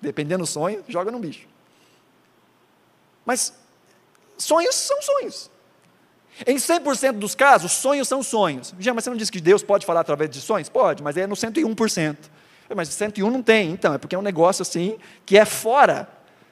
Dependendo 0.00 0.44
do 0.44 0.46
sonho, 0.46 0.84
joga 0.88 1.10
no 1.10 1.18
bicho. 1.18 1.46
Mas 3.24 3.52
sonhos 4.38 4.74
são 4.74 5.00
sonhos. 5.02 5.50
Em 6.46 6.56
100% 6.56 7.12
dos 7.12 7.34
casos, 7.34 7.72
sonhos 7.72 8.08
são 8.08 8.22
sonhos. 8.22 8.74
Já, 8.78 8.92
mas 8.92 9.04
você 9.04 9.10
não 9.10 9.16
disse 9.16 9.32
que 9.32 9.40
Deus 9.40 9.62
pode 9.62 9.86
falar 9.86 10.00
através 10.00 10.30
de 10.30 10.40
sonhos? 10.40 10.68
Pode, 10.68 11.02
mas 11.02 11.16
é 11.16 11.26
no 11.26 11.34
101%. 11.34 12.16
Mas 12.74 12.88
101 12.88 13.30
não 13.30 13.42
tem, 13.42 13.70
então, 13.70 13.94
é 13.94 13.98
porque 13.98 14.14
é 14.14 14.18
um 14.18 14.22
negócio 14.22 14.62
assim 14.62 14.98
que 15.24 15.38
é 15.38 15.44
fora, 15.44 16.08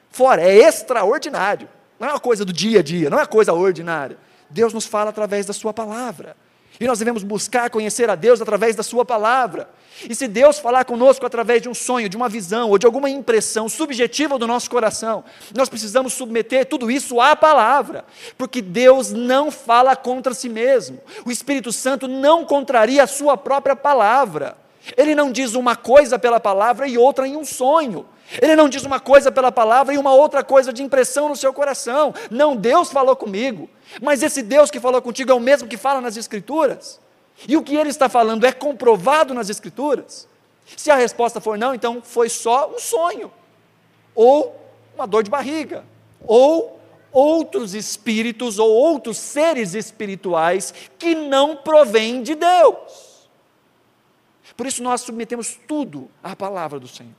fora, 0.09 0.41
é 0.41 0.55
extraordinário. 0.55 1.67
Não 1.99 2.07
é 2.07 2.11
uma 2.11 2.19
coisa 2.19 2.45
do 2.45 2.53
dia 2.53 2.79
a 2.79 2.83
dia, 2.83 3.09
não 3.09 3.17
é 3.17 3.21
uma 3.21 3.27
coisa 3.27 3.53
ordinária. 3.53 4.17
Deus 4.49 4.73
nos 4.73 4.85
fala 4.85 5.09
através 5.09 5.45
da 5.45 5.53
Sua 5.53 5.73
palavra. 5.73 6.35
E 6.79 6.87
nós 6.87 6.99
devemos 6.99 7.23
buscar 7.23 7.69
conhecer 7.69 8.09
a 8.09 8.15
Deus 8.15 8.41
através 8.41 8.75
da 8.75 8.83
Sua 8.83 9.05
palavra. 9.05 9.69
E 10.09 10.13
se 10.13 10.27
Deus 10.27 10.59
falar 10.59 10.83
conosco 10.83 11.25
através 11.25 11.61
de 11.61 11.69
um 11.69 11.73
sonho, 11.73 12.09
de 12.09 12.17
uma 12.17 12.27
visão 12.27 12.69
ou 12.69 12.77
de 12.77 12.85
alguma 12.85 13.09
impressão 13.09 13.69
subjetiva 13.69 14.37
do 14.37 14.45
nosso 14.45 14.69
coração, 14.69 15.23
nós 15.55 15.69
precisamos 15.69 16.13
submeter 16.13 16.65
tudo 16.65 16.91
isso 16.91 17.21
à 17.21 17.35
palavra, 17.35 18.03
porque 18.37 18.61
Deus 18.61 19.11
não 19.11 19.49
fala 19.49 19.95
contra 19.95 20.33
si 20.33 20.49
mesmo. 20.49 20.99
O 21.25 21.31
Espírito 21.31 21.71
Santo 21.71 22.07
não 22.07 22.43
contraria 22.43 23.03
a 23.03 23.07
Sua 23.07 23.37
própria 23.37 23.75
palavra. 23.75 24.64
Ele 24.95 25.15
não 25.15 25.31
diz 25.31 25.53
uma 25.55 25.75
coisa 25.75 26.19
pela 26.19 26.39
palavra 26.39 26.87
e 26.87 26.97
outra 26.97 27.27
em 27.27 27.35
um 27.35 27.45
sonho. 27.45 28.05
Ele 28.41 28.55
não 28.55 28.67
diz 28.67 28.83
uma 28.83 28.99
coisa 28.99 29.31
pela 29.31 29.51
palavra 29.51 29.93
e 29.93 29.97
uma 29.97 30.13
outra 30.13 30.43
coisa 30.43 30.73
de 30.73 30.83
impressão 30.83 31.29
no 31.29 31.35
seu 31.35 31.53
coração. 31.53 32.13
Não, 32.29 32.55
Deus 32.55 32.91
falou 32.91 33.15
comigo. 33.15 33.69
Mas 34.01 34.23
esse 34.23 34.41
Deus 34.41 34.71
que 34.71 34.79
falou 34.79 35.01
contigo 35.01 35.31
é 35.31 35.33
o 35.35 35.39
mesmo 35.39 35.67
que 35.67 35.77
fala 35.77 36.01
nas 36.01 36.17
Escrituras. 36.17 36.99
E 37.47 37.55
o 37.55 37.63
que 37.63 37.75
ele 37.75 37.89
está 37.89 38.09
falando 38.09 38.45
é 38.45 38.51
comprovado 38.51 39.33
nas 39.33 39.49
Escrituras. 39.49 40.27
Se 40.75 40.89
a 40.89 40.95
resposta 40.95 41.39
for 41.39 41.57
não, 41.57 41.75
então 41.75 42.01
foi 42.01 42.27
só 42.27 42.71
um 42.73 42.79
sonho, 42.79 43.31
ou 44.15 44.59
uma 44.95 45.05
dor 45.05 45.21
de 45.21 45.29
barriga, 45.29 45.83
ou 46.25 46.79
outros 47.11 47.73
espíritos 47.73 48.59
ou 48.59 48.69
outros 48.69 49.17
seres 49.17 49.73
espirituais 49.73 50.73
que 50.99 51.15
não 51.15 51.55
provêm 51.55 52.21
de 52.21 52.35
Deus. 52.35 53.04
Por 54.55 54.65
isso 54.65 54.81
nós 54.81 55.01
submetemos 55.01 55.59
tudo 55.67 56.09
à 56.23 56.35
palavra 56.35 56.79
do 56.79 56.87
Senhor. 56.87 57.13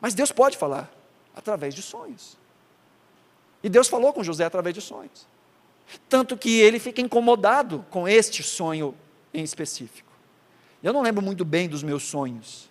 Mas 0.00 0.14
Deus 0.14 0.32
pode 0.32 0.56
falar 0.56 0.90
através 1.34 1.74
de 1.74 1.82
sonhos. 1.82 2.36
E 3.62 3.68
Deus 3.68 3.88
falou 3.88 4.12
com 4.12 4.24
José 4.24 4.44
através 4.44 4.74
de 4.74 4.80
sonhos. 4.80 5.26
Tanto 6.08 6.36
que 6.36 6.60
ele 6.60 6.78
fica 6.78 7.00
incomodado 7.00 7.84
com 7.90 8.08
este 8.08 8.42
sonho 8.42 8.94
em 9.32 9.44
específico. 9.44 10.10
Eu 10.82 10.92
não 10.92 11.02
lembro 11.02 11.22
muito 11.22 11.44
bem 11.44 11.68
dos 11.68 11.82
meus 11.82 12.02
sonhos. 12.02 12.70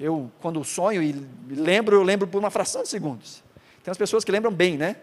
Eu, 0.00 0.32
quando 0.40 0.62
sonho 0.64 1.02
e 1.02 1.12
lembro, 1.48 1.94
eu 1.94 2.02
lembro 2.02 2.26
por 2.26 2.38
uma 2.38 2.50
fração 2.50 2.82
de 2.82 2.88
segundos. 2.88 3.42
Tem 3.84 3.92
as 3.92 3.98
pessoas 3.98 4.24
que 4.24 4.32
lembram 4.32 4.52
bem, 4.52 4.76
né? 4.76 4.96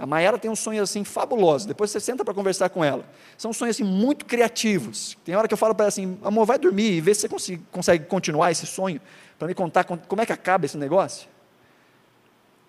A 0.00 0.06
Mayara 0.06 0.38
tem 0.38 0.50
um 0.50 0.56
sonho 0.56 0.82
assim 0.82 1.04
fabuloso. 1.04 1.68
Depois 1.68 1.90
você 1.90 2.00
senta 2.00 2.24
para 2.24 2.32
conversar 2.32 2.70
com 2.70 2.82
ela. 2.82 3.04
São 3.36 3.52
sonhos 3.52 3.76
assim 3.76 3.84
muito 3.84 4.24
criativos. 4.24 5.14
Tem 5.26 5.36
hora 5.36 5.46
que 5.46 5.52
eu 5.52 5.58
falo 5.58 5.74
para 5.74 5.84
ela 5.84 5.88
assim: 5.88 6.18
amor, 6.24 6.46
vai 6.46 6.58
dormir 6.58 6.92
e 6.92 7.00
vê 7.02 7.14
se 7.14 7.28
você 7.28 7.60
consegue 7.70 8.06
continuar 8.06 8.50
esse 8.50 8.66
sonho 8.66 8.98
para 9.38 9.46
me 9.46 9.54
contar 9.54 9.84
como 9.84 10.22
é 10.22 10.24
que 10.24 10.32
acaba 10.32 10.64
esse 10.64 10.78
negócio. 10.78 11.28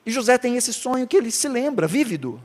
E 0.05 0.11
José 0.11 0.37
tem 0.37 0.57
esse 0.57 0.73
sonho 0.73 1.07
que 1.07 1.15
ele 1.15 1.31
se 1.31 1.47
lembra, 1.47 1.87
vívido. 1.87 2.41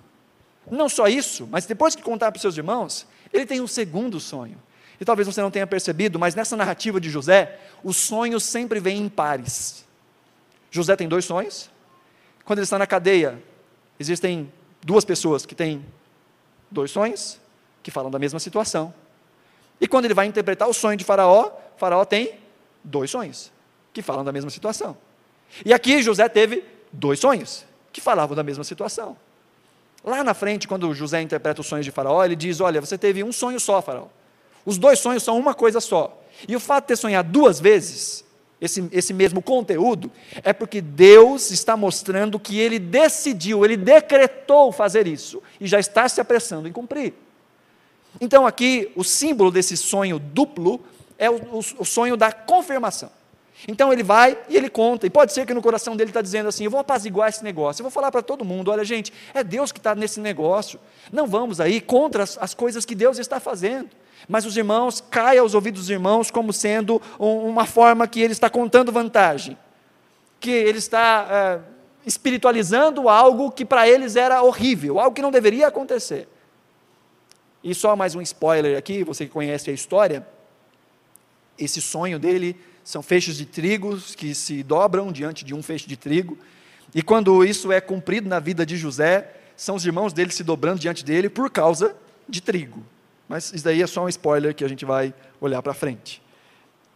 Não 0.70 0.88
só 0.88 1.08
isso, 1.08 1.48
mas 1.50 1.66
depois 1.66 1.96
que 1.96 2.02
contar 2.02 2.30
para 2.30 2.36
os 2.36 2.42
seus 2.42 2.56
irmãos, 2.56 3.08
ele 3.32 3.44
tem 3.44 3.60
um 3.60 3.66
segundo 3.66 4.20
sonho. 4.20 4.56
E 5.00 5.04
talvez 5.04 5.26
você 5.26 5.42
não 5.42 5.50
tenha 5.50 5.66
percebido, 5.66 6.16
mas 6.16 6.34
nessa 6.36 6.56
narrativa 6.56 7.00
de 7.00 7.10
José, 7.10 7.58
os 7.82 7.96
sonhos 7.96 8.44
sempre 8.44 8.78
vêm 8.78 8.98
em 8.98 9.08
pares. 9.08 9.84
José 10.70 10.94
tem 10.94 11.08
dois 11.08 11.24
sonhos. 11.24 11.70
Quando 12.44 12.60
ele 12.60 12.64
está 12.64 12.78
na 12.78 12.86
cadeia, 12.86 13.42
existem 13.98 14.52
duas 14.86 15.04
pessoas 15.04 15.44
que 15.44 15.52
têm 15.52 15.84
dois 16.70 16.92
sonhos, 16.92 17.40
que 17.82 17.90
falam 17.90 18.08
da 18.08 18.20
mesma 18.20 18.38
situação. 18.38 18.94
E 19.80 19.88
quando 19.88 20.04
ele 20.04 20.14
vai 20.14 20.26
interpretar 20.26 20.68
o 20.68 20.72
sonho 20.72 20.96
de 20.96 21.04
Faraó, 21.04 21.50
Faraó 21.76 22.04
tem 22.04 22.38
dois 22.84 23.10
sonhos 23.10 23.50
que 23.92 24.00
falam 24.00 24.24
da 24.24 24.30
mesma 24.30 24.48
situação. 24.48 24.96
E 25.64 25.74
aqui 25.74 26.00
José 26.00 26.28
teve 26.28 26.62
dois 26.92 27.18
sonhos 27.18 27.64
que 27.92 28.00
falavam 28.00 28.36
da 28.36 28.44
mesma 28.44 28.62
situação. 28.62 29.16
Lá 30.04 30.22
na 30.22 30.34
frente, 30.34 30.68
quando 30.68 30.94
José 30.94 31.20
interpreta 31.20 31.60
os 31.60 31.66
sonhos 31.66 31.84
de 31.84 31.90
Faraó, 31.90 32.24
ele 32.24 32.36
diz: 32.36 32.60
Olha, 32.60 32.80
você 32.80 32.96
teve 32.96 33.24
um 33.24 33.32
sonho 33.32 33.58
só, 33.58 33.82
Faraó. 33.82 34.06
Os 34.64 34.78
dois 34.78 35.00
sonhos 35.00 35.24
são 35.24 35.36
uma 35.36 35.52
coisa 35.52 35.80
só. 35.80 36.16
E 36.46 36.54
o 36.54 36.60
fato 36.60 36.84
de 36.84 36.88
ter 36.88 36.96
sonhado 36.96 37.28
duas 37.28 37.58
vezes, 37.58 38.24
esse, 38.60 38.88
esse 38.90 39.12
mesmo 39.12 39.42
conteúdo, 39.42 40.10
é 40.42 40.52
porque 40.52 40.80
Deus 40.80 41.50
está 41.50 41.76
mostrando 41.76 42.38
que 42.38 42.58
ele 42.58 42.78
decidiu, 42.78 43.64
ele 43.64 43.76
decretou 43.76 44.72
fazer 44.72 45.06
isso 45.06 45.42
e 45.60 45.66
já 45.66 45.78
está 45.78 46.08
se 46.08 46.20
apressando 46.20 46.66
em 46.66 46.72
cumprir. 46.72 47.14
Então, 48.20 48.46
aqui, 48.46 48.90
o 48.96 49.04
símbolo 49.04 49.50
desse 49.50 49.76
sonho 49.76 50.18
duplo 50.18 50.80
é 51.18 51.28
o, 51.28 51.36
o, 51.36 51.58
o 51.58 51.84
sonho 51.84 52.16
da 52.16 52.32
confirmação. 52.32 53.10
Então 53.66 53.92
ele 53.92 54.02
vai 54.02 54.38
e 54.48 54.56
ele 54.56 54.68
conta, 54.68 55.06
e 55.06 55.10
pode 55.10 55.32
ser 55.32 55.46
que 55.46 55.54
no 55.54 55.62
coração 55.62 55.96
dele 55.96 56.10
está 56.10 56.20
dizendo 56.20 56.48
assim: 56.48 56.64
eu 56.64 56.70
vou 56.70 56.80
apaziguar 56.80 57.28
esse 57.28 57.42
negócio, 57.42 57.80
eu 57.80 57.84
vou 57.84 57.90
falar 57.90 58.10
para 58.10 58.22
todo 58.22 58.44
mundo: 58.44 58.70
olha, 58.70 58.84
gente, 58.84 59.12
é 59.32 59.42
Deus 59.42 59.72
que 59.72 59.78
está 59.78 59.94
nesse 59.94 60.20
negócio, 60.20 60.78
não 61.10 61.26
vamos 61.26 61.60
aí 61.60 61.80
contra 61.80 62.22
as, 62.22 62.36
as, 62.38 62.52
coisas 62.52 62.84
que 62.84 62.94
Deus 62.94 63.18
está 63.18 63.40
fazendo. 63.40 63.90
Mas 64.28 64.44
os 64.44 64.56
irmãos, 64.56 65.00
caem 65.00 65.38
aos 65.38 65.54
ouvidos 65.54 65.82
dos 65.82 65.90
irmãos 65.90 66.30
como 66.30 66.52
sendo 66.52 67.00
um, 67.18 67.48
uma 67.48 67.64
forma 67.64 68.06
que 68.06 68.20
ele 68.20 68.32
está 68.32 68.50
contando 68.50 68.92
vantagem, 68.92 69.56
que 70.38 70.50
ele 70.50 70.78
está 70.78 71.26
é, 71.30 71.60
espiritualizando 72.04 73.08
algo 73.08 73.50
que 73.50 73.64
para 73.64 73.88
eles 73.88 74.16
era 74.16 74.42
horrível, 74.42 74.98
algo 74.98 75.14
que 75.14 75.22
não 75.22 75.30
deveria 75.30 75.68
acontecer. 75.68 76.28
E 77.64 77.74
só 77.74 77.96
mais 77.96 78.14
um 78.14 78.20
spoiler 78.20 78.76
aqui, 78.78 79.02
você 79.02 79.24
que 79.24 79.32
conhece 79.32 79.70
a 79.70 79.72
história, 79.72 80.26
esse 81.58 81.80
sonho 81.80 82.18
dele 82.18 82.58
são 82.86 83.02
feixes 83.02 83.36
de 83.36 83.44
trigo 83.44 83.98
que 84.16 84.32
se 84.32 84.62
dobram 84.62 85.10
diante 85.10 85.44
de 85.44 85.52
um 85.52 85.60
feixe 85.60 85.88
de 85.88 85.96
trigo. 85.96 86.38
E 86.94 87.02
quando 87.02 87.44
isso 87.44 87.72
é 87.72 87.80
cumprido 87.80 88.28
na 88.28 88.38
vida 88.38 88.64
de 88.64 88.76
José, 88.76 89.28
são 89.56 89.74
os 89.74 89.84
irmãos 89.84 90.12
dele 90.12 90.30
se 90.30 90.44
dobrando 90.44 90.78
diante 90.78 91.04
dele 91.04 91.28
por 91.28 91.50
causa 91.50 91.96
de 92.28 92.40
trigo. 92.40 92.80
Mas 93.28 93.52
isso 93.52 93.64
daí 93.64 93.82
é 93.82 93.86
só 93.88 94.04
um 94.04 94.08
spoiler 94.08 94.54
que 94.54 94.64
a 94.64 94.68
gente 94.68 94.84
vai 94.84 95.12
olhar 95.40 95.60
para 95.62 95.74
frente. 95.74 96.22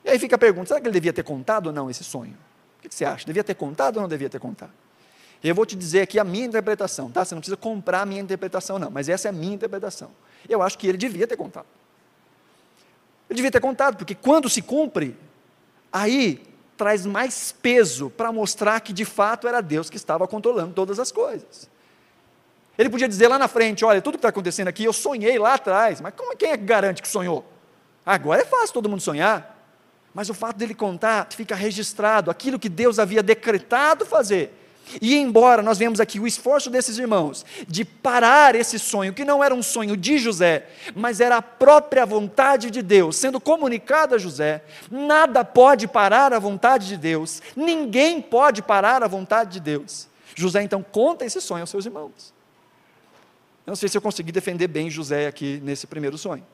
E 0.05 0.11
aí 0.11 0.16
fica 0.16 0.36
a 0.36 0.38
pergunta: 0.38 0.68
será 0.68 0.80
que 0.80 0.86
ele 0.86 0.95
devia 0.95 1.12
ter 1.12 1.24
contado 1.24 1.66
ou 1.66 1.72
não 1.72 1.91
esse 1.91 2.05
sonho? 2.05 2.38
O 2.78 2.88
que 2.88 2.95
você 2.95 3.05
acha? 3.05 3.26
Devia 3.26 3.43
ter 3.43 3.55
contado 3.55 3.97
ou 3.97 4.03
não 4.03 4.09
devia 4.09 4.30
ter 4.30 4.38
contado? 4.38 4.70
Eu 5.43 5.57
vou 5.57 5.66
te 5.66 5.74
dizer 5.74 6.03
aqui 6.03 6.20
a 6.20 6.24
minha 6.24 6.47
interpretação, 6.47 7.11
tá? 7.11 7.24
Você 7.24 7.34
não 7.34 7.41
precisa 7.41 7.57
comprar 7.57 8.03
a 8.03 8.07
minha 8.07 8.20
interpretação, 8.20 8.78
não, 8.78 8.93
mas 8.93 9.09
essa 9.09 9.26
é 9.26 9.30
a 9.30 9.32
minha 9.32 9.55
interpretação. 9.55 10.12
Eu 10.49 10.62
acho 10.62 10.78
que 10.78 10.86
ele 10.86 10.99
devia 10.99 11.26
ter 11.26 11.36
contado. 11.36 11.66
Ele 13.28 13.38
devia 13.38 13.51
ter 13.51 13.61
contado, 13.61 13.97
porque 13.97 14.14
quando 14.14 14.49
se 14.49 14.62
cumpre, 14.62 15.16
aí 15.93 16.43
traz 16.76 17.05
mais 17.05 17.53
peso 17.53 18.11
para 18.11 18.32
mostrar 18.32 18.80
que 18.80 18.93
de 18.93 19.05
fato 19.05 19.47
era 19.47 19.61
Deus 19.61 19.91
que 19.91 19.97
estava 19.97 20.26
controlando 20.26 20.72
todas 20.72 20.99
as 20.99 21.12
coisas. 21.12 21.68
Ele 22.78 22.88
podia 22.88 23.09
dizer 23.09 23.28
lá 23.28 23.38
na 23.38 23.49
frente: 23.49 23.84
olha, 23.84 24.01
tudo 24.01 24.14
que 24.14 24.18
está 24.18 24.28
acontecendo 24.28 24.68
aqui, 24.68 24.84
eu 24.84 24.93
sonhei 24.93 25.38
lá 25.38 25.55
atrás, 25.55 26.01
mas 26.01 26.14
como, 26.14 26.36
quem 26.36 26.51
é 26.51 26.57
que 26.57 26.64
garante 26.64 27.03
que 27.03 27.09
sonhou? 27.09 27.45
Agora 28.05 28.43
é 28.43 28.45
fácil 28.45 28.72
todo 28.72 28.88
mundo 28.88 29.03
sonhar, 29.03 29.59
mas 30.14 30.30
o 30.30 30.34
fato 30.34 30.57
dele 30.57 30.74
contar 30.74 31.28
fica 31.30 31.55
registrado 31.55 32.30
aquilo 32.30 32.59
que 32.59 32.68
Deus 32.68 32.99
havia 32.99 33.22
decretado 33.22 34.07
fazer 34.07 34.59
e 35.01 35.16
embora 35.16 35.62
nós 35.62 35.78
vemos 35.78 36.01
aqui 36.01 36.18
o 36.18 36.26
esforço 36.26 36.70
desses 36.70 36.99
irmãos 36.99 37.45
de 37.68 37.85
parar 37.85 38.55
esse 38.55 38.78
sonho, 38.78 39.12
que 39.12 39.24
não 39.24 39.43
era 39.43 39.55
um 39.55 39.62
sonho 39.62 39.97
de 39.97 40.18
José, 40.18 40.66
mas 40.95 41.20
era 41.20 41.37
a 41.37 41.43
própria 41.43 42.05
vontade 42.07 42.70
de 42.70 42.83
Deus 42.83 43.16
sendo 43.16 43.41
comunicada 43.41 44.16
a 44.16 44.18
José, 44.18 44.64
nada 44.91 45.45
pode 45.45 45.87
parar 45.87 46.33
a 46.33 46.39
vontade 46.39 46.89
de 46.89 46.97
Deus, 46.97 47.41
ninguém 47.55 48.20
pode 48.20 48.62
parar 48.62 49.03
a 49.03 49.09
vontade 49.09 49.53
de 49.53 49.61
Deus. 49.61 50.09
José 50.35 50.62
então 50.62 50.83
conta 50.83 51.24
esse 51.24 51.41
sonho 51.41 51.62
aos 51.62 51.70
seus 51.70 51.87
irmãos. 51.87 52.33
Eu 53.66 53.72
não 53.72 53.76
sei 53.76 53.89
se 53.89 53.97
eu 53.97 54.03
consegui 54.03 54.33
defender 54.33 54.66
bem 54.66 54.91
José 54.91 55.26
aqui 55.26 55.61
nesse 55.62 55.87
primeiro 55.87 56.16
sonho. 56.16 56.45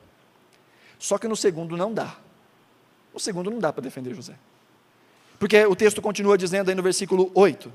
Só 0.99 1.17
que 1.17 1.27
no 1.27 1.35
segundo 1.35 1.77
não 1.77 1.93
dá. 1.93 2.15
No 3.13 3.19
segundo 3.19 3.49
não 3.49 3.59
dá 3.59 3.71
para 3.71 3.81
defender 3.81 4.13
José. 4.13 4.35
Porque 5.39 5.65
o 5.65 5.75
texto 5.75 6.01
continua 6.01 6.37
dizendo 6.37 6.69
aí 6.69 6.75
no 6.75 6.83
versículo 6.83 7.31
8: 7.33 7.71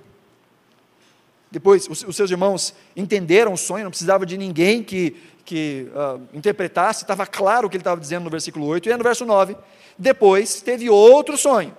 depois, 1.52 1.86
os, 1.86 2.02
os, 2.02 2.16
seus 2.16 2.30
irmãos 2.30 2.74
entenderam 2.96 3.52
o 3.52 3.58
sonho, 3.58 3.84
não 3.84 3.90
precisava 3.90 4.24
de 4.24 4.38
ninguém 4.38 4.82
que, 4.82 5.14
que 5.44 5.86
uh, 5.94 6.18
interpretasse, 6.32 7.04
estava 7.04 7.26
claro 7.26 7.66
o 7.66 7.70
que 7.70 7.76
ele 7.76 7.82
estava 7.82 8.00
dizendo 8.00 8.24
no 8.24 8.30
versículo 8.30 8.64
8, 8.64 8.88
e 8.88 8.96
no 8.96 9.04
verso 9.04 9.26
9. 9.26 9.54
Depois 9.98 10.62
teve 10.62 10.88
outro 10.88 11.36
sonho, 11.36 11.76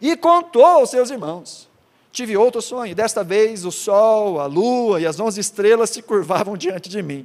e 0.00 0.16
contou 0.16 0.66
aos 0.66 0.90
seus 0.90 1.08
irmãos. 1.08 1.70
Tive 2.10 2.36
outro 2.36 2.60
sonho, 2.60 2.96
desta 2.96 3.22
vez 3.22 3.64
o 3.64 3.70
sol, 3.70 4.40
a 4.40 4.46
lua 4.46 5.00
e 5.00 5.06
as 5.06 5.20
onze 5.20 5.40
estrelas 5.40 5.90
se 5.90 6.02
curvavam 6.02 6.56
diante 6.56 6.88
de 6.88 7.00
mim. 7.00 7.24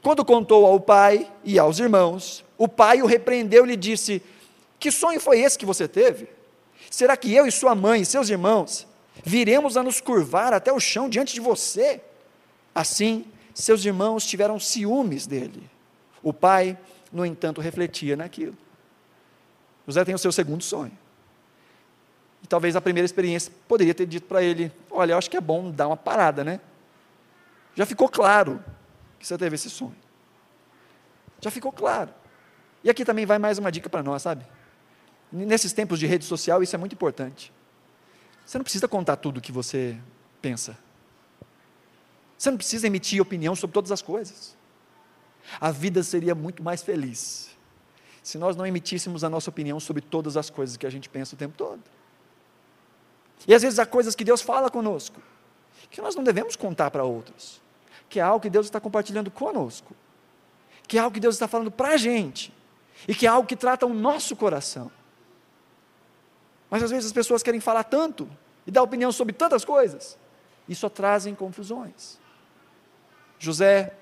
Quando 0.00 0.24
contou 0.24 0.64
ao 0.64 0.80
pai 0.80 1.30
e 1.44 1.58
aos 1.58 1.78
irmãos, 1.78 2.42
o 2.56 2.66
pai 2.66 3.02
o 3.02 3.06
repreendeu 3.06 3.66
e 3.66 3.68
lhe 3.68 3.76
disse: 3.76 4.22
Que 4.80 4.90
sonho 4.90 5.20
foi 5.20 5.40
esse 5.40 5.58
que 5.58 5.66
você 5.66 5.86
teve? 5.86 6.26
Será 6.90 7.18
que 7.18 7.32
eu 7.34 7.46
e 7.46 7.52
sua 7.52 7.74
mãe 7.74 8.00
e 8.00 8.06
seus 8.06 8.30
irmãos 8.30 8.90
viremos 9.24 9.76
a 9.76 9.82
nos 9.82 10.00
curvar 10.00 10.52
até 10.52 10.72
o 10.72 10.80
chão 10.80 11.08
diante 11.08 11.34
de 11.34 11.40
você. 11.40 12.00
Assim, 12.74 13.26
seus 13.54 13.84
irmãos 13.84 14.24
tiveram 14.24 14.58
ciúmes 14.58 15.26
dele. 15.26 15.68
O 16.22 16.32
pai, 16.32 16.78
no 17.12 17.26
entanto, 17.26 17.60
refletia 17.60 18.16
naquilo. 18.16 18.56
José 19.86 20.04
tem 20.04 20.14
o 20.14 20.18
seu 20.18 20.32
segundo 20.32 20.62
sonho. 20.62 20.96
E 22.42 22.46
talvez 22.46 22.74
a 22.74 22.80
primeira 22.80 23.04
experiência 23.04 23.52
poderia 23.68 23.94
ter 23.94 24.06
dito 24.06 24.26
para 24.26 24.42
ele: 24.42 24.72
Olha, 24.90 25.12
eu 25.12 25.18
acho 25.18 25.30
que 25.30 25.36
é 25.36 25.40
bom 25.40 25.70
dar 25.70 25.88
uma 25.88 25.96
parada, 25.96 26.42
né? 26.42 26.60
Já 27.74 27.86
ficou 27.86 28.08
claro 28.08 28.62
que 29.18 29.26
você 29.26 29.36
teve 29.38 29.54
esse 29.54 29.70
sonho. 29.70 29.96
Já 31.40 31.50
ficou 31.50 31.72
claro. 31.72 32.10
E 32.84 32.90
aqui 32.90 33.04
também 33.04 33.24
vai 33.24 33.38
mais 33.38 33.58
uma 33.58 33.70
dica 33.70 33.88
para 33.88 34.02
nós, 34.02 34.22
sabe? 34.22 34.44
Nesses 35.30 35.72
tempos 35.72 35.98
de 35.98 36.06
rede 36.06 36.24
social, 36.24 36.62
isso 36.62 36.74
é 36.74 36.78
muito 36.78 36.92
importante. 36.92 37.52
Você 38.44 38.58
não 38.58 38.64
precisa 38.64 38.88
contar 38.88 39.16
tudo 39.16 39.38
o 39.38 39.40
que 39.40 39.52
você 39.52 39.98
pensa. 40.40 40.76
Você 42.36 42.50
não 42.50 42.58
precisa 42.58 42.86
emitir 42.86 43.20
opinião 43.20 43.54
sobre 43.54 43.74
todas 43.74 43.92
as 43.92 44.02
coisas. 44.02 44.56
A 45.60 45.70
vida 45.70 46.02
seria 46.02 46.34
muito 46.34 46.62
mais 46.62 46.82
feliz 46.82 47.52
se 48.22 48.38
nós 48.38 48.54
não 48.54 48.64
emitíssemos 48.64 49.24
a 49.24 49.28
nossa 49.28 49.50
opinião 49.50 49.80
sobre 49.80 50.00
todas 50.00 50.36
as 50.36 50.48
coisas 50.48 50.76
que 50.76 50.86
a 50.86 50.90
gente 50.90 51.08
pensa 51.08 51.34
o 51.34 51.38
tempo 51.38 51.54
todo. 51.56 51.82
E 53.46 53.54
às 53.54 53.62
vezes 53.62 53.78
há 53.78 53.86
coisas 53.86 54.14
que 54.14 54.24
Deus 54.24 54.40
fala 54.40 54.70
conosco, 54.70 55.20
que 55.90 56.00
nós 56.00 56.14
não 56.14 56.22
devemos 56.22 56.54
contar 56.54 56.90
para 56.92 57.02
outros, 57.02 57.60
que 58.08 58.20
é 58.20 58.22
algo 58.22 58.40
que 58.40 58.50
Deus 58.50 58.66
está 58.66 58.80
compartilhando 58.80 59.30
conosco, 59.30 59.96
que 60.86 60.96
é 60.96 61.00
algo 61.00 61.12
que 61.12 61.20
Deus 61.20 61.34
está 61.34 61.48
falando 61.48 61.70
para 61.70 61.94
a 61.94 61.96
gente, 61.96 62.54
e 63.08 63.14
que 63.14 63.26
é 63.26 63.28
algo 63.28 63.48
que 63.48 63.56
trata 63.56 63.84
o 63.86 63.92
nosso 63.92 64.36
coração. 64.36 64.90
Mas 66.72 66.82
às 66.82 66.90
vezes 66.90 67.04
as 67.04 67.12
pessoas 67.12 67.42
querem 67.42 67.60
falar 67.60 67.84
tanto 67.84 68.26
e 68.66 68.70
dar 68.70 68.82
opinião 68.82 69.12
sobre 69.12 69.34
tantas 69.34 69.62
coisas 69.62 70.16
e 70.66 70.74
só 70.74 70.88
trazem 70.88 71.34
confusões. 71.34 72.18
José 73.38 73.92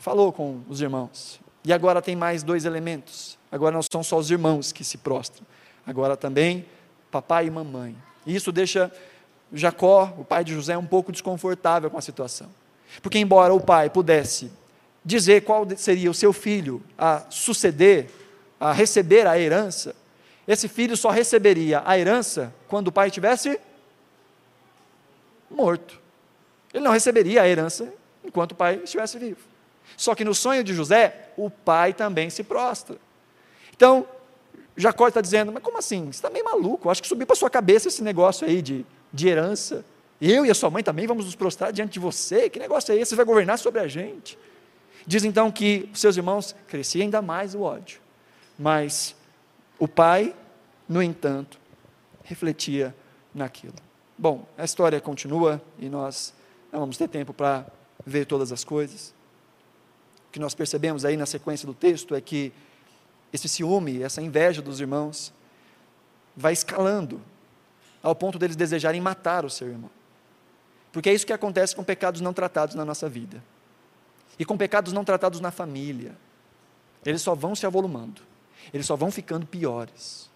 falou 0.00 0.32
com 0.32 0.60
os 0.68 0.80
irmãos. 0.80 1.38
E 1.64 1.72
agora 1.72 2.02
tem 2.02 2.16
mais 2.16 2.42
dois 2.42 2.64
elementos. 2.64 3.38
Agora 3.52 3.72
não 3.72 3.82
são 3.82 4.02
só 4.02 4.18
os 4.18 4.32
irmãos 4.32 4.72
que 4.72 4.82
se 4.82 4.98
prostram. 4.98 5.46
Agora 5.86 6.16
também 6.16 6.66
papai 7.08 7.46
e 7.46 7.50
mamãe. 7.52 7.96
E 8.26 8.34
isso 8.34 8.50
deixa 8.50 8.92
Jacó, 9.52 10.12
o 10.18 10.24
pai 10.24 10.42
de 10.42 10.52
José, 10.54 10.76
um 10.76 10.84
pouco 10.84 11.12
desconfortável 11.12 11.88
com 11.88 11.98
a 11.98 12.02
situação. 12.02 12.48
Porque, 13.00 13.20
embora 13.20 13.54
o 13.54 13.60
pai 13.60 13.88
pudesse 13.88 14.50
dizer 15.04 15.44
qual 15.44 15.64
seria 15.76 16.10
o 16.10 16.14
seu 16.14 16.32
filho 16.32 16.82
a 16.98 17.22
suceder, 17.30 18.10
a 18.58 18.72
receber 18.72 19.24
a 19.24 19.38
herança, 19.38 19.94
esse 20.48 20.66
filho 20.66 20.96
só 20.96 21.10
receberia 21.10 21.82
a 21.84 21.98
herança 21.98 22.54
quando 22.68 22.88
o 22.88 22.92
pai 22.92 23.08
estivesse 23.08 23.60
morto. 25.50 26.00
Ele 26.72 26.82
não 26.82 26.90
receberia 26.90 27.42
a 27.42 27.48
herança 27.48 27.92
enquanto 28.24 28.52
o 28.52 28.54
pai 28.54 28.80
estivesse 28.82 29.18
vivo. 29.18 29.40
Só 29.94 30.14
que 30.14 30.24
no 30.24 30.34
sonho 30.34 30.64
de 30.64 30.72
José, 30.72 31.32
o 31.36 31.50
pai 31.50 31.92
também 31.92 32.30
se 32.30 32.42
prostra. 32.42 32.96
Então, 33.76 34.08
Jacó 34.74 35.08
está 35.08 35.20
dizendo: 35.20 35.52
Mas 35.52 35.62
como 35.62 35.76
assim? 35.76 36.06
Você 36.06 36.10
está 36.18 36.30
meio 36.30 36.46
maluco. 36.46 36.88
Acho 36.88 37.02
que 37.02 37.08
subiu 37.08 37.26
para 37.26 37.36
sua 37.36 37.50
cabeça 37.50 37.88
esse 37.88 38.02
negócio 38.02 38.46
aí 38.46 38.62
de, 38.62 38.86
de 39.12 39.28
herança. 39.28 39.84
Eu 40.18 40.46
e 40.46 40.50
a 40.50 40.54
sua 40.54 40.70
mãe 40.70 40.82
também 40.82 41.06
vamos 41.06 41.26
nos 41.26 41.34
prostrar 41.34 41.72
diante 41.72 41.92
de 41.92 41.98
você. 41.98 42.48
Que 42.48 42.58
negócio 42.58 42.92
é 42.92 42.96
esse? 42.96 43.10
Você 43.10 43.16
vai 43.16 43.24
governar 43.24 43.58
sobre 43.58 43.80
a 43.80 43.86
gente. 43.86 44.38
Diz 45.06 45.24
então 45.24 45.50
que 45.50 45.90
seus 45.94 46.16
irmãos 46.16 46.54
cresciam 46.66 47.04
ainda 47.04 47.20
mais 47.20 47.54
o 47.54 47.60
ódio. 47.60 48.00
Mas 48.58 49.14
o 49.78 49.86
pai, 49.86 50.34
no 50.88 51.02
entanto, 51.02 51.58
refletia 52.24 52.94
naquilo. 53.34 53.74
Bom, 54.16 54.46
a 54.56 54.64
história 54.64 55.00
continua 55.00 55.62
e 55.78 55.88
nós 55.88 56.34
não 56.72 56.80
vamos 56.80 56.96
ter 56.96 57.08
tempo 57.08 57.32
para 57.32 57.66
ver 58.04 58.26
todas 58.26 58.52
as 58.52 58.64
coisas. 58.64 59.14
O 60.28 60.32
que 60.32 60.38
nós 60.38 60.54
percebemos 60.54 61.04
aí 61.04 61.16
na 61.16 61.26
sequência 61.26 61.66
do 61.66 61.74
texto 61.74 62.14
é 62.14 62.20
que 62.20 62.52
esse 63.32 63.48
ciúme, 63.48 64.02
essa 64.02 64.20
inveja 64.20 64.60
dos 64.60 64.80
irmãos, 64.80 65.32
vai 66.36 66.52
escalando 66.52 67.20
ao 68.02 68.14
ponto 68.14 68.38
deles 68.38 68.56
desejarem 68.56 69.00
matar 69.00 69.44
o 69.44 69.50
seu 69.50 69.68
irmão. 69.68 69.90
Porque 70.92 71.10
é 71.10 71.14
isso 71.14 71.26
que 71.26 71.32
acontece 71.32 71.76
com 71.76 71.84
pecados 71.84 72.20
não 72.20 72.32
tratados 72.32 72.74
na 72.74 72.84
nossa 72.84 73.08
vida. 73.08 73.42
E 74.38 74.44
com 74.44 74.56
pecados 74.56 74.92
não 74.92 75.04
tratados 75.04 75.40
na 75.40 75.50
família, 75.50 76.16
eles 77.04 77.22
só 77.22 77.34
vão 77.34 77.54
se 77.54 77.66
avolumando, 77.66 78.22
eles 78.72 78.86
só 78.86 78.96
vão 78.96 79.10
ficando 79.10 79.46
piores. 79.46 80.30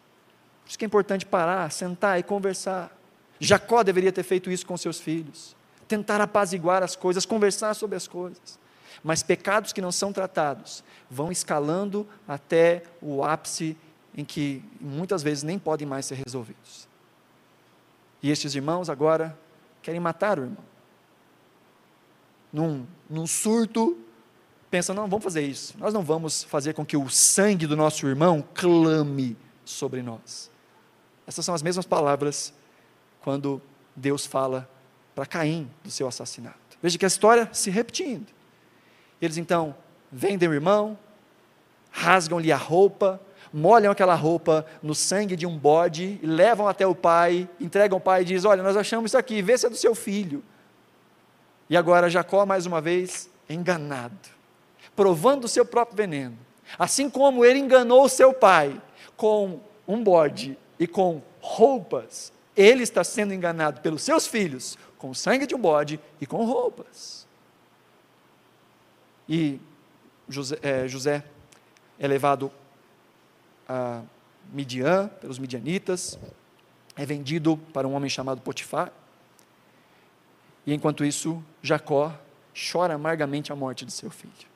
Por 0.62 0.68
isso 0.68 0.78
que 0.78 0.84
é 0.84 0.86
importante 0.86 1.26
parar, 1.26 1.70
sentar 1.70 2.18
e 2.18 2.22
conversar. 2.22 2.96
Jacó 3.38 3.82
deveria 3.82 4.12
ter 4.12 4.22
feito 4.22 4.50
isso 4.50 4.64
com 4.64 4.76
seus 4.76 5.00
filhos, 5.00 5.56
tentar 5.88 6.20
apaziguar 6.20 6.82
as 6.82 6.94
coisas, 6.94 7.26
conversar 7.26 7.74
sobre 7.74 7.96
as 7.96 8.06
coisas. 8.06 8.58
Mas 9.02 9.22
pecados 9.22 9.72
que 9.72 9.80
não 9.80 9.90
são 9.90 10.12
tratados 10.12 10.84
vão 11.10 11.32
escalando 11.32 12.06
até 12.26 12.84
o 13.00 13.24
ápice 13.24 13.76
em 14.16 14.24
que 14.24 14.62
muitas 14.80 15.22
vezes 15.22 15.42
nem 15.42 15.58
podem 15.58 15.86
mais 15.86 16.06
ser 16.06 16.14
resolvidos. 16.14 16.88
E 18.22 18.30
estes 18.30 18.54
irmãos 18.54 18.88
agora 18.88 19.36
querem 19.82 20.00
matar 20.00 20.38
o 20.38 20.42
irmão. 20.42 20.64
Num, 22.52 22.86
num 23.08 23.26
surto, 23.26 23.98
pensam: 24.72 24.94
não, 24.94 25.06
vamos 25.06 25.22
fazer 25.22 25.42
isso. 25.42 25.74
Nós 25.78 25.92
não 25.92 26.02
vamos 26.02 26.42
fazer 26.44 26.72
com 26.72 26.84
que 26.84 26.96
o 26.96 27.10
sangue 27.10 27.66
do 27.66 27.76
nosso 27.76 28.06
irmão 28.08 28.42
clame 28.54 29.36
sobre 29.66 30.02
nós. 30.02 30.50
Essas 31.26 31.44
são 31.44 31.54
as 31.54 31.62
mesmas 31.62 31.84
palavras 31.84 32.54
quando 33.20 33.60
Deus 33.94 34.24
fala 34.24 34.68
para 35.14 35.26
Caim 35.26 35.70
do 35.84 35.90
seu 35.90 36.08
assassinato. 36.08 36.56
Veja 36.82 36.98
que 36.98 37.04
a 37.04 37.08
história 37.08 37.48
se 37.52 37.70
repetindo. 37.70 38.26
Eles 39.20 39.36
então 39.36 39.76
vendem 40.10 40.48
o 40.48 40.54
irmão, 40.54 40.98
rasgam-lhe 41.90 42.50
a 42.50 42.56
roupa, 42.56 43.20
molham 43.52 43.92
aquela 43.92 44.14
roupa 44.14 44.66
no 44.82 44.94
sangue 44.94 45.36
de 45.36 45.46
um 45.46 45.56
bode 45.56 46.18
levam 46.22 46.66
até 46.66 46.86
o 46.86 46.94
pai, 46.94 47.46
entregam 47.60 47.96
ao 47.96 48.00
pai 48.00 48.22
e 48.22 48.24
dizem: 48.24 48.50
Olha, 48.50 48.62
nós 48.62 48.76
achamos 48.76 49.10
isso 49.10 49.18
aqui, 49.18 49.42
vê 49.42 49.56
se 49.58 49.66
é 49.66 49.68
do 49.70 49.76
seu 49.76 49.94
filho. 49.94 50.42
E 51.68 51.76
agora 51.76 52.08
Jacó, 52.08 52.46
mais 52.46 52.64
uma 52.64 52.80
vez, 52.80 53.30
enganado, 53.48 54.41
provando 54.94 55.44
o 55.44 55.48
seu 55.48 55.64
próprio 55.64 55.96
veneno. 55.96 56.36
Assim 56.78 57.10
como 57.10 57.44
ele 57.44 57.58
enganou 57.58 58.08
seu 58.08 58.32
pai 58.32 58.80
com 59.16 59.60
um 59.86 60.02
bode 60.02 60.56
e 60.78 60.86
com 60.86 61.22
roupas, 61.40 62.32
ele 62.56 62.82
está 62.82 63.02
sendo 63.02 63.34
enganado 63.34 63.80
pelos 63.80 64.02
seus 64.02 64.26
filhos 64.26 64.78
com 64.98 65.10
o 65.10 65.14
sangue 65.14 65.46
de 65.46 65.54
um 65.54 65.58
bode 65.58 65.98
e 66.20 66.26
com 66.26 66.44
roupas. 66.44 67.26
E 69.28 69.60
José 70.28 70.58
é, 70.62 70.86
José 70.88 71.24
é 71.98 72.06
levado 72.06 72.50
a 73.68 74.02
Midian, 74.52 75.08
pelos 75.20 75.38
midianitas, 75.38 76.18
é 76.96 77.06
vendido 77.06 77.56
para 77.72 77.86
um 77.86 77.94
homem 77.94 78.10
chamado 78.10 78.40
Potifar. 78.40 78.92
E 80.66 80.74
enquanto 80.74 81.04
isso, 81.04 81.42
Jacó 81.62 82.16
chora 82.54 82.94
amargamente 82.94 83.52
a 83.52 83.56
morte 83.56 83.84
de 83.84 83.92
seu 83.92 84.10
filho, 84.10 84.46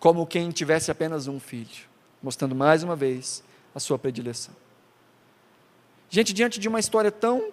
como 0.00 0.26
quem 0.26 0.50
tivesse 0.50 0.90
apenas 0.90 1.28
um 1.28 1.38
filho, 1.38 1.86
mostrando 2.22 2.54
mais 2.54 2.82
uma 2.82 2.96
vez 2.96 3.44
a 3.74 3.78
sua 3.78 3.98
predileção. 3.98 4.56
Gente, 6.08 6.32
diante 6.32 6.58
de 6.58 6.68
uma 6.68 6.80
história 6.80 7.12
tão 7.12 7.52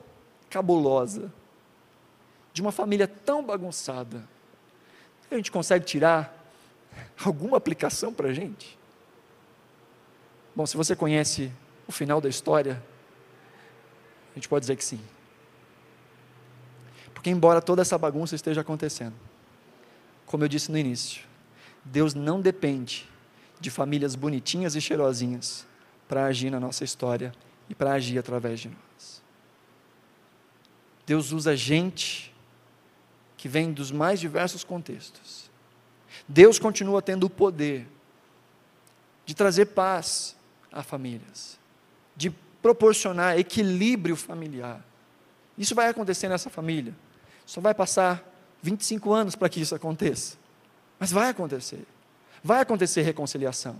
cabulosa, 0.50 1.32
de 2.54 2.62
uma 2.62 2.72
família 2.72 3.08
tão 3.08 3.44
bagunçada, 3.44 4.28
a 5.30 5.36
gente 5.36 5.52
consegue 5.52 5.86
tirar 5.86 6.34
alguma 7.24 7.58
aplicação 7.58 8.14
para 8.14 8.30
a 8.30 8.34
gente? 8.34 8.80
Bom, 10.56 10.66
se 10.66 10.78
você 10.78 10.96
conhece 10.96 11.52
o 11.86 11.92
final 11.92 12.22
da 12.22 12.30
história, 12.30 12.82
a 14.32 14.36
gente 14.36 14.48
pode 14.48 14.64
dizer 14.64 14.78
que 14.78 14.86
sim. 14.86 15.02
Porque, 17.14 17.30
embora 17.30 17.62
toda 17.62 17.82
essa 17.82 17.98
bagunça 17.98 18.36
esteja 18.36 18.62
acontecendo, 18.62 19.16
como 20.26 20.46
eu 20.46 20.48
disse 20.48 20.72
no 20.72 20.78
início, 20.78 21.27
Deus 21.92 22.14
não 22.14 22.42
depende 22.42 23.10
de 23.60 23.70
famílias 23.72 24.16
bonitinhas 24.16 24.76
e 24.76 24.82
cheirosinhas 24.82 25.66
para 26.08 26.26
agir 26.26 26.50
na 26.50 26.60
nossa 26.60 26.84
história 26.84 27.34
e 27.70 27.76
para 27.76 27.94
agir 27.94 28.18
através 28.18 28.60
de 28.60 28.70
nós. 28.70 29.24
Deus 31.06 31.32
usa 31.32 31.56
gente 31.56 32.34
que 33.36 33.48
vem 33.48 33.72
dos 33.72 33.92
mais 33.92 34.20
diversos 34.20 34.64
contextos. 34.64 35.50
Deus 36.28 36.60
continua 36.60 37.02
tendo 37.02 37.26
o 37.26 37.30
poder 37.30 37.88
de 39.26 39.36
trazer 39.36 39.68
paz 39.68 40.36
a 40.72 40.84
famílias, 40.84 41.58
de 42.16 42.30
proporcionar 42.62 43.38
equilíbrio 43.38 44.16
familiar. 44.16 44.84
Isso 45.58 45.74
vai 45.74 45.88
acontecer 45.88 46.28
nessa 46.28 46.50
família. 46.50 46.94
Só 47.46 47.62
vai 47.62 47.74
passar 47.74 48.24
25 48.62 49.14
anos 49.14 49.36
para 49.36 49.48
que 49.48 49.62
isso 49.62 49.74
aconteça. 49.74 50.38
Mas 51.00 51.12
vai 51.12 51.30
acontecer. 51.30 51.86
Vai 52.44 52.62
acontecer 52.62 53.02
reconciliação. 53.02 53.76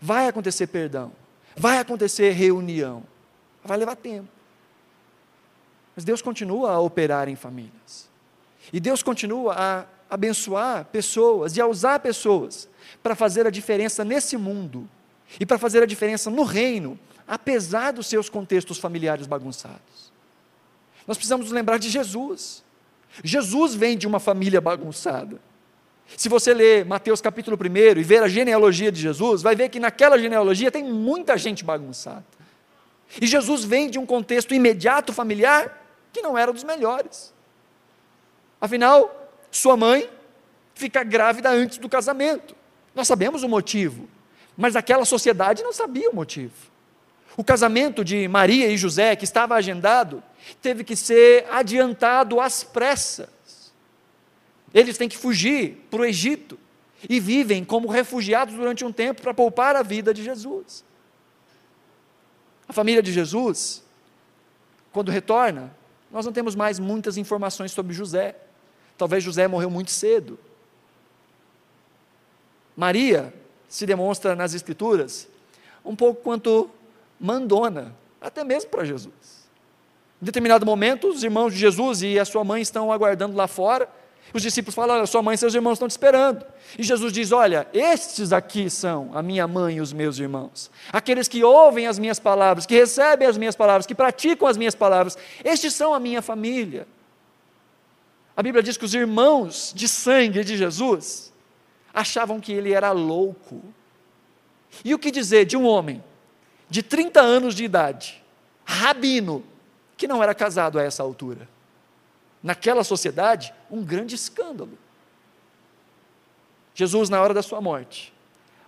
Vai 0.00 0.28
acontecer 0.28 0.66
perdão. 0.66 1.12
Vai 1.56 1.78
acontecer 1.78 2.30
reunião. 2.32 3.02
Vai 3.64 3.78
levar 3.78 3.96
tempo. 3.96 4.28
Mas 5.96 6.04
Deus 6.04 6.22
continua 6.22 6.72
a 6.72 6.80
operar 6.80 7.28
em 7.28 7.36
famílias. 7.36 8.08
E 8.72 8.78
Deus 8.78 9.02
continua 9.02 9.54
a 9.56 9.86
abençoar 10.10 10.84
pessoas 10.86 11.56
e 11.56 11.60
a 11.60 11.66
usar 11.66 12.00
pessoas 12.00 12.68
para 13.02 13.14
fazer 13.14 13.46
a 13.46 13.50
diferença 13.50 14.04
nesse 14.04 14.36
mundo 14.36 14.88
e 15.38 15.44
para 15.44 15.58
fazer 15.58 15.82
a 15.82 15.86
diferença 15.86 16.30
no 16.30 16.44
reino, 16.44 16.98
apesar 17.26 17.92
dos 17.92 18.06
seus 18.06 18.28
contextos 18.28 18.78
familiares 18.78 19.26
bagunçados. 19.26 20.12
Nós 21.06 21.16
precisamos 21.16 21.50
lembrar 21.50 21.78
de 21.78 21.90
Jesus. 21.90 22.62
Jesus 23.24 23.74
vem 23.74 23.96
de 23.96 24.06
uma 24.06 24.20
família 24.20 24.60
bagunçada. 24.60 25.40
Se 26.16 26.28
você 26.28 26.54
ler 26.54 26.84
Mateus 26.84 27.20
capítulo 27.20 27.56
1 27.56 27.98
e 27.98 28.02
ver 28.02 28.22
a 28.22 28.28
genealogia 28.28 28.90
de 28.90 29.00
Jesus, 29.00 29.42
vai 29.42 29.54
ver 29.54 29.68
que 29.68 29.78
naquela 29.78 30.18
genealogia 30.18 30.70
tem 30.70 30.82
muita 30.82 31.36
gente 31.36 31.64
bagunçada. 31.64 32.24
E 33.20 33.26
Jesus 33.26 33.64
vem 33.64 33.88
de 33.88 33.98
um 33.98 34.06
contexto 34.06 34.54
imediato 34.54 35.12
familiar 35.12 35.86
que 36.12 36.20
não 36.20 36.36
era 36.36 36.52
dos 36.52 36.64
melhores. 36.64 37.32
Afinal, 38.60 39.30
sua 39.50 39.76
mãe 39.76 40.08
fica 40.74 41.02
grávida 41.02 41.50
antes 41.50 41.78
do 41.78 41.88
casamento. 41.88 42.54
Nós 42.94 43.06
sabemos 43.06 43.42
o 43.42 43.48
motivo. 43.48 44.08
Mas 44.56 44.74
aquela 44.74 45.04
sociedade 45.04 45.62
não 45.62 45.72
sabia 45.72 46.10
o 46.10 46.14
motivo. 46.14 46.52
O 47.36 47.44
casamento 47.44 48.04
de 48.04 48.26
Maria 48.26 48.68
e 48.68 48.76
José, 48.76 49.14
que 49.14 49.24
estava 49.24 49.54
agendado, 49.54 50.20
teve 50.60 50.82
que 50.82 50.96
ser 50.96 51.46
adiantado 51.50 52.40
às 52.40 52.64
pressas. 52.64 53.28
Eles 54.72 54.98
têm 54.98 55.08
que 55.08 55.16
fugir 55.16 55.86
para 55.90 56.02
o 56.02 56.04
Egito 56.04 56.58
e 57.08 57.20
vivem 57.20 57.64
como 57.64 57.88
refugiados 57.88 58.54
durante 58.54 58.84
um 58.84 58.92
tempo 58.92 59.22
para 59.22 59.32
poupar 59.32 59.76
a 59.76 59.82
vida 59.82 60.12
de 60.12 60.22
Jesus. 60.22 60.84
A 62.68 62.72
família 62.72 63.02
de 63.02 63.12
Jesus, 63.12 63.82
quando 64.92 65.10
retorna, 65.10 65.74
nós 66.10 66.26
não 66.26 66.32
temos 66.32 66.54
mais 66.54 66.78
muitas 66.78 67.16
informações 67.16 67.72
sobre 67.72 67.94
José. 67.94 68.36
Talvez 68.96 69.22
José 69.22 69.46
morreu 69.46 69.70
muito 69.70 69.90
cedo. 69.90 70.38
Maria 72.76 73.32
se 73.68 73.86
demonstra 73.86 74.34
nas 74.34 74.54
Escrituras 74.54 75.28
um 75.84 75.96
pouco 75.96 76.22
quanto 76.22 76.70
mandona, 77.18 77.94
até 78.20 78.44
mesmo 78.44 78.70
para 78.70 78.84
Jesus. 78.84 79.48
Em 80.20 80.24
determinado 80.24 80.66
momento, 80.66 81.08
os 81.08 81.22
irmãos 81.22 81.52
de 81.52 81.58
Jesus 81.58 82.02
e 82.02 82.18
a 82.18 82.24
sua 82.24 82.44
mãe 82.44 82.60
estão 82.60 82.92
aguardando 82.92 83.36
lá 83.36 83.46
fora. 83.46 83.88
Os 84.32 84.42
discípulos 84.42 84.74
falam: 84.74 84.96
Olha, 84.96 85.06
sua 85.06 85.22
mãe 85.22 85.34
e 85.34 85.38
seus 85.38 85.54
irmãos 85.54 85.74
estão 85.74 85.88
te 85.88 85.92
esperando. 85.92 86.44
E 86.78 86.82
Jesus 86.82 87.12
diz: 87.12 87.32
Olha, 87.32 87.66
estes 87.72 88.32
aqui 88.32 88.68
são 88.68 89.10
a 89.14 89.22
minha 89.22 89.46
mãe 89.48 89.76
e 89.76 89.80
os 89.80 89.92
meus 89.92 90.18
irmãos. 90.18 90.70
Aqueles 90.92 91.28
que 91.28 91.42
ouvem 91.42 91.86
as 91.86 91.98
minhas 91.98 92.18
palavras, 92.18 92.66
que 92.66 92.74
recebem 92.74 93.26
as 93.26 93.38
minhas 93.38 93.56
palavras, 93.56 93.86
que 93.86 93.94
praticam 93.94 94.46
as 94.46 94.56
minhas 94.56 94.74
palavras. 94.74 95.16
Estes 95.42 95.74
são 95.74 95.94
a 95.94 96.00
minha 96.00 96.20
família. 96.20 96.86
A 98.36 98.42
Bíblia 98.42 98.62
diz 98.62 98.76
que 98.76 98.84
os 98.84 98.94
irmãos 98.94 99.72
de 99.74 99.88
sangue 99.88 100.44
de 100.44 100.56
Jesus 100.56 101.32
achavam 101.92 102.38
que 102.38 102.52
ele 102.52 102.72
era 102.72 102.92
louco. 102.92 103.62
E 104.84 104.94
o 104.94 104.98
que 104.98 105.10
dizer 105.10 105.44
de 105.44 105.56
um 105.56 105.66
homem 105.66 106.04
de 106.68 106.82
30 106.82 107.20
anos 107.20 107.54
de 107.54 107.64
idade, 107.64 108.22
rabino, 108.64 109.42
que 109.96 110.06
não 110.06 110.22
era 110.22 110.34
casado 110.34 110.78
a 110.78 110.82
essa 110.82 111.02
altura? 111.02 111.48
Naquela 112.42 112.84
sociedade, 112.84 113.52
um 113.70 113.84
grande 113.84 114.14
escândalo. 114.14 114.78
Jesus, 116.74 117.08
na 117.08 117.20
hora 117.20 117.34
da 117.34 117.42
sua 117.42 117.60
morte, 117.60 118.12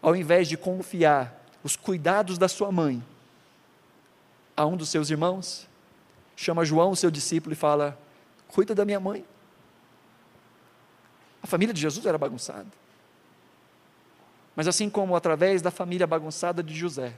ao 0.03 0.16
invés 0.16 0.49
de 0.49 0.57
confiar 0.57 1.45
os 1.62 1.77
cuidados 1.77 2.39
da 2.39 2.49
sua 2.49 2.73
mãe 2.73 3.03
a 4.57 4.66
um 4.66 4.77
dos 4.77 4.89
seus 4.89 5.11
irmãos, 5.11 5.68
chama 6.35 6.64
João, 6.64 6.95
seu 6.95 7.11
discípulo, 7.11 7.53
e 7.53 7.57
fala: 7.57 7.99
Cuida 8.49 8.75
da 8.75 8.85
minha 8.85 8.99
mãe. 8.99 9.25
A 11.43 11.47
família 11.47 11.73
de 11.73 11.81
Jesus 11.81 12.05
era 12.05 12.18
bagunçada. 12.18 12.66
Mas 14.55 14.66
assim 14.66 14.91
como 14.91 15.16
através 15.16 15.62
da 15.62 15.71
família 15.71 16.07
bagunçada 16.07 16.62
de 16.62 16.75
José, 16.75 17.14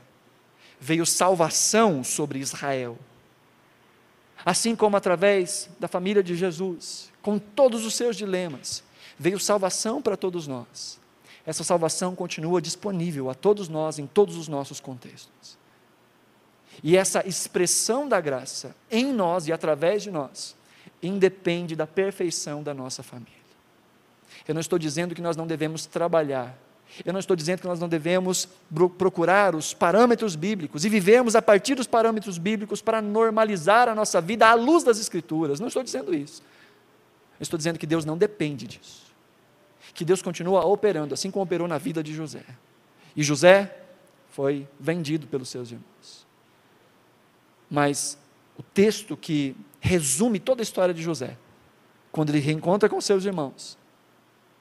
veio 0.78 1.06
salvação 1.06 2.04
sobre 2.04 2.38
Israel. 2.38 2.98
Assim 4.44 4.74
como 4.74 4.96
através 4.96 5.68
da 5.78 5.86
família 5.86 6.22
de 6.22 6.34
Jesus, 6.34 7.12
com 7.22 7.38
todos 7.38 7.84
os 7.84 7.94
seus 7.94 8.16
dilemas, 8.16 8.82
veio 9.18 9.38
salvação 9.38 10.02
para 10.02 10.16
todos 10.16 10.46
nós. 10.46 11.00
Essa 11.44 11.64
salvação 11.64 12.14
continua 12.14 12.62
disponível 12.62 13.28
a 13.28 13.34
todos 13.34 13.68
nós 13.68 13.98
em 13.98 14.06
todos 14.06 14.36
os 14.36 14.48
nossos 14.48 14.80
contextos. 14.80 15.58
E 16.82 16.96
essa 16.96 17.26
expressão 17.26 18.08
da 18.08 18.20
graça 18.20 18.74
em 18.90 19.12
nós 19.12 19.46
e 19.46 19.52
através 19.52 20.02
de 20.02 20.10
nós 20.10 20.56
independe 21.02 21.74
da 21.74 21.86
perfeição 21.86 22.62
da 22.62 22.72
nossa 22.72 23.02
família. 23.02 23.42
Eu 24.46 24.54
não 24.54 24.60
estou 24.60 24.78
dizendo 24.78 25.14
que 25.14 25.20
nós 25.20 25.36
não 25.36 25.46
devemos 25.46 25.86
trabalhar. 25.86 26.56
Eu 27.04 27.12
não 27.12 27.20
estou 27.20 27.34
dizendo 27.34 27.60
que 27.60 27.66
nós 27.66 27.80
não 27.80 27.88
devemos 27.88 28.46
procurar 28.98 29.54
os 29.54 29.72
parâmetros 29.72 30.36
bíblicos 30.36 30.84
e 30.84 30.88
vivermos 30.88 31.34
a 31.34 31.40
partir 31.40 31.74
dos 31.74 31.86
parâmetros 31.86 32.36
bíblicos 32.36 32.82
para 32.82 33.00
normalizar 33.00 33.88
a 33.88 33.94
nossa 33.94 34.20
vida 34.20 34.46
à 34.46 34.54
luz 34.54 34.84
das 34.84 34.98
Escrituras. 34.98 35.58
Não 35.58 35.68
estou 35.68 35.82
dizendo 35.82 36.14
isso. 36.14 36.42
Eu 37.40 37.44
estou 37.44 37.56
dizendo 37.56 37.78
que 37.78 37.86
Deus 37.86 38.04
não 38.04 38.16
depende 38.16 38.66
disso. 38.66 39.06
Que 39.94 40.04
Deus 40.04 40.20
continua 40.20 40.64
operando, 40.64 41.14
assim 41.14 41.30
como 41.30 41.44
operou 41.44 41.66
na 41.66 41.78
vida 41.78 42.02
de 42.02 42.12
José. 42.12 42.44
E 43.16 43.22
José 43.22 43.74
foi 44.30 44.68
vendido 44.78 45.26
pelos 45.26 45.48
seus 45.48 45.70
irmãos. 45.70 46.26
Mas 47.70 48.18
o 48.58 48.62
texto 48.62 49.16
que 49.16 49.56
resume 49.80 50.38
toda 50.38 50.60
a 50.60 50.64
história 50.64 50.94
de 50.94 51.02
José, 51.02 51.36
quando 52.10 52.30
ele 52.30 52.38
reencontra 52.38 52.88
com 52.88 53.00
seus 53.00 53.24
irmãos, 53.24 53.78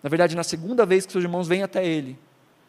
na 0.03 0.09
verdade, 0.09 0.35
na 0.35 0.43
segunda 0.43 0.85
vez 0.85 1.05
que 1.05 1.11
seus 1.11 1.23
irmãos 1.23 1.47
vêm 1.47 1.63
até 1.63 1.85
ele, 1.85 2.17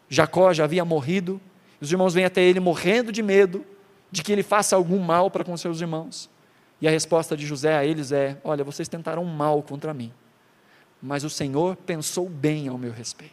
Jacó 0.09 0.53
já 0.53 0.64
havia 0.64 0.85
morrido, 0.85 1.41
os 1.80 1.91
irmãos 1.91 2.12
vêm 2.12 2.24
até 2.24 2.43
ele 2.43 2.61
morrendo 2.61 3.11
de 3.11 3.22
medo 3.22 3.64
de 4.11 4.22
que 4.22 4.30
ele 4.30 4.43
faça 4.43 4.76
algum 4.76 4.99
mal 4.99 5.30
para 5.30 5.43
com 5.43 5.57
seus 5.57 5.80
irmãos. 5.80 6.28
E 6.80 6.87
a 6.87 6.91
resposta 6.91 7.37
de 7.37 7.47
José 7.47 7.74
a 7.74 7.85
eles 7.85 8.12
é: 8.12 8.39
Olha, 8.45 8.62
vocês 8.62 8.89
tentaram 8.89 9.24
mal 9.24 9.62
contra 9.62 9.95
mim, 9.95 10.12
mas 11.01 11.24
o 11.24 11.30
Senhor 11.30 11.76
pensou 11.76 12.28
bem 12.28 12.68
ao 12.68 12.76
meu 12.76 12.93
respeito. 12.93 13.33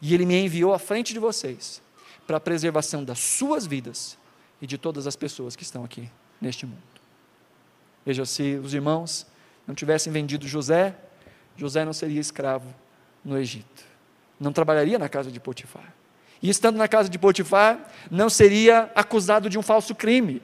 E 0.00 0.14
ele 0.14 0.24
me 0.24 0.38
enviou 0.38 0.72
à 0.72 0.78
frente 0.78 1.12
de 1.12 1.18
vocês 1.18 1.82
para 2.26 2.36
a 2.36 2.40
preservação 2.40 3.02
das 3.04 3.18
suas 3.18 3.66
vidas 3.66 4.16
e 4.60 4.66
de 4.66 4.78
todas 4.78 5.06
as 5.06 5.16
pessoas 5.16 5.56
que 5.56 5.62
estão 5.62 5.84
aqui 5.84 6.08
neste 6.40 6.64
mundo. 6.64 6.82
Veja, 8.06 8.24
se 8.24 8.54
os 8.62 8.74
irmãos 8.74 9.26
não 9.66 9.74
tivessem 9.74 10.12
vendido 10.12 10.46
José, 10.46 10.96
José 11.56 11.84
não 11.84 11.92
seria 11.92 12.20
escravo 12.20 12.72
no 13.24 13.38
Egito. 13.38 13.84
Não 14.38 14.52
trabalharia 14.52 14.98
na 14.98 15.08
casa 15.08 15.30
de 15.30 15.38
Potifar. 15.38 15.94
E 16.42 16.50
estando 16.50 16.76
na 16.76 16.88
casa 16.88 17.08
de 17.08 17.18
Potifar, 17.18 17.78
não 18.10 18.28
seria 18.28 18.90
acusado 18.94 19.48
de 19.48 19.58
um 19.58 19.62
falso 19.62 19.94
crime. 19.94 20.42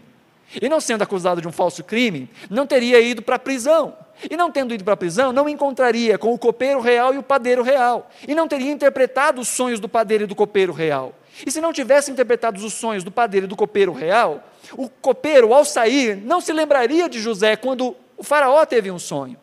E 0.63 0.69
não 0.69 0.81
sendo 0.81 1.03
acusado 1.03 1.41
de 1.41 1.49
um 1.49 1.53
falso 1.53 1.85
crime, 1.85 2.31
não 2.49 2.67
teria 2.67 3.01
ido 3.01 3.21
para 3.21 3.37
a 3.37 3.39
prisão. 3.39 3.95
E 4.31 4.37
não 4.37 4.51
tendo 4.51 4.73
ido 4.73 4.83
para 4.83 4.95
a 4.95 4.97
prisão, 4.97 5.33
não 5.33 5.49
encontraria 5.49 6.17
com 6.17 6.33
o 6.33 6.39
copeiro 6.39 6.81
real 6.81 7.15
e 7.15 7.19
o 7.19 7.23
padeiro 7.23 7.63
real. 7.63 8.11
E 8.27 8.35
não 8.35 8.49
teria 8.49 8.73
interpretado 8.73 9.41
os 9.41 9.49
sonhos 9.49 9.79
do 9.79 9.89
padeiro 9.89 10.25
e 10.25 10.27
do 10.27 10.35
copeiro 10.35 10.73
real. 10.73 11.15
E 11.47 11.51
se 11.51 11.61
não 11.61 11.73
tivesse 11.73 12.11
interpretado 12.11 12.65
os 12.65 12.73
sonhos 12.73 13.05
do 13.05 13.11
padeiro 13.11 13.47
e 13.47 13.49
do 13.49 13.57
copeiro 13.57 13.93
real, 13.93 14.43
o 14.73 14.89
copeiro, 14.89 15.53
ao 15.53 15.65
sair, 15.65 16.17
não 16.17 16.41
se 16.41 16.53
lembraria 16.53 17.09
de 17.09 17.21
José 17.21 17.57
quando 17.57 17.97
o 18.17 18.23
faraó 18.23 18.65
teve 18.65 18.91
um 18.91 18.99
sonho. 18.99 19.37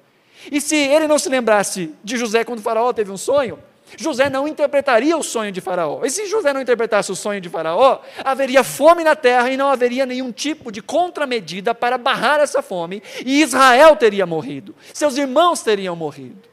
E 0.51 0.61
se 0.61 0.75
ele 0.75 1.07
não 1.07 1.17
se 1.17 1.29
lembrasse 1.29 1.93
de 2.03 2.17
José 2.17 2.43
quando 2.43 2.61
faraó 2.61 2.91
teve 2.93 3.11
um 3.11 3.17
sonho, 3.17 3.59
José 3.97 4.29
não 4.29 4.47
interpretaria 4.47 5.15
o 5.15 5.23
sonho 5.23 5.51
de 5.51 5.61
Faraó. 5.61 6.03
E 6.03 6.09
se 6.09 6.25
José 6.25 6.51
não 6.51 6.61
interpretasse 6.61 7.11
o 7.11 7.15
sonho 7.15 7.39
de 7.39 7.49
Faraó, 7.49 7.99
haveria 8.23 8.63
fome 8.63 9.03
na 9.03 9.15
terra 9.15 9.49
e 9.49 9.57
não 9.57 9.69
haveria 9.69 10.05
nenhum 10.05 10.31
tipo 10.31 10.71
de 10.71 10.81
contramedida 10.81 11.73
para 11.73 11.97
barrar 11.97 12.39
essa 12.39 12.61
fome, 12.61 13.01
e 13.25 13.41
Israel 13.41 13.95
teria 13.95 14.25
morrido, 14.25 14.75
seus 14.93 15.17
irmãos 15.17 15.61
teriam 15.61 15.95
morrido. 15.95 16.49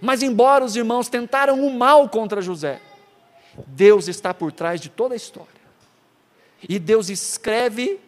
Mas, 0.00 0.22
embora 0.22 0.64
os 0.64 0.74
irmãos 0.74 1.08
tentaram 1.08 1.64
o 1.64 1.72
mal 1.72 2.08
contra 2.08 2.40
José, 2.40 2.80
Deus 3.66 4.08
está 4.08 4.32
por 4.32 4.50
trás 4.50 4.80
de 4.80 4.88
toda 4.88 5.14
a 5.14 5.16
história. 5.16 5.50
E 6.66 6.78
Deus 6.78 7.10
escreve 7.10 8.00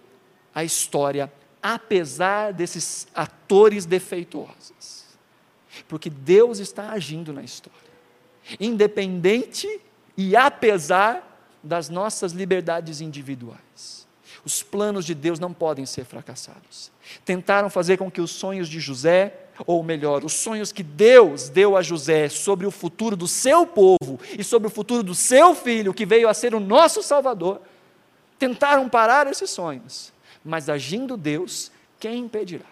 a 0.55 0.65
história 0.65 1.31
apesar 1.65 2.53
desses 2.53 3.09
atores 3.15 3.87
defeituosos. 3.87 5.07
Porque 5.89 6.11
Deus 6.11 6.59
está 6.59 6.91
agindo 6.91 7.33
na 7.33 7.43
história. 7.43 7.81
Independente 8.61 9.81
e 10.15 10.37
apesar 10.37 11.49
das 11.63 11.89
nossas 11.89 12.33
liberdades 12.33 13.01
individuais. 13.01 14.07
Os 14.45 14.63
planos 14.63 15.07
de 15.07 15.15
Deus 15.15 15.39
não 15.39 15.55
podem 15.55 15.87
ser 15.87 16.05
fracassados. 16.05 16.93
Tentaram 17.25 17.71
fazer 17.71 17.97
com 17.97 18.11
que 18.11 18.21
os 18.21 18.31
sonhos 18.31 18.69
de 18.69 18.79
José, 18.79 19.35
ou 19.67 19.83
melhor, 19.83 20.23
os 20.23 20.35
sonhos 20.35 20.71
que 20.71 20.83
Deus 20.83 21.49
deu 21.49 21.79
a 21.79 21.83
José 21.83 22.29
sobre 22.29 22.67
o 22.67 22.71
futuro 22.71 23.17
do 23.17 23.27
seu 23.27 23.67
povo 23.67 24.21
e 24.39 24.45
sobre 24.45 24.69
o 24.69 24.71
futuro 24.71 25.03
do 25.03 25.15
seu 25.15 25.55
filho, 25.55 25.95
que 25.95 26.05
veio 26.05 26.29
a 26.29 26.35
ser 26.35 26.55
o 26.55 26.61
nosso 26.61 27.03
Salvador, 27.03 27.63
tentaram 28.39 28.87
parar 28.87 29.27
esses 29.27 29.49
sonhos 29.49 30.13
mas 30.45 30.69
agindo 30.69 31.17
Deus, 31.17 31.73
quem 31.99 32.25
impedirá? 32.25 32.67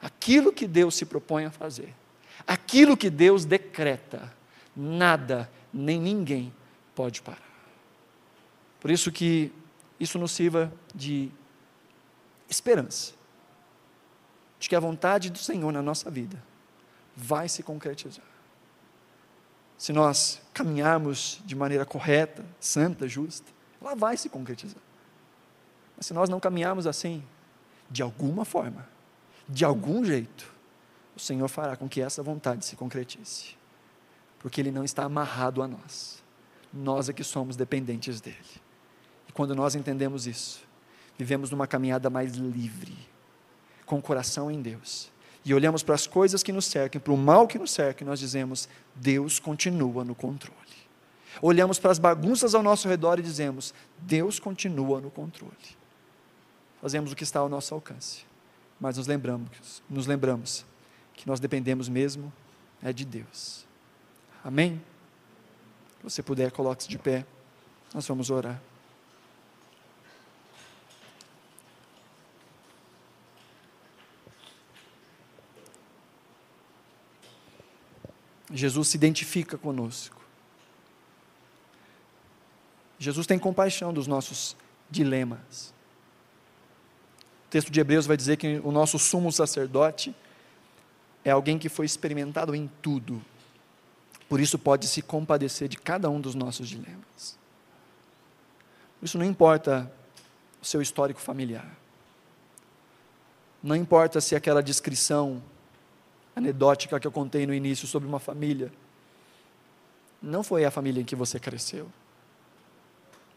Aquilo 0.00 0.52
que 0.52 0.66
Deus 0.66 0.94
se 0.94 1.06
propõe 1.06 1.44
a 1.46 1.50
fazer, 1.50 1.94
aquilo 2.46 2.96
que 2.96 3.08
Deus 3.08 3.44
decreta, 3.44 4.32
nada 4.76 5.50
nem 5.72 6.00
ninguém 6.00 6.52
pode 6.94 7.22
parar. 7.22 7.50
Por 8.80 8.90
isso 8.90 9.10
que 9.12 9.52
isso 9.98 10.18
nos 10.18 10.32
sirva 10.32 10.72
de 10.94 11.30
esperança, 12.48 13.12
de 14.58 14.68
que 14.68 14.76
a 14.76 14.80
vontade 14.80 15.30
do 15.30 15.38
Senhor 15.38 15.70
na 15.72 15.82
nossa 15.82 16.10
vida 16.10 16.42
vai 17.14 17.48
se 17.48 17.62
concretizar. 17.62 18.24
Se 19.76 19.92
nós 19.92 20.42
caminharmos 20.52 21.40
de 21.44 21.54
maneira 21.54 21.86
correta, 21.86 22.44
santa, 22.58 23.08
justa, 23.08 23.50
ela 23.80 23.94
vai 23.94 24.16
se 24.16 24.28
concretizar. 24.28 24.82
Mas 26.00 26.06
se 26.06 26.14
nós 26.14 26.30
não 26.30 26.40
caminharmos 26.40 26.86
assim, 26.86 27.22
de 27.90 28.02
alguma 28.02 28.46
forma, 28.46 28.88
de 29.46 29.66
algum 29.66 30.02
jeito, 30.02 30.50
o 31.14 31.20
Senhor 31.20 31.46
fará 31.46 31.76
com 31.76 31.86
que 31.86 32.00
essa 32.00 32.22
vontade 32.22 32.64
se 32.64 32.74
concretize. 32.74 33.54
Porque 34.38 34.62
Ele 34.62 34.70
não 34.70 34.82
está 34.82 35.04
amarrado 35.04 35.62
a 35.62 35.68
nós. 35.68 36.24
Nós 36.72 37.10
é 37.10 37.12
que 37.12 37.22
somos 37.22 37.54
dependentes 37.54 38.18
dEle. 38.18 38.38
E 39.28 39.32
quando 39.32 39.54
nós 39.54 39.74
entendemos 39.74 40.26
isso, 40.26 40.66
vivemos 41.18 41.50
numa 41.50 41.66
caminhada 41.66 42.08
mais 42.08 42.32
livre, 42.32 42.96
com 43.84 43.98
o 43.98 44.02
coração 44.02 44.50
em 44.50 44.62
Deus. 44.62 45.12
E 45.44 45.52
olhamos 45.52 45.82
para 45.82 45.96
as 45.96 46.06
coisas 46.06 46.42
que 46.42 46.50
nos 46.52 46.64
cercam, 46.64 46.98
para 46.98 47.12
o 47.12 47.16
mal 47.16 47.46
que 47.46 47.58
nos 47.58 47.72
cerca, 47.72 48.02
e 48.02 48.06
nós 48.06 48.18
dizemos: 48.18 48.70
Deus 48.94 49.38
continua 49.38 50.02
no 50.02 50.14
controle. 50.14 50.56
Olhamos 51.42 51.78
para 51.78 51.90
as 51.90 51.98
bagunças 51.98 52.54
ao 52.54 52.62
nosso 52.62 52.88
redor 52.88 53.18
e 53.18 53.22
dizemos: 53.22 53.74
Deus 53.98 54.38
continua 54.40 54.98
no 54.98 55.10
controle 55.10 55.78
fazemos 56.80 57.12
o 57.12 57.16
que 57.16 57.24
está 57.24 57.40
ao 57.40 57.48
nosso 57.48 57.74
alcance. 57.74 58.24
Mas 58.80 58.96
nos 58.96 59.06
lembramos, 59.06 59.82
nos 59.88 60.06
lembramos 60.06 60.64
que 61.14 61.26
nós 61.26 61.38
dependemos 61.38 61.88
mesmo 61.88 62.32
é 62.82 62.92
de 62.92 63.04
Deus. 63.04 63.66
Amém? 64.42 64.80
Se 65.98 66.04
você 66.04 66.22
puder, 66.22 66.50
coloque-se 66.50 66.88
de 66.88 66.98
pé. 66.98 67.26
Nós 67.92 68.06
vamos 68.06 68.30
orar. 68.30 68.60
Jesus 78.52 78.88
se 78.88 78.96
identifica 78.96 79.56
conosco. 79.56 80.20
Jesus 82.98 83.26
tem 83.26 83.38
compaixão 83.38 83.92
dos 83.92 84.06
nossos 84.06 84.56
dilemas. 84.90 85.72
Texto 87.50 87.70
de 87.70 87.80
Hebreus 87.80 88.06
vai 88.06 88.16
dizer 88.16 88.36
que 88.36 88.60
o 88.62 88.70
nosso 88.70 88.98
sumo 88.98 89.32
sacerdote 89.32 90.14
é 91.24 91.30
alguém 91.32 91.58
que 91.58 91.68
foi 91.68 91.84
experimentado 91.84 92.54
em 92.54 92.70
tudo. 92.80 93.20
Por 94.28 94.40
isso 94.40 94.56
pode 94.56 94.86
se 94.86 95.02
compadecer 95.02 95.68
de 95.68 95.76
cada 95.76 96.08
um 96.08 96.20
dos 96.20 96.36
nossos 96.36 96.68
dilemas. 96.68 97.36
Isso 99.02 99.18
não 99.18 99.24
importa 99.24 99.90
o 100.62 100.64
seu 100.64 100.80
histórico 100.80 101.20
familiar. 101.20 101.76
Não 103.60 103.74
importa 103.74 104.20
se 104.20 104.36
aquela 104.36 104.62
descrição 104.62 105.42
anedótica 106.36 107.00
que 107.00 107.06
eu 107.06 107.12
contei 107.12 107.46
no 107.46 107.52
início 107.52 107.88
sobre 107.88 108.08
uma 108.08 108.20
família 108.20 108.72
não 110.22 110.42
foi 110.42 110.64
a 110.64 110.70
família 110.70 111.00
em 111.00 111.04
que 111.04 111.16
você 111.16 111.40
cresceu 111.40 111.90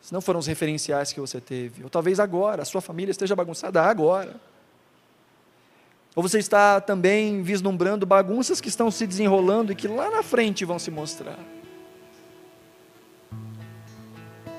se 0.03 0.13
não 0.13 0.19
foram 0.19 0.37
os 0.41 0.47
referenciais 0.47 1.13
que 1.13 1.19
você 1.21 1.39
teve. 1.39 1.81
Ou 1.81 1.89
talvez 1.89 2.19
agora, 2.19 2.61
a 2.61 2.65
sua 2.65 2.81
família 2.81 3.09
esteja 3.09 3.37
bagunçada 3.37 3.81
agora. 3.81 4.35
Ou 6.13 6.21
você 6.21 6.39
está 6.39 6.81
também 6.81 7.41
vislumbrando 7.41 8.05
bagunças 8.05 8.59
que 8.59 8.67
estão 8.67 8.91
se 8.91 9.07
desenrolando 9.07 9.71
e 9.71 9.75
que 9.75 9.87
lá 9.87 10.11
na 10.11 10.21
frente 10.21 10.65
vão 10.65 10.77
se 10.77 10.91
mostrar. 10.91 11.39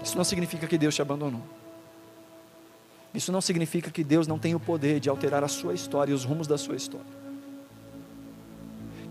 Isso 0.02 0.16
não 0.16 0.24
significa 0.24 0.66
que 0.66 0.78
Deus 0.78 0.94
te 0.94 1.02
abandonou. 1.02 1.42
Isso 3.12 3.30
não 3.30 3.42
significa 3.42 3.90
que 3.90 4.02
Deus 4.02 4.26
não 4.26 4.38
tem 4.38 4.54
o 4.54 4.60
poder 4.60 4.98
de 4.98 5.10
alterar 5.10 5.44
a 5.44 5.48
sua 5.48 5.74
história 5.74 6.10
e 6.10 6.14
os 6.14 6.24
rumos 6.24 6.46
da 6.46 6.56
sua 6.56 6.74
história. 6.74 7.24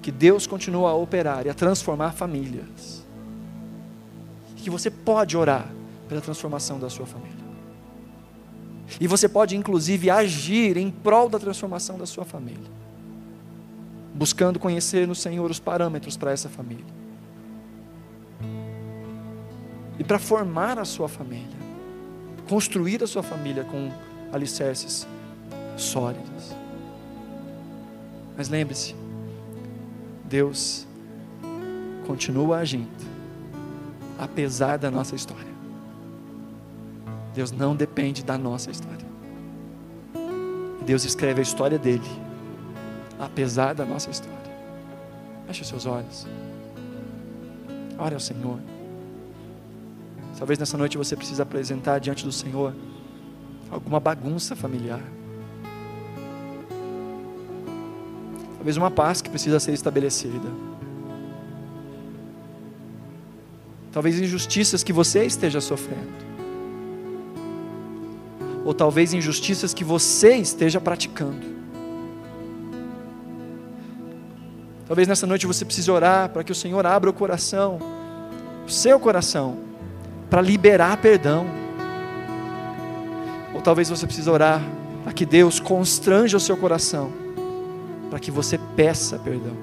que 0.02 0.12
Deus 0.12 0.46
continua 0.46 0.90
a 0.90 0.96
operar 0.96 1.46
e 1.46 1.50
a 1.50 1.54
transformar 1.54 2.12
famílias. 2.12 3.06
Que 4.58 4.70
você 4.70 4.92
pode 4.92 5.38
orar 5.38 5.72
pela 6.14 6.22
transformação 6.22 6.80
da 6.80 6.89
sua 6.89 7.07
família. 7.07 7.53
E 9.01 9.07
você 9.07 9.28
pode, 9.28 9.57
inclusive, 9.57 10.11
agir 10.11 10.78
em 10.78 10.91
prol 10.91 11.28
da 11.28 11.39
transformação 11.39 11.97
da 11.97 12.05
sua 12.05 12.24
família, 12.24 12.70
buscando 14.14 14.59
conhecer 14.59 15.07
no 15.07 15.16
Senhor 15.16 15.49
os 15.49 15.59
parâmetros 15.59 16.16
para 16.16 16.32
essa 16.32 16.47
família. 16.47 16.86
E 19.97 20.03
para 20.03 20.20
formar 20.20 20.78
a 20.78 20.86
sua 20.86 21.07
família, 21.07 21.57
construir 22.47 23.03
a 23.03 23.07
sua 23.07 23.24
família 23.24 23.64
com 23.64 23.91
alicerces 24.32 25.07
sólidos. 25.76 26.53
Mas 28.38 28.49
lembre-se, 28.49 28.95
Deus 30.26 30.86
continua 32.05 32.57
agindo, 32.57 32.89
apesar 34.20 34.78
da 34.78 34.91
nossa 34.91 35.16
história. 35.16 35.53
Deus 37.34 37.52
não 37.52 37.76
depende 37.76 38.24
da 38.24 38.38
nossa 38.38 38.70
história. 38.70 39.06
Deus 40.86 41.04
escreve 41.04 41.40
a 41.40 41.44
história 41.44 41.80
dele, 41.80 42.10
apesar 43.20 43.74
da 43.74 43.86
nossa 43.86 44.10
história. 44.10 44.38
Feche 45.48 45.62
os 45.62 45.68
seus 45.68 45.86
olhos. 45.86 46.28
Ore 47.98 48.14
ao 48.14 48.20
Senhor. 48.20 48.60
Talvez 50.38 50.60
nessa 50.60 50.78
noite 50.78 50.98
você 50.98 51.16
precise 51.16 51.42
apresentar 51.42 52.00
diante 52.00 52.26
do 52.26 52.32
Senhor 52.32 52.76
alguma 53.72 54.00
bagunça 54.00 54.56
familiar. 54.56 55.02
Talvez 58.58 58.78
uma 58.78 58.92
paz 58.92 59.22
que 59.22 59.30
precisa 59.30 59.60
ser 59.60 59.74
estabelecida. 59.74 60.50
Talvez 63.92 64.20
injustiças 64.20 64.84
que 64.84 64.92
você 64.92 65.26
esteja 65.26 65.62
sofrendo. 65.62 66.33
Ou 68.64 68.74
talvez 68.74 69.14
injustiças 69.14 69.74
que 69.74 69.84
você 69.84 70.36
esteja 70.36 70.80
praticando. 70.80 71.53
Talvez 74.88 75.07
nessa 75.07 75.26
noite 75.26 75.47
você 75.47 75.66
precise 75.66 75.89
orar 75.89 76.30
para 76.30 76.43
que 76.43 76.51
o 76.51 76.55
Senhor 76.55 76.86
abra 76.86 77.09
o 77.09 77.14
coração, 77.14 77.80
o 78.66 78.70
seu 78.70 78.99
coração, 78.99 79.57
para 80.30 80.41
liberar 80.41 80.97
perdão. 80.97 81.45
Ou 83.53 83.61
talvez 83.61 83.89
você 83.89 84.05
precise 84.05 84.30
orar 84.30 84.61
para 85.03 85.14
que 85.14 85.26
Deus 85.26 85.59
constranja 85.59 86.38
o 86.38 86.39
seu 86.39 86.55
coração 86.55 87.24
para 88.14 88.20
que 88.20 88.30
você 88.30 88.59
peça 88.76 89.18
perdão. 89.18 89.57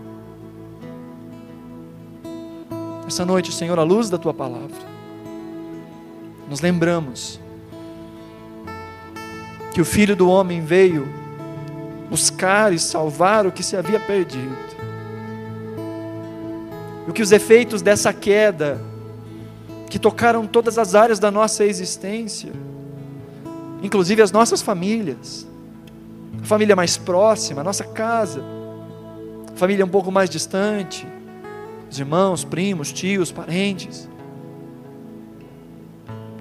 Essa 3.06 3.24
noite, 3.24 3.52
Senhor, 3.52 3.78
à 3.78 3.84
luz 3.84 4.10
da 4.10 4.18
tua 4.18 4.34
palavra, 4.34 4.76
nos 6.48 6.60
lembramos 6.60 7.38
que 9.72 9.80
o 9.80 9.84
Filho 9.84 10.16
do 10.16 10.28
Homem 10.28 10.60
veio 10.60 11.08
buscar 12.08 12.72
e 12.72 12.78
salvar 12.78 13.46
o 13.46 13.52
que 13.52 13.62
se 13.62 13.76
havia 13.76 14.00
perdido. 14.00 14.56
E 17.06 17.12
que 17.12 17.22
os 17.22 17.30
efeitos 17.32 17.80
dessa 17.80 18.12
queda, 18.12 18.80
que 19.88 19.98
tocaram 19.98 20.46
todas 20.46 20.76
as 20.76 20.94
áreas 20.94 21.18
da 21.18 21.30
nossa 21.30 21.64
existência, 21.64 22.52
inclusive 23.82 24.22
as 24.22 24.32
nossas 24.32 24.60
famílias, 24.60 25.46
a 26.42 26.46
família 26.46 26.74
mais 26.74 26.96
próxima, 26.96 27.60
a 27.60 27.64
nossa 27.64 27.84
casa, 27.84 28.42
a 29.52 29.56
família 29.56 29.84
um 29.84 29.88
pouco 29.88 30.10
mais 30.10 30.28
distante, 30.28 31.06
os 31.90 31.98
irmãos, 31.98 32.44
primos, 32.44 32.92
tios, 32.92 33.32
parentes. 33.32 34.08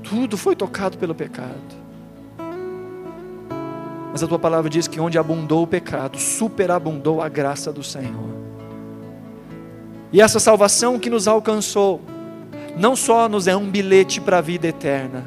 Tudo 0.03 0.37
foi 0.37 0.55
tocado 0.55 0.97
pelo 0.97 1.13
pecado. 1.13 1.78
Mas 4.11 4.23
a 4.23 4.27
tua 4.27 4.39
palavra 4.39 4.69
diz 4.69 4.87
que 4.87 4.99
onde 4.99 5.17
abundou 5.17 5.63
o 5.63 5.67
pecado, 5.67 6.17
superabundou 6.17 7.21
a 7.21 7.29
graça 7.29 7.71
do 7.71 7.83
Senhor. 7.83 8.29
E 10.11 10.21
essa 10.21 10.39
salvação 10.39 10.97
que 10.97 11.09
nos 11.09 11.27
alcançou, 11.27 12.01
não 12.77 12.95
só 12.95 13.29
nos 13.29 13.47
é 13.47 13.55
um 13.55 13.69
bilhete 13.69 14.19
para 14.19 14.39
a 14.39 14.41
vida 14.41 14.67
eterna, 14.67 15.25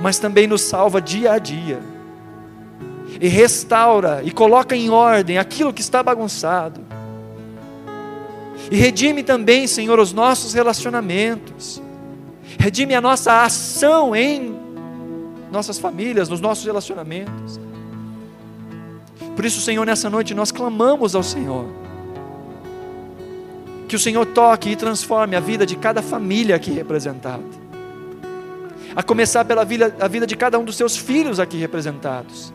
mas 0.00 0.18
também 0.18 0.46
nos 0.46 0.62
salva 0.62 1.00
dia 1.00 1.32
a 1.32 1.38
dia 1.38 1.80
e 3.20 3.28
restaura 3.28 4.20
e 4.24 4.30
coloca 4.30 4.74
em 4.74 4.90
ordem 4.90 5.38
aquilo 5.38 5.72
que 5.72 5.80
está 5.80 6.02
bagunçado. 6.02 6.80
E 8.70 8.76
redime 8.76 9.22
também, 9.22 9.66
Senhor, 9.66 9.98
os 9.98 10.12
nossos 10.12 10.54
relacionamentos. 10.54 11.82
Redime 12.58 12.94
a 12.94 13.00
nossa 13.00 13.42
ação 13.42 14.16
em 14.16 14.53
nossas 15.54 15.78
famílias, 15.78 16.28
nos 16.28 16.40
nossos 16.40 16.64
relacionamentos. 16.66 17.58
Por 19.34 19.44
isso, 19.44 19.60
Senhor, 19.60 19.86
nessa 19.86 20.10
noite 20.10 20.34
nós 20.34 20.52
clamamos 20.52 21.14
ao 21.14 21.22
Senhor. 21.22 21.64
Que 23.88 23.96
o 23.96 23.98
Senhor 23.98 24.26
toque 24.26 24.70
e 24.70 24.76
transforme 24.76 25.34
a 25.36 25.40
vida 25.40 25.64
de 25.64 25.76
cada 25.76 26.02
família 26.02 26.56
aqui 26.56 26.70
representada. 26.70 27.42
A 28.94 29.02
começar 29.02 29.44
pela 29.46 29.64
vida, 29.64 29.94
a 29.98 30.08
vida 30.08 30.26
de 30.26 30.36
cada 30.36 30.58
um 30.58 30.64
dos 30.64 30.76
seus 30.76 30.96
filhos 30.96 31.40
aqui 31.40 31.56
representados 31.56 32.52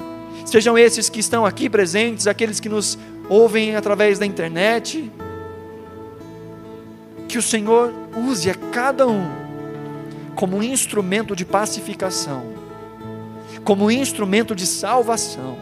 Sejam 0.50 0.76
esses 0.76 1.10
que 1.10 1.20
estão 1.20 1.46
aqui 1.46 1.70
presentes, 1.70 2.26
aqueles 2.26 2.60
que 2.60 2.68
nos 2.68 2.98
ouvem 3.30 3.76
através 3.76 4.18
da 4.18 4.26
internet. 4.26 5.12
Que 7.28 7.38
o 7.38 7.42
Senhor 7.42 7.94
use 8.18 8.50
a 8.50 8.56
cada 8.56 9.08
um 9.08 9.30
como 10.34 10.58
um 10.58 10.64
instrumento 10.64 11.36
de 11.36 11.46
pacificação, 11.46 12.44
como 13.64 13.86
um 13.86 13.92
instrumento 13.92 14.56
de 14.56 14.66
salvação. 14.66 15.58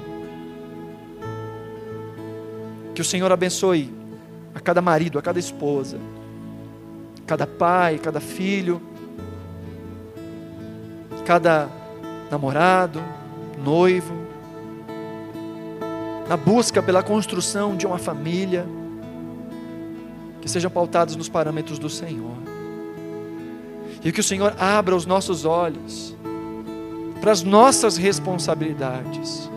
Que 2.94 3.02
o 3.02 3.06
Senhor 3.06 3.32
abençoe 3.32 3.94
a 4.56 4.60
cada 4.60 4.82
marido, 4.82 5.20
a 5.20 5.22
cada 5.22 5.40
esposa, 5.40 6.00
cada 7.26 7.46
pai, 7.46 8.00
cada 8.00 8.20
filho, 8.20 8.82
cada 11.26 11.70
namorado, 12.32 13.04
noivo, 13.64 14.14
na 16.28 16.36
busca 16.36 16.82
pela 16.82 17.04
construção 17.04 17.76
de 17.76 17.86
uma 17.86 17.98
família, 17.98 18.66
que 20.42 20.50
sejam 20.50 20.72
pautados 20.72 21.16
nos 21.16 21.30
parâmetros 21.30 21.78
do 21.78 21.90
Senhor. 21.90 22.36
E 24.04 24.12
que 24.12 24.20
o 24.20 24.24
Senhor 24.24 24.56
abra 24.58 24.96
os 24.96 25.06
nossos 25.06 25.44
olhos 25.46 26.16
para 27.20 27.32
as 27.32 27.44
nossas 27.44 27.98
responsabilidades. 27.98 29.50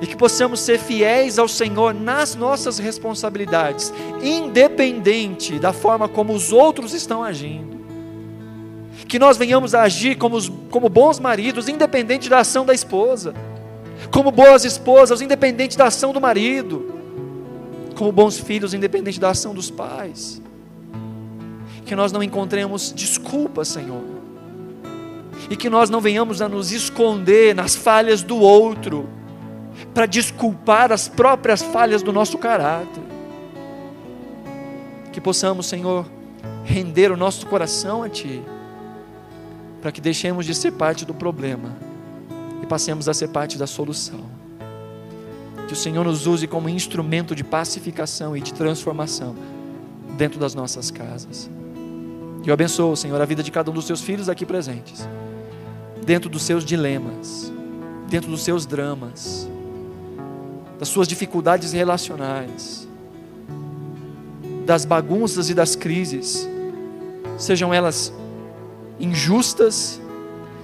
E 0.00 0.06
que 0.06 0.16
possamos 0.16 0.60
ser 0.60 0.78
fiéis 0.78 1.38
ao 1.38 1.48
Senhor 1.48 1.94
nas 1.94 2.34
nossas 2.34 2.78
responsabilidades, 2.78 3.92
independente 4.22 5.58
da 5.58 5.72
forma 5.72 6.08
como 6.08 6.34
os 6.34 6.52
outros 6.52 6.92
estão 6.92 7.22
agindo. 7.22 7.76
Que 9.08 9.18
nós 9.18 9.36
venhamos 9.36 9.74
a 9.74 9.82
agir 9.82 10.16
como, 10.16 10.36
os, 10.36 10.50
como 10.70 10.88
bons 10.88 11.18
maridos, 11.18 11.68
independente 11.68 12.28
da 12.28 12.40
ação 12.40 12.66
da 12.66 12.74
esposa 12.74 13.34
como 14.10 14.30
boas 14.30 14.64
esposas, 14.64 15.20
independente 15.20 15.76
da 15.76 15.86
ação 15.86 16.12
do 16.12 16.20
marido, 16.20 16.94
como 17.94 18.12
bons 18.12 18.38
filhos, 18.38 18.74
independente 18.74 19.18
da 19.18 19.30
ação 19.30 19.54
dos 19.54 19.70
pais. 19.70 20.40
Que 21.84 21.94
nós 21.94 22.12
não 22.12 22.22
encontremos 22.22 22.92
desculpas, 22.92 23.68
Senhor, 23.68 24.02
e 25.50 25.56
que 25.56 25.70
nós 25.70 25.90
não 25.90 26.00
venhamos 26.00 26.42
a 26.42 26.48
nos 26.48 26.72
esconder 26.72 27.54
nas 27.54 27.76
falhas 27.76 28.22
do 28.22 28.36
outro, 28.36 29.08
para 29.92 30.06
desculpar 30.06 30.92
as 30.92 31.08
próprias 31.08 31.62
falhas 31.62 32.02
do 32.02 32.12
nosso 32.12 32.38
caráter. 32.38 33.02
Que 35.12 35.20
possamos, 35.20 35.66
Senhor, 35.66 36.06
render 36.64 37.10
o 37.10 37.16
nosso 37.16 37.46
coração 37.46 38.02
a 38.02 38.08
Ti, 38.08 38.42
para 39.80 39.92
que 39.92 40.00
deixemos 40.00 40.44
de 40.44 40.54
ser 40.54 40.72
parte 40.72 41.04
do 41.04 41.14
problema 41.14 41.76
e 42.62 42.66
passemos 42.66 43.08
a 43.08 43.14
ser 43.14 43.28
parte 43.28 43.56
da 43.56 43.66
solução. 43.66 44.20
Que 45.66 45.72
o 45.72 45.76
Senhor 45.76 46.04
nos 46.04 46.26
use 46.26 46.46
como 46.46 46.68
instrumento 46.68 47.34
de 47.34 47.44
pacificação 47.44 48.36
e 48.36 48.40
de 48.40 48.52
transformação 48.52 49.34
dentro 50.16 50.38
das 50.38 50.54
nossas 50.54 50.90
casas. 50.90 51.50
Que 52.42 52.50
eu 52.50 52.54
abençoo, 52.54 52.96
Senhor, 52.96 53.20
a 53.20 53.24
vida 53.24 53.42
de 53.42 53.50
cada 53.50 53.70
um 53.70 53.74
dos 53.74 53.86
seus 53.86 54.00
filhos 54.00 54.28
aqui 54.28 54.46
presentes, 54.46 55.08
dentro 56.06 56.30
dos 56.30 56.42
seus 56.44 56.64
dilemas, 56.64 57.52
dentro 58.08 58.30
dos 58.30 58.42
seus 58.42 58.64
dramas, 58.64 59.46
das 60.78 60.88
suas 60.88 61.06
dificuldades 61.06 61.72
relacionais, 61.72 62.88
das 64.64 64.86
bagunças 64.86 65.50
e 65.50 65.54
das 65.54 65.76
crises, 65.76 66.48
sejam 67.36 67.74
elas 67.74 68.12
injustas, 68.98 70.00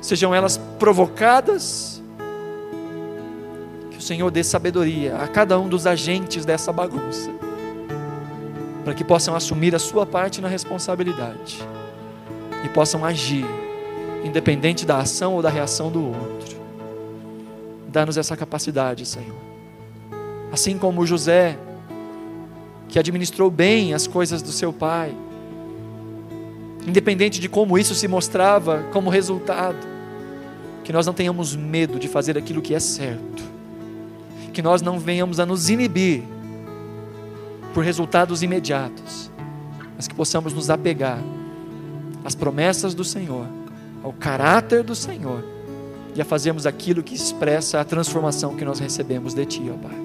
sejam 0.00 0.34
elas 0.34 0.56
provocadas 0.78 1.92
o 4.02 4.04
Senhor 4.04 4.32
dê 4.32 4.42
sabedoria 4.42 5.16
a 5.16 5.28
cada 5.28 5.56
um 5.60 5.68
dos 5.68 5.86
agentes 5.86 6.44
dessa 6.44 6.72
bagunça. 6.72 7.30
para 8.84 8.94
que 8.94 9.04
possam 9.04 9.36
assumir 9.36 9.76
a 9.76 9.78
sua 9.78 10.04
parte 10.04 10.40
na 10.40 10.48
responsabilidade 10.48 11.60
e 12.64 12.68
possam 12.70 13.04
agir, 13.04 13.46
independente 14.24 14.86
da 14.86 14.98
ação 14.98 15.34
ou 15.34 15.42
da 15.42 15.50
reação 15.50 15.90
do 15.90 16.04
outro. 16.04 16.56
Dá-nos 17.88 18.16
essa 18.16 18.36
capacidade, 18.36 19.04
Senhor. 19.04 19.36
Assim 20.50 20.78
como 20.78 21.06
José, 21.06 21.58
que 22.88 22.98
administrou 22.98 23.50
bem 23.50 23.94
as 23.94 24.06
coisas 24.06 24.42
do 24.42 24.52
seu 24.52 24.72
pai, 24.72 25.14
independente 26.86 27.40
de 27.40 27.48
como 27.48 27.78
isso 27.78 27.94
se 27.94 28.08
mostrava 28.08 28.84
como 28.92 29.10
resultado, 29.10 29.86
que 30.84 30.92
nós 30.92 31.06
não 31.06 31.14
tenhamos 31.14 31.54
medo 31.54 31.98
de 31.98 32.08
fazer 32.08 32.36
aquilo 32.36 32.60
que 32.60 32.74
é 32.74 32.80
certo, 32.80 33.42
que 34.52 34.62
nós 34.62 34.82
não 34.82 34.98
venhamos 34.98 35.38
a 35.38 35.46
nos 35.46 35.70
inibir 35.70 36.22
por 37.72 37.84
resultados 37.84 38.42
imediatos, 38.42 39.30
mas 39.96 40.08
que 40.08 40.14
possamos 40.14 40.52
nos 40.52 40.68
apegar 40.68 41.18
às 42.24 42.34
promessas 42.34 42.94
do 42.94 43.04
Senhor, 43.04 43.46
ao 44.02 44.12
caráter 44.12 44.82
do 44.82 44.94
Senhor 44.94 45.44
e 46.14 46.20
a 46.20 46.24
fazermos 46.24 46.66
aquilo 46.66 47.02
que 47.02 47.14
expressa 47.14 47.80
a 47.80 47.84
transformação 47.84 48.56
que 48.56 48.64
nós 48.64 48.78
recebemos 48.78 49.32
de 49.32 49.46
Ti, 49.46 49.72
ó 49.72 49.76
Pai. 49.76 49.96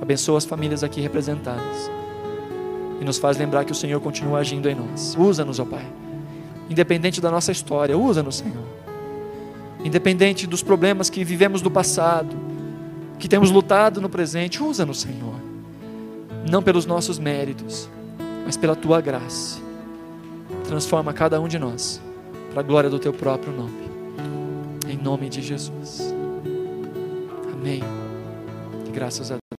Abençoa 0.00 0.38
as 0.38 0.44
famílias 0.44 0.84
aqui 0.84 1.00
representadas 1.00 1.90
e 3.00 3.04
nos 3.04 3.18
faz 3.18 3.36
lembrar 3.36 3.64
que 3.64 3.72
o 3.72 3.74
Senhor 3.74 4.00
continua 4.00 4.38
agindo 4.38 4.68
em 4.68 4.74
nós. 4.74 5.16
Usa-nos, 5.18 5.58
ó 5.58 5.64
Pai. 5.64 5.86
Independente 6.68 7.20
da 7.20 7.30
nossa 7.30 7.50
história, 7.50 7.96
usa-nos, 7.96 8.36
Senhor. 8.36 8.64
Independente 9.84 10.46
dos 10.46 10.62
problemas 10.62 11.08
que 11.08 11.24
vivemos 11.24 11.62
do 11.62 11.70
passado, 11.70 12.36
que 13.18 13.28
temos 13.28 13.50
lutado 13.50 14.00
no 14.00 14.08
presente, 14.08 14.62
usa-nos, 14.62 15.00
Senhor. 15.00 15.34
Não 16.48 16.62
pelos 16.62 16.86
nossos 16.86 17.18
méritos, 17.18 17.88
mas 18.44 18.56
pela 18.56 18.76
tua 18.76 19.00
graça. 19.00 19.58
Transforma 20.68 21.12
cada 21.12 21.40
um 21.40 21.48
de 21.48 21.58
nós 21.58 22.00
para 22.56 22.62
a 22.62 22.66
glória 22.66 22.88
do 22.88 22.98
teu 22.98 23.12
próprio 23.12 23.52
nome. 23.52 23.90
Em 24.88 24.96
nome 24.96 25.28
de 25.28 25.42
Jesus. 25.42 26.00
Amém. 27.52 27.82
Graças 28.94 29.30
a 29.30 29.34
Deus. 29.34 29.55